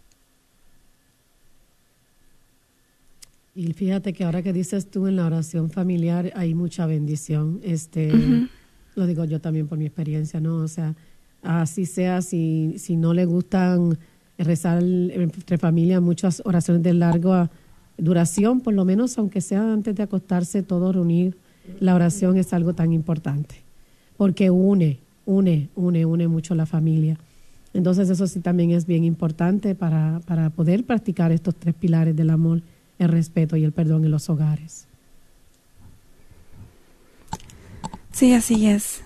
Y 3.57 3.73
fíjate 3.73 4.13
que 4.13 4.23
ahora 4.23 4.43
que 4.43 4.53
dices 4.53 4.85
tú 4.85 5.07
en 5.07 5.15
la 5.15 5.25
oración 5.25 5.71
familiar 5.71 6.31
hay 6.35 6.53
mucha 6.53 6.85
bendición. 6.85 7.59
Este, 7.63 8.11
lo 8.95 9.07
digo 9.07 9.25
yo 9.25 9.41
también 9.41 9.67
por 9.67 9.79
mi 9.79 9.87
experiencia, 9.87 10.39
¿no? 10.39 10.57
O 10.57 10.67
sea, 10.67 10.93
así 11.41 11.87
sea, 11.87 12.21
si, 12.21 12.75
si 12.77 12.95
no 12.95 13.15
le 13.15 13.25
gustan 13.25 13.97
rezar 14.37 14.83
entre 14.83 15.57
familia 15.57 15.99
muchas 15.99 16.43
oraciones 16.45 16.83
de 16.83 16.93
larga 16.93 17.49
duración, 17.97 18.61
por 18.61 18.75
lo 18.75 18.85
menos 18.85 19.17
aunque 19.17 19.41
sea 19.41 19.73
antes 19.73 19.95
de 19.95 20.03
acostarse, 20.03 20.61
todo 20.61 20.91
reunir, 20.91 21.35
la 21.79 21.95
oración 21.95 22.37
es 22.37 22.53
algo 22.53 22.73
tan 22.73 22.93
importante, 22.93 23.55
porque 24.17 24.51
une, 24.51 24.99
une, 25.25 25.69
une, 25.75 26.05
une 26.05 26.27
mucho 26.27 26.53
la 26.53 26.67
familia. 26.67 27.17
Entonces 27.73 28.07
eso 28.11 28.27
sí 28.27 28.39
también 28.39 28.69
es 28.69 28.85
bien 28.85 29.03
importante 29.03 29.73
para, 29.73 30.21
para 30.27 30.51
poder 30.51 30.83
practicar 30.83 31.31
estos 31.31 31.55
tres 31.55 31.73
pilares 31.73 32.15
del 32.15 32.29
amor 32.29 32.61
el 32.99 33.09
respeto 33.09 33.55
y 33.55 33.63
el 33.63 33.71
perdón 33.71 34.05
en 34.05 34.11
los 34.11 34.29
hogares. 34.29 34.87
Sí, 38.11 38.33
así 38.33 38.67
es. 38.67 39.03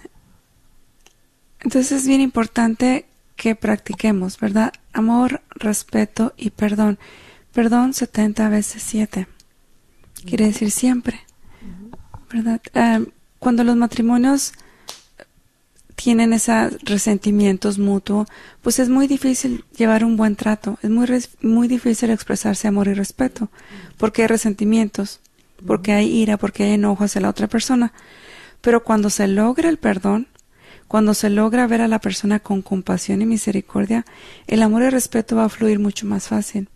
Entonces 1.60 1.92
es 1.92 2.08
bien 2.08 2.22
importante 2.22 3.06
que 3.36 3.56
practiquemos, 3.56 4.40
¿verdad? 4.40 4.74
Amor, 4.94 5.42
respeto 5.50 6.34
y 6.38 6.52
perdón. 6.52 6.98
Perdón 7.54 7.94
70 7.94 8.50
veces 8.50 8.84
7. 8.84 9.28
Quiere 10.26 10.46
decir 10.46 10.72
siempre, 10.72 11.20
¿verdad? 12.32 12.62
Eh, 12.74 13.06
cuando 13.40 13.64
los 13.64 13.76
matrimonios 13.76 14.54
tienen 16.04 16.34
esos 16.34 16.82
resentimientos 16.84 17.78
mutuos, 17.78 18.28
pues 18.62 18.80
es 18.80 18.90
muy 18.90 19.08
difícil 19.08 19.64
llevar 19.78 20.04
un 20.04 20.18
buen 20.18 20.36
trato, 20.36 20.80
es 20.82 20.90
muy, 20.90 21.08
muy 21.42 21.68
difícil 21.68 22.10
expresarse 22.10 22.68
amor 22.68 22.88
y 22.88 22.94
respeto, 22.94 23.50
porque 23.98 24.24
hay 24.24 24.28
resentimientos, 24.28 25.20
porque 25.66 25.92
hay 25.92 26.08
ira, 26.08 26.38
porque 26.38 26.64
hay 26.64 26.72
enojo 26.72 27.04
hacia 27.04 27.22
la 27.22 27.30
otra 27.30 27.48
persona. 27.48 27.94
Pero 28.62 28.84
cuando 28.84 29.10
se 29.10 29.28
logra 29.28 29.70
el 29.70 29.78
perdón, 29.78 30.28
cuando 30.88 31.14
se 31.14 31.30
logra 31.30 31.68
ver 31.68 31.82
a 31.82 31.88
la 31.88 32.00
persona 32.00 32.40
con 32.40 32.62
compasión 32.62 33.22
y 33.22 33.26
misericordia, 33.26 34.06
el 34.48 34.62
amor 34.62 34.84
y 34.84 34.90
respeto 34.90 35.36
va 35.36 35.46
a 35.46 35.50
fluir 35.50 35.80
mucho 35.80 36.06
más 36.06 36.28
fácil. 36.28 36.68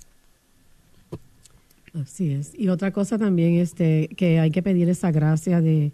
Así 1.93 2.31
es. 2.31 2.51
Y 2.57 2.67
otra 2.69 2.91
cosa 2.91 3.17
también, 3.17 3.55
este, 3.55 4.09
que 4.17 4.39
hay 4.39 4.51
que 4.51 4.61
pedir 4.61 4.89
esa 4.89 5.11
gracia 5.11 5.61
de, 5.61 5.91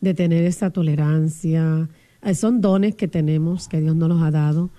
de 0.00 0.14
tener 0.14 0.44
esa 0.44 0.70
tolerancia, 0.70 1.88
son 2.32 2.60
dones 2.62 2.94
que 2.94 3.08
tenemos, 3.08 3.68
que 3.68 3.80
Dios 3.80 3.94
nos 3.94 4.08
los 4.08 4.22
ha 4.22 4.30
dado, 4.30 4.70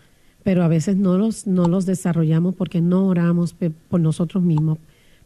pero 0.44 0.64
a 0.64 0.68
veces 0.68 0.96
no 0.96 1.18
los, 1.18 1.46
no 1.46 1.68
los 1.68 1.86
desarrollamos 1.86 2.56
porque 2.56 2.82
no 2.82 3.08
oramos 3.08 3.56
por 3.90 4.00
nosotros 4.00 4.44
mismos, 4.44 4.80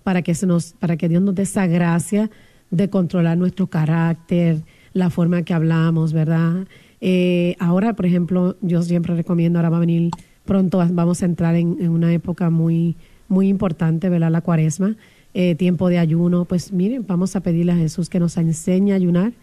para 0.04 0.22
que, 0.22 0.36
se 0.36 0.46
nos, 0.46 0.74
para 0.74 0.98
que 0.98 1.08
Dios 1.08 1.22
nos 1.22 1.36
dé 1.36 1.44
esa 1.44 1.68
gracia 1.68 2.30
de 2.72 2.90
controlar 2.90 3.38
nuestro 3.38 3.68
carácter, 3.68 4.62
la 4.94 5.10
forma 5.10 5.44
que 5.44 5.54
hablamos, 5.54 6.14
¿verdad? 6.14 6.68
Eh, 7.02 7.56
ahora, 7.60 7.94
por 7.96 8.06
ejemplo, 8.06 8.58
yo 8.62 8.82
siempre 8.82 9.16
recomiendo, 9.16 9.60
ahora 9.60 9.70
va 9.70 9.78
a 9.78 9.82
venir 9.82 10.12
pronto, 10.46 10.86
vamos 10.92 11.22
a 11.22 11.26
entrar 11.26 11.56
en, 11.56 11.90
una 11.90 12.14
época 12.14 12.50
muy, 12.50 12.96
muy 13.28 13.48
importante, 13.48 14.10
¿verdad? 14.10 14.32
La 14.32 14.42
cuaresma, 14.42 14.96
eh, 15.34 15.56
tiempo 15.56 15.90
de 15.90 16.00
ayuno, 16.00 16.46
pues 16.46 16.74
miren, 16.74 17.06
vamos 17.08 17.36
a 17.36 17.42
pedirle 17.42 17.72
a 17.72 17.76
Jesús 17.76 18.10
que 18.10 18.20
nos 18.20 18.36
enseñe 18.38 18.92
a 18.92 18.96
ayunar 18.96 19.34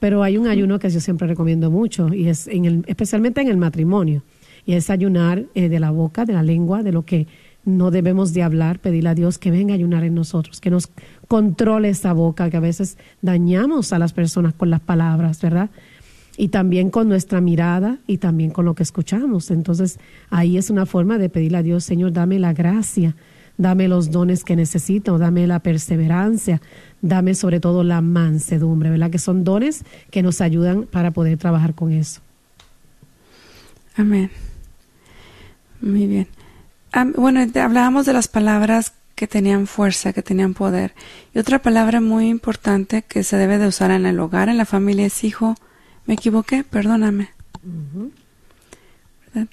pero 0.00 0.22
hay 0.22 0.38
un 0.38 0.46
ayuno 0.46 0.78
que 0.78 0.90
yo 0.90 1.00
siempre 1.00 1.26
recomiendo 1.26 1.70
mucho, 1.70 2.12
y 2.12 2.28
es 2.28 2.46
en 2.48 2.64
el, 2.64 2.84
especialmente 2.86 3.40
en 3.40 3.48
el 3.48 3.56
matrimonio, 3.56 4.22
y 4.64 4.74
es 4.74 4.90
ayunar 4.90 5.44
eh, 5.54 5.68
de 5.68 5.80
la 5.80 5.90
boca, 5.90 6.24
de 6.24 6.34
la 6.34 6.42
lengua, 6.42 6.82
de 6.82 6.92
lo 6.92 7.04
que 7.04 7.26
no 7.64 7.90
debemos 7.90 8.32
de 8.32 8.42
hablar, 8.42 8.78
pedirle 8.78 9.10
a 9.10 9.14
Dios 9.14 9.38
que 9.38 9.50
venga 9.50 9.74
a 9.74 9.76
ayunar 9.76 10.04
en 10.04 10.14
nosotros, 10.14 10.60
que 10.60 10.70
nos 10.70 10.90
controle 11.26 11.90
esa 11.90 12.12
boca, 12.12 12.50
que 12.50 12.56
a 12.56 12.60
veces 12.60 12.96
dañamos 13.20 13.92
a 13.92 13.98
las 13.98 14.12
personas 14.12 14.54
con 14.54 14.70
las 14.70 14.80
palabras, 14.80 15.40
¿verdad? 15.42 15.70
Y 16.36 16.48
también 16.48 16.90
con 16.90 17.08
nuestra 17.08 17.40
mirada 17.40 17.98
y 18.06 18.18
también 18.18 18.50
con 18.50 18.64
lo 18.64 18.74
que 18.74 18.84
escuchamos. 18.84 19.50
Entonces, 19.50 19.98
ahí 20.30 20.56
es 20.56 20.70
una 20.70 20.86
forma 20.86 21.18
de 21.18 21.28
pedirle 21.28 21.58
a 21.58 21.62
Dios, 21.62 21.84
Señor, 21.84 22.12
dame 22.12 22.38
la 22.38 22.52
gracia, 22.52 23.16
dame 23.58 23.88
los 23.88 24.10
dones 24.10 24.44
que 24.44 24.56
necesito, 24.56 25.18
dame 25.18 25.46
la 25.46 25.58
perseverancia, 25.58 26.62
dame 27.02 27.34
sobre 27.34 27.60
todo 27.60 27.84
la 27.84 28.00
mansedumbre, 28.00 28.88
¿verdad? 28.88 29.10
Que 29.10 29.18
son 29.18 29.44
dones 29.44 29.84
que 30.10 30.22
nos 30.22 30.40
ayudan 30.40 30.84
para 30.84 31.10
poder 31.10 31.36
trabajar 31.36 31.74
con 31.74 31.92
eso. 31.92 32.22
Amén. 33.96 34.30
Muy 35.80 36.06
bien. 36.06 36.28
bueno, 37.16 37.40
hablábamos 37.60 38.06
de 38.06 38.12
las 38.12 38.28
palabras 38.28 38.94
que 39.14 39.26
tenían 39.26 39.66
fuerza, 39.66 40.12
que 40.12 40.22
tenían 40.22 40.54
poder. 40.54 40.94
Y 41.34 41.40
otra 41.40 41.60
palabra 41.60 42.00
muy 42.00 42.28
importante 42.28 43.02
que 43.02 43.24
se 43.24 43.36
debe 43.36 43.58
de 43.58 43.66
usar 43.66 43.90
en 43.90 44.06
el 44.06 44.20
hogar, 44.20 44.48
en 44.48 44.56
la 44.56 44.64
familia, 44.64 45.06
es 45.06 45.24
hijo. 45.24 45.56
Me 46.06 46.14
equivoqué, 46.14 46.62
perdóname. 46.62 47.30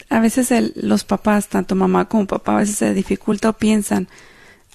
A 0.09 0.19
veces 0.19 0.51
los 0.75 1.03
papás, 1.03 1.47
tanto 1.47 1.75
mamá 1.75 2.05
como 2.05 2.27
papá, 2.27 2.55
a 2.55 2.59
veces 2.59 2.77
se 2.77 2.93
dificulta 2.93 3.49
o 3.49 3.53
piensan, 3.53 4.07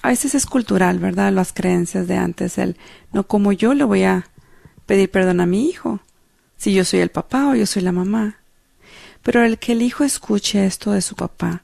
a 0.01 0.09
veces 0.09 0.35
es 0.35 0.45
cultural, 0.45 0.99
¿verdad? 0.99 1.31
Las 1.31 1.53
creencias 1.53 2.07
de 2.07 2.17
antes, 2.17 2.57
el 2.57 2.77
no 3.11 3.27
como 3.27 3.51
yo 3.51 3.73
le 3.73 3.83
voy 3.83 4.03
a 4.03 4.27
pedir 4.85 5.11
perdón 5.11 5.41
a 5.41 5.45
mi 5.45 5.69
hijo, 5.69 5.99
si 6.57 6.73
yo 6.73 6.85
soy 6.85 6.99
el 6.99 7.09
papá 7.09 7.49
o 7.49 7.55
yo 7.55 7.65
soy 7.65 7.83
la 7.83 7.91
mamá. 7.91 8.37
Pero 9.23 9.43
el 9.43 9.59
que 9.59 9.73
el 9.73 9.81
hijo 9.83 10.03
escuche 10.03 10.65
esto 10.65 10.91
de 10.91 11.01
su 11.01 11.15
papá 11.15 11.63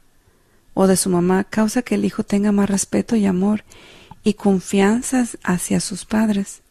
o 0.74 0.86
de 0.86 0.96
su 0.98 1.10
mamá 1.10 1.44
causa 1.44 1.82
que 1.82 1.96
el 1.96 2.06
hijo 2.06 2.24
tenga 2.24 2.52
más 2.52 2.70
respeto 2.70 3.16
y 3.16 3.26
amor 3.26 3.64
y 4.24 4.36
confianza 4.36 5.26
hacia 5.44 5.80
sus 5.80 6.06
padres. 6.06 6.62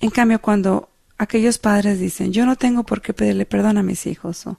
En 0.00 0.10
cambio, 0.10 0.40
cuando 0.42 0.89
aquellos 1.20 1.58
padres 1.58 2.00
dicen 2.00 2.32
yo 2.32 2.46
no 2.46 2.56
tengo 2.56 2.84
por 2.84 3.02
qué 3.02 3.12
pedirle 3.12 3.44
perdón 3.44 3.76
a 3.76 3.82
mis 3.82 4.06
hijos, 4.06 4.46
o 4.46 4.56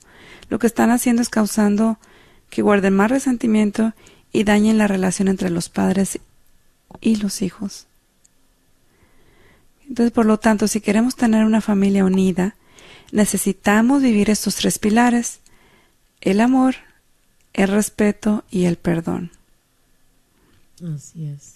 lo 0.48 0.60
que 0.60 0.68
están 0.68 0.92
haciendo 0.92 1.24
es 1.24 1.30
causando 1.30 1.98
que 2.52 2.62
guarden 2.62 2.96
más 2.96 3.10
resentimiento 3.10 3.94
y 4.32 4.44
dañen 4.44 4.78
la 4.78 4.88
relación 4.88 5.28
entre 5.28 5.50
los 5.50 5.70
padres 5.70 6.20
y 7.00 7.16
los 7.16 7.42
hijos. 7.42 7.88
Entonces, 9.90 10.12
por 10.12 10.28
lo 10.28 10.38
tanto, 10.38 10.68
si 10.68 10.82
queremos 10.82 11.16
tener 11.16 11.46
una 11.46 11.62
familia 11.62 12.06
unida, 12.06 12.56
necesitamos 13.12 14.04
vivir 14.04 14.30
estos 14.30 14.56
tres 14.56 14.78
pilares, 14.78 15.40
el 16.22 16.40
amor, 16.40 16.76
el 17.54 17.70
respeto 17.70 18.44
y 18.52 18.66
el 18.66 18.78
perdón. 18.78 19.32
Así 20.96 21.26
es. 21.26 21.56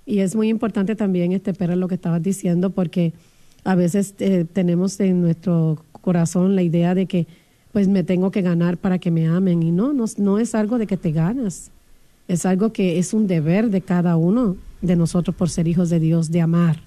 Y 0.07 0.21
es 0.21 0.37
muy 0.37 0.49
importante 0.49 0.95
también, 0.95 1.33
este 1.33 1.55
perro, 1.55 1.75
lo 1.75 1.89
que 1.89 1.97
estabas 1.97 2.23
diciendo, 2.23 2.71
porque 2.71 3.13
a 3.65 3.75
veces 3.75 4.15
eh, 4.21 4.47
tenemos 4.53 5.01
en 5.01 5.23
nuestro 5.23 5.85
corazón 5.91 6.55
la 6.55 6.63
idea 6.63 6.95
de 6.95 7.07
que 7.07 7.27
pues 7.73 7.89
me 7.89 8.05
tengo 8.05 8.31
que 8.31 8.43
ganar 8.43 8.77
para 8.77 9.01
que 9.01 9.11
me 9.11 9.27
amen. 9.27 9.65
Y 9.65 9.73
no, 9.73 9.93
no, 9.93 10.05
no 10.19 10.39
es 10.39 10.55
algo 10.55 10.79
de 10.79 10.87
que 10.87 10.97
te 10.97 11.11
ganas. 11.11 11.73
Es 12.29 12.47
algo 12.47 12.73
que 12.73 13.01
es 13.01 13.13
un 13.13 13.27
deber 13.27 13.71
de 13.71 13.81
cada 13.81 14.17
uno 14.17 14.57
de 14.83 14.97
nosotros 14.97 15.35
por 15.35 15.49
ser 15.49 15.67
hijos 15.69 15.89
de 15.89 16.01
Dios, 16.01 16.31
de 16.31 16.43
amar. 16.43 16.83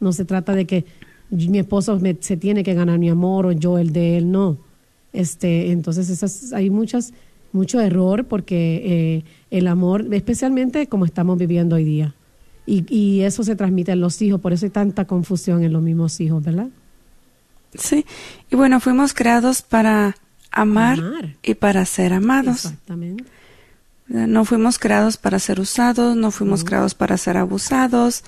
No 0.00 0.12
se 0.12 0.24
trata 0.24 0.54
de 0.54 0.66
que 0.66 0.84
mi 1.30 1.58
esposo 1.58 2.00
se 2.20 2.36
tiene 2.36 2.64
que 2.64 2.74
ganar 2.74 2.98
mi 2.98 3.08
amor 3.08 3.46
o 3.46 3.52
yo 3.52 3.78
el 3.78 3.92
de 3.92 4.18
él, 4.18 4.30
no. 4.32 4.58
Este, 5.12 5.70
entonces 5.70 6.10
esas, 6.10 6.52
hay 6.52 6.70
muchas 6.70 7.12
mucho 7.52 7.80
error 7.80 8.26
porque 8.26 8.82
eh, 8.84 9.24
el 9.50 9.66
amor, 9.66 10.06
especialmente 10.12 10.88
como 10.88 11.04
estamos 11.04 11.38
viviendo 11.38 11.76
hoy 11.76 11.84
día, 11.84 12.14
y, 12.66 12.84
y, 12.92 13.20
eso 13.20 13.44
se 13.44 13.54
transmite 13.54 13.92
en 13.92 14.00
los 14.00 14.20
hijos, 14.20 14.40
por 14.40 14.52
eso 14.52 14.66
hay 14.66 14.70
tanta 14.70 15.04
confusión 15.04 15.62
en 15.62 15.72
los 15.72 15.82
mismos 15.82 16.20
hijos, 16.20 16.42
¿verdad? 16.42 16.68
Sí, 17.74 18.04
y 18.50 18.56
bueno, 18.56 18.80
fuimos 18.80 19.14
creados 19.14 19.62
para 19.62 20.16
amar, 20.50 20.98
y 21.42 21.54
para 21.54 21.84
ser 21.84 22.12
amados. 22.12 22.64
Exactamente. 22.64 23.24
No 24.08 24.44
fuimos 24.44 24.78
creados 24.78 25.16
para 25.16 25.38
ser 25.38 25.58
usados, 25.58 26.16
no 26.16 26.30
fuimos 26.30 26.62
creados 26.62 26.94
para 26.94 27.16
ser 27.16 27.36
abusados, 27.36 28.22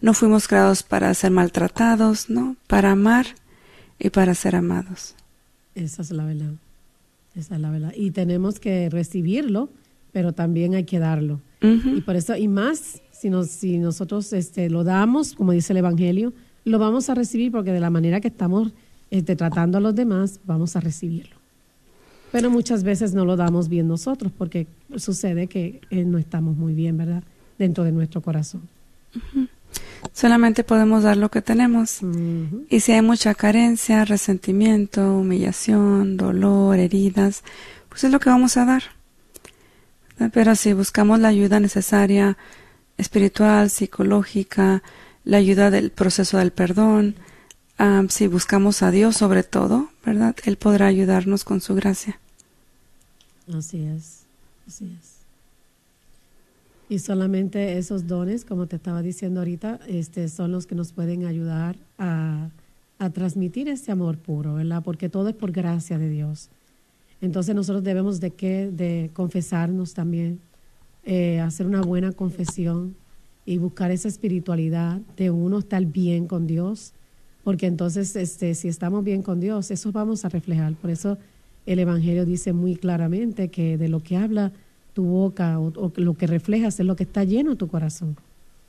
no 0.00 0.14
fuimos 0.14 0.48
creados 0.48 0.82
para 0.82 1.14
ser 1.14 1.30
maltratados, 1.30 2.28
¿no? 2.28 2.56
Para 2.66 2.90
amar 2.90 3.26
y 3.98 4.10
para 4.10 4.34
ser 4.34 4.56
amados. 4.56 5.14
Esa 5.74 6.02
es 6.02 6.10
la 6.10 6.24
verdad. 6.24 6.52
Esa 7.36 7.54
es 7.54 7.60
la 7.60 7.70
verdad. 7.70 7.92
Y 7.96 8.10
tenemos 8.10 8.58
que 8.58 8.90
recibirlo, 8.90 9.70
pero 10.12 10.32
también 10.32 10.74
hay 10.74 10.84
que 10.84 10.98
darlo. 10.98 11.40
Y 11.60 12.00
por 12.00 12.16
eso, 12.16 12.34
y 12.34 12.48
más, 12.48 13.00
si, 13.12 13.30
nos, 13.30 13.48
si 13.48 13.78
nosotros 13.78 14.32
este, 14.32 14.68
lo 14.68 14.82
damos, 14.82 15.34
como 15.34 15.52
dice 15.52 15.72
el 15.72 15.76
Evangelio, 15.76 16.32
lo 16.64 16.80
vamos 16.80 17.08
a 17.08 17.14
recibir 17.14 17.52
porque 17.52 17.70
de 17.70 17.78
la 17.78 17.88
manera 17.88 18.20
que 18.20 18.26
estamos 18.26 18.72
este, 19.12 19.36
tratando 19.36 19.78
a 19.78 19.80
los 19.80 19.94
demás, 19.94 20.40
vamos 20.44 20.74
a 20.74 20.80
recibirlo. 20.80 21.41
Pero 22.32 22.50
muchas 22.50 22.82
veces 22.82 23.12
no 23.12 23.26
lo 23.26 23.36
damos 23.36 23.68
bien 23.68 23.86
nosotros 23.86 24.32
porque 24.36 24.66
sucede 24.96 25.46
que 25.46 25.82
eh, 25.90 26.04
no 26.04 26.16
estamos 26.16 26.56
muy 26.56 26.72
bien, 26.72 26.96
¿verdad? 26.96 27.22
Dentro 27.58 27.84
de 27.84 27.92
nuestro 27.92 28.22
corazón. 28.22 28.62
Solamente 30.14 30.64
podemos 30.64 31.02
dar 31.02 31.18
lo 31.18 31.30
que 31.30 31.42
tenemos. 31.42 32.00
Y 32.70 32.80
si 32.80 32.92
hay 32.92 33.02
mucha 33.02 33.34
carencia, 33.34 34.04
resentimiento, 34.06 35.14
humillación, 35.18 36.16
dolor, 36.16 36.78
heridas, 36.78 37.44
pues 37.90 38.04
es 38.04 38.10
lo 38.10 38.18
que 38.18 38.30
vamos 38.30 38.56
a 38.56 38.64
dar. 38.64 38.82
Pero 40.32 40.56
si 40.56 40.72
buscamos 40.72 41.20
la 41.20 41.28
ayuda 41.28 41.60
necesaria, 41.60 42.38
espiritual, 42.96 43.68
psicológica, 43.68 44.82
la 45.24 45.36
ayuda 45.36 45.70
del 45.70 45.90
proceso 45.90 46.38
del 46.38 46.52
perdón, 46.52 47.16
si 48.08 48.26
buscamos 48.26 48.82
a 48.82 48.90
Dios 48.90 49.16
sobre 49.16 49.42
todo, 49.42 49.90
¿verdad? 50.04 50.34
Él 50.44 50.56
podrá 50.56 50.86
ayudarnos 50.86 51.44
con 51.44 51.60
su 51.60 51.74
gracia. 51.74 52.18
Así 53.52 53.82
es, 53.82 54.24
así 54.66 54.96
es. 54.98 55.22
Y 56.88 56.98
solamente 56.98 57.78
esos 57.78 58.06
dones, 58.06 58.44
como 58.44 58.66
te 58.66 58.76
estaba 58.76 59.02
diciendo 59.02 59.40
ahorita, 59.40 59.80
este, 59.88 60.28
son 60.28 60.52
los 60.52 60.66
que 60.66 60.74
nos 60.74 60.92
pueden 60.92 61.24
ayudar 61.24 61.76
a, 61.98 62.50
a 62.98 63.10
transmitir 63.10 63.68
ese 63.68 63.92
amor 63.92 64.18
puro, 64.18 64.54
¿verdad? 64.54 64.82
Porque 64.84 65.08
todo 65.08 65.28
es 65.28 65.34
por 65.34 65.52
gracia 65.52 65.98
de 65.98 66.08
Dios. 66.08 66.50
Entonces 67.22 67.54
nosotros 67.54 67.84
debemos 67.84 68.20
de 68.20 68.32
qué, 68.32 68.70
de 68.70 69.10
confesarnos 69.14 69.94
también, 69.94 70.40
eh, 71.04 71.40
hacer 71.40 71.66
una 71.66 71.80
buena 71.80 72.12
confesión 72.12 72.94
y 73.46 73.58
buscar 73.58 73.90
esa 73.90 74.08
espiritualidad 74.08 75.00
de 75.16 75.30
uno 75.30 75.60
estar 75.60 75.84
bien 75.84 76.26
con 76.26 76.46
Dios, 76.46 76.92
porque 77.42 77.66
entonces 77.66 78.14
este, 78.16 78.54
si 78.54 78.68
estamos 78.68 79.02
bien 79.02 79.22
con 79.22 79.40
Dios, 79.40 79.70
eso 79.70 79.90
vamos 79.92 80.24
a 80.24 80.28
reflejar. 80.28 80.74
Por 80.74 80.90
eso 80.90 81.16
el 81.66 81.78
Evangelio 81.78 82.24
dice 82.24 82.52
muy 82.52 82.76
claramente 82.76 83.48
que 83.48 83.78
de 83.78 83.88
lo 83.88 84.02
que 84.02 84.16
habla 84.16 84.52
tu 84.94 85.04
boca 85.04 85.58
o, 85.58 85.92
lo 85.96 86.14
que 86.14 86.26
reflejas 86.26 86.78
es 86.80 86.86
lo 86.86 86.96
que 86.96 87.04
está 87.04 87.24
lleno 87.24 87.56
tu 87.56 87.68
corazón. 87.68 88.16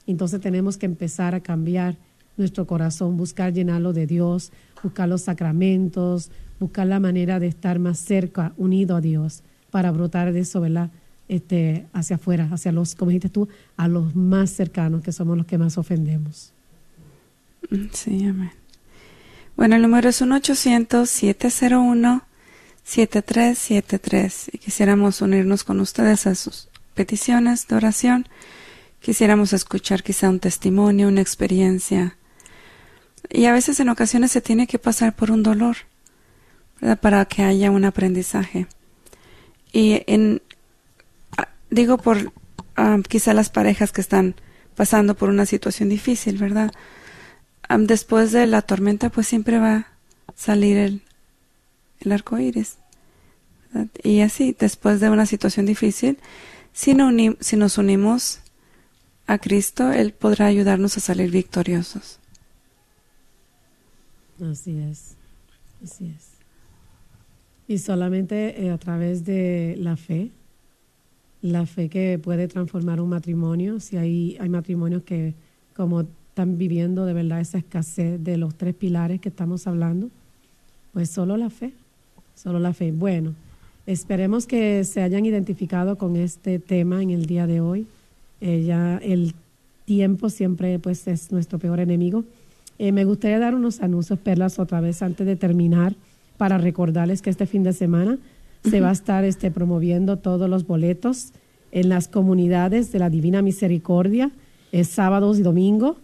Entonces 0.08 0.42
tenemos 0.42 0.78
que 0.78 0.86
empezar 0.86 1.36
a 1.36 1.42
cambiar 1.42 1.98
nuestro 2.38 2.66
corazón, 2.66 3.18
buscar 3.18 3.54
llenarlo 3.54 3.94
de 3.94 4.08
Dios, 4.08 4.52
buscar 4.82 5.08
los 5.08 5.22
sacramentos, 5.22 6.32
buscar 6.60 6.88
la 6.88 7.00
manera 7.00 7.40
de 7.40 7.48
estar 7.48 7.80
más 7.80 8.00
cerca, 8.00 8.54
unido 8.58 8.96
a 8.96 9.02
Dios, 9.02 9.44
para 9.72 9.92
brotar 9.92 10.34
de 10.34 10.42
eso, 10.42 10.62
¿verdad? 10.62 10.92
Este, 11.28 11.86
hacia 11.94 12.18
afuera, 12.18 12.50
hacia 12.52 12.72
los, 12.72 12.96
como 12.96 13.10
dijiste 13.10 13.30
tú, 13.30 13.48
a 13.78 13.88
los 13.88 14.16
más 14.16 14.50
cercanos, 14.50 15.04
que 15.04 15.12
somos 15.12 15.38
los 15.38 15.46
que 15.46 15.58
más 15.58 15.78
ofendemos. 15.78 16.54
Sí, 17.92 18.26
amén. 18.26 18.52
Bueno, 19.56 19.76
el 19.76 19.84
número 19.84 20.10
es 20.10 20.22
1-800-701. 20.22 22.24
7373 22.84 24.52
y 24.54 24.58
quisiéramos 24.58 25.22
unirnos 25.22 25.64
con 25.64 25.80
ustedes 25.80 26.28
a 26.28 26.36
sus 26.36 26.70
peticiones 26.94 27.68
de 27.68 27.76
oración. 27.76 28.28
Quisiéramos 29.00 29.54
escuchar 29.54 30.04
quizá 30.04 30.30
un 30.30 30.40
testimonio, 30.40 31.08
una 31.08 31.22
experiencia. 31.22 32.18
Y 33.30 33.46
a 33.46 33.54
veces 33.54 33.80
en 33.80 33.90
ocasiones 33.90 34.32
se 34.32 34.42
tiene 34.42 34.68
que 34.68 34.80
pasar 34.80 35.16
por 35.16 35.32
un 35.32 35.44
dolor 35.44 35.78
para 37.02 37.26
que 37.26 37.44
haya 37.44 37.72
un 37.72 37.86
aprendizaje. 37.86 38.68
Y 39.72 40.04
en, 40.08 40.42
ah, 41.38 41.50
digo 41.70 41.98
por 41.98 42.34
ah, 42.76 43.00
quizá 43.08 43.34
las 43.34 43.50
parejas 43.50 43.92
que 43.92 44.02
están 44.02 44.36
pasando 44.76 45.16
por 45.16 45.30
una 45.30 45.46
situación 45.46 45.90
difícil, 45.90 46.38
¿verdad? 46.38 46.72
Ah, 47.70 47.78
después 47.78 48.32
de 48.32 48.46
la 48.46 48.62
tormenta 48.62 49.10
pues 49.10 49.28
siempre 49.28 49.58
va 49.58 49.76
a 49.76 49.88
salir 50.36 50.78
el, 50.78 51.03
el 52.06 52.12
arco 52.12 52.38
iris. 52.38 52.78
Y 54.04 54.22
así, 54.22 54.56
después 54.58 55.00
de 55.00 55.10
una 55.10 55.26
situación 55.26 55.66
difícil, 55.66 56.18
si, 56.74 56.96
si 57.40 57.58
nos 57.58 57.78
unimos 57.78 58.40
a 59.28 59.38
Cristo, 59.38 59.92
Él 59.92 60.14
podrá 60.14 60.48
ayudarnos 60.48 60.98
a 60.98 61.00
salir 61.00 61.32
victoriosos. 61.32 62.20
Así 64.42 64.78
es, 64.78 65.16
así 65.84 66.14
es. 66.16 66.30
Y 67.68 67.78
solamente 67.78 68.64
eh, 68.64 68.72
a 68.72 68.78
través 68.78 69.24
de 69.24 69.76
la 69.80 69.96
fe, 69.96 70.32
la 71.42 71.66
fe 71.66 71.90
que 71.90 72.20
puede 72.20 72.48
transformar 72.48 73.00
un 73.00 73.10
matrimonio, 73.10 73.80
si 73.80 73.98
hay, 73.98 74.38
hay 74.40 74.50
matrimonios 74.50 75.04
que 75.04 75.34
como 75.76 76.02
están 76.02 76.58
viviendo 76.58 77.06
de 77.06 77.14
verdad 77.14 77.40
esa 77.40 77.60
escasez 77.60 78.24
de 78.24 78.38
los 78.38 78.56
tres 78.56 78.76
pilares 78.76 79.22
que 79.22 79.30
estamos 79.30 79.66
hablando, 79.68 80.10
pues 80.92 81.10
solo 81.10 81.38
la 81.38 81.50
fe 81.50 81.74
Solo 82.36 82.60
la 82.60 82.74
fe. 82.74 82.92
Bueno, 82.92 83.34
esperemos 83.86 84.46
que 84.48 84.84
se 84.84 85.02
hayan 85.02 85.26
identificado 85.26 85.98
con 85.98 86.16
este 86.16 86.60
tema 86.60 87.02
en 87.02 87.10
el 87.12 87.26
día 87.26 87.48
de 87.48 87.62
hoy. 87.62 87.88
Eh, 88.42 88.64
ya 88.66 88.98
el 88.98 89.34
tiempo 89.86 90.30
siempre 90.30 90.80
pues 90.80 91.08
es 91.08 91.32
nuestro 91.32 91.60
peor 91.60 91.80
enemigo. 91.80 92.24
Eh, 92.80 92.92
me 92.92 93.06
gustaría 93.06 93.40
dar 93.40 93.56
unos 93.56 93.82
anuncios, 93.82 94.20
Perlas, 94.20 94.60
otra 94.60 94.82
vez 94.82 95.02
antes 95.02 95.26
de 95.26 95.36
terminar, 95.36 95.96
para 96.38 96.58
recordarles 96.58 97.22
que 97.22 97.30
este 97.30 97.46
fin 97.46 97.64
de 97.64 97.74
semana 97.74 98.18
se 98.64 98.82
va 98.82 98.90
a 98.90 98.94
estar 98.94 99.24
este, 99.24 99.52
promoviendo 99.52 100.18
todos 100.18 100.50
los 100.50 100.66
boletos 100.66 101.32
en 101.72 101.90
las 101.90 102.08
comunidades 102.08 102.92
de 102.92 103.00
la 103.00 103.10
Divina 103.10 103.42
Misericordia, 103.42 104.32
es 104.72 104.88
sábados 104.88 105.40
y 105.40 105.44
domingo, 105.44 105.98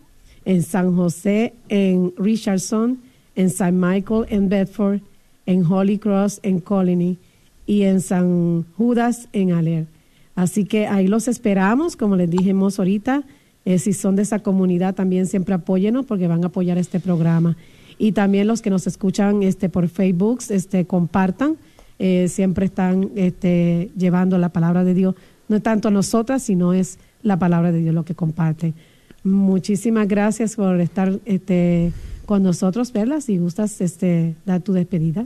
en 0.45 0.63
San 0.63 0.95
José, 0.95 1.53
en 1.69 2.13
Richardson, 2.17 2.99
en 3.35 3.47
St. 3.47 3.71
Michael, 3.71 4.25
en 4.29 4.49
Bedford, 4.49 5.01
en 5.49 5.65
Holy 5.65 5.97
Cross, 5.97 6.39
en 6.43 6.59
Colony 6.59 7.17
y 7.65 7.81
en 7.81 8.01
San 8.01 8.65
Judas, 8.77 9.29
en 9.33 9.51
Aler. 9.51 9.87
Así 10.35 10.63
que 10.63 10.85
ahí 10.85 11.07
los 11.07 11.27
esperamos, 11.27 11.95
como 11.95 12.15
les 12.15 12.29
dijimos 12.29 12.77
ahorita. 12.77 13.23
Eh, 13.65 13.79
si 13.79 13.93
son 13.93 14.15
de 14.15 14.21
esa 14.21 14.39
comunidad, 14.39 14.93
también 14.93 15.25
siempre 15.25 15.55
apóyenos 15.55 16.05
porque 16.05 16.27
van 16.27 16.43
a 16.43 16.47
apoyar 16.47 16.77
este 16.77 16.99
programa. 16.99 17.57
Y 17.97 18.11
también 18.11 18.45
los 18.45 18.61
que 18.61 18.69
nos 18.69 18.85
escuchan 18.85 19.41
este, 19.41 19.69
por 19.69 19.89
Facebook, 19.89 20.41
este, 20.49 20.85
compartan. 20.85 21.57
Eh, 21.97 22.27
siempre 22.27 22.67
están 22.67 23.09
este, 23.15 23.89
llevando 23.97 24.37
la 24.37 24.49
palabra 24.49 24.83
de 24.83 24.93
Dios. 24.93 25.15
No 25.47 25.63
tanto 25.63 25.89
nosotras, 25.89 26.43
sino 26.43 26.73
es 26.73 26.99
la 27.23 27.39
palabra 27.39 27.71
de 27.71 27.79
Dios 27.79 27.95
lo 27.95 28.05
que 28.05 28.13
comparten. 28.13 28.75
Muchísimas 29.23 30.07
gracias 30.07 30.55
por 30.55 30.79
estar 30.79 31.19
este, 31.25 31.91
con 32.27 32.43
nosotros, 32.43 32.93
Verla. 32.93 33.19
Si 33.19 33.39
gustas 33.39 33.81
este, 33.81 34.35
dar 34.45 34.61
tu 34.61 34.73
despedida. 34.73 35.25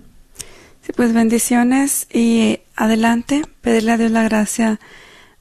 Sí, 0.84 0.92
pues 0.94 1.14
bendiciones 1.14 2.08
y 2.14 2.60
adelante, 2.76 3.44
pedirle 3.62 3.94
a 3.94 3.98
Dios 3.98 4.12
la 4.12 4.24
gracia 4.24 4.82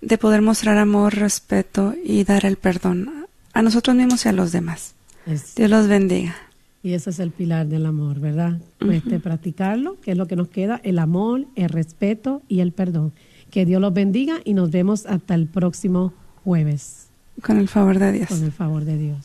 de 0.00 0.16
poder 0.16 0.40
mostrar 0.40 0.78
amor, 0.78 1.14
respeto 1.14 1.94
y 2.04 2.22
dar 2.22 2.46
el 2.46 2.56
perdón 2.56 3.26
a 3.52 3.62
nosotros 3.62 3.96
mismos 3.96 4.24
y 4.24 4.28
a 4.28 4.32
los 4.32 4.52
demás. 4.52 4.94
Dios 5.26 5.68
los 5.68 5.88
bendiga. 5.88 6.36
Y 6.84 6.94
ese 6.94 7.10
es 7.10 7.18
el 7.18 7.30
pilar 7.32 7.66
del 7.66 7.86
amor, 7.86 8.20
¿verdad? 8.20 8.60
Este, 8.88 9.18
practicarlo, 9.18 10.00
que 10.00 10.12
es 10.12 10.16
lo 10.16 10.26
que 10.26 10.36
nos 10.36 10.48
queda, 10.48 10.80
el 10.84 10.98
amor, 10.98 11.46
el 11.56 11.68
respeto 11.68 12.42
y 12.48 12.60
el 12.60 12.72
perdón. 12.72 13.12
Que 13.50 13.66
Dios 13.66 13.80
los 13.80 13.92
bendiga 13.92 14.40
y 14.44 14.54
nos 14.54 14.70
vemos 14.70 15.06
hasta 15.06 15.34
el 15.34 15.46
próximo 15.46 16.12
jueves. 16.44 17.08
Con 17.42 17.58
el 17.58 17.68
favor 17.68 17.98
de 17.98 18.12
Dios. 18.12 18.28
Con 18.28 18.44
el 18.44 18.52
favor 18.52 18.84
de 18.84 18.96
Dios. 18.96 19.24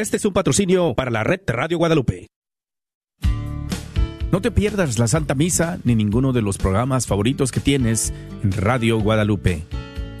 Este 0.00 0.16
es 0.16 0.24
un 0.24 0.32
patrocinio 0.32 0.94
para 0.94 1.10
la 1.10 1.24
red 1.24 1.40
Radio 1.46 1.76
Guadalupe. 1.76 2.26
No 4.32 4.40
te 4.40 4.50
pierdas 4.50 4.98
la 4.98 5.06
Santa 5.06 5.34
Misa 5.34 5.78
ni 5.84 5.94
ninguno 5.94 6.32
de 6.32 6.40
los 6.40 6.56
programas 6.56 7.06
favoritos 7.06 7.52
que 7.52 7.60
tienes 7.60 8.10
en 8.42 8.50
Radio 8.52 8.98
Guadalupe. 8.98 9.62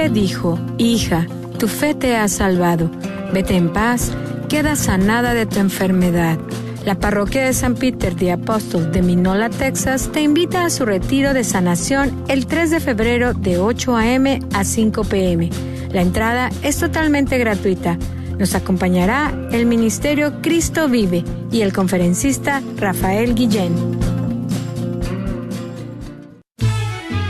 Dijo, 0.10 0.60
Hija, 0.78 1.28
tu 1.58 1.68
fe 1.68 1.94
te 1.94 2.16
ha 2.16 2.28
salvado. 2.28 2.90
Vete 3.34 3.56
en 3.56 3.72
paz, 3.72 4.12
queda 4.50 4.76
sanada 4.76 5.34
de 5.34 5.46
tu 5.46 5.60
enfermedad. 5.60 6.38
La 6.86 6.96
parroquia 6.96 7.46
de 7.46 7.54
San 7.54 7.76
Peter 7.76 8.16
de 8.16 8.32
Apóstol 8.32 8.92
de 8.92 9.04
Minola, 9.04 9.50
Texas, 9.50 10.10
te 10.12 10.22
invita 10.22 10.66
a 10.66 10.70
su 10.72 10.86
retiro 10.86 11.34
de 11.34 11.44
sanación 11.44 12.24
el 12.28 12.48
3 12.48 12.72
de 12.72 12.80
febrero 12.80 13.34
de 13.34 13.60
8 13.60 13.96
a.m. 13.96 14.40
a 14.54 14.64
5 14.64 15.04
p.m. 15.04 15.50
La 15.94 16.02
entrada 16.02 16.50
es 16.64 16.78
totalmente 16.78 17.38
gratuita. 17.38 17.98
Nos 18.40 18.56
acompañará 18.56 19.32
el 19.52 19.68
Ministerio 19.68 20.42
Cristo 20.42 20.90
Vive 20.90 21.24
y 21.52 21.62
el 21.62 21.72
conferencista 21.72 22.64
Rafael 22.78 23.36
Guillén. 23.36 24.11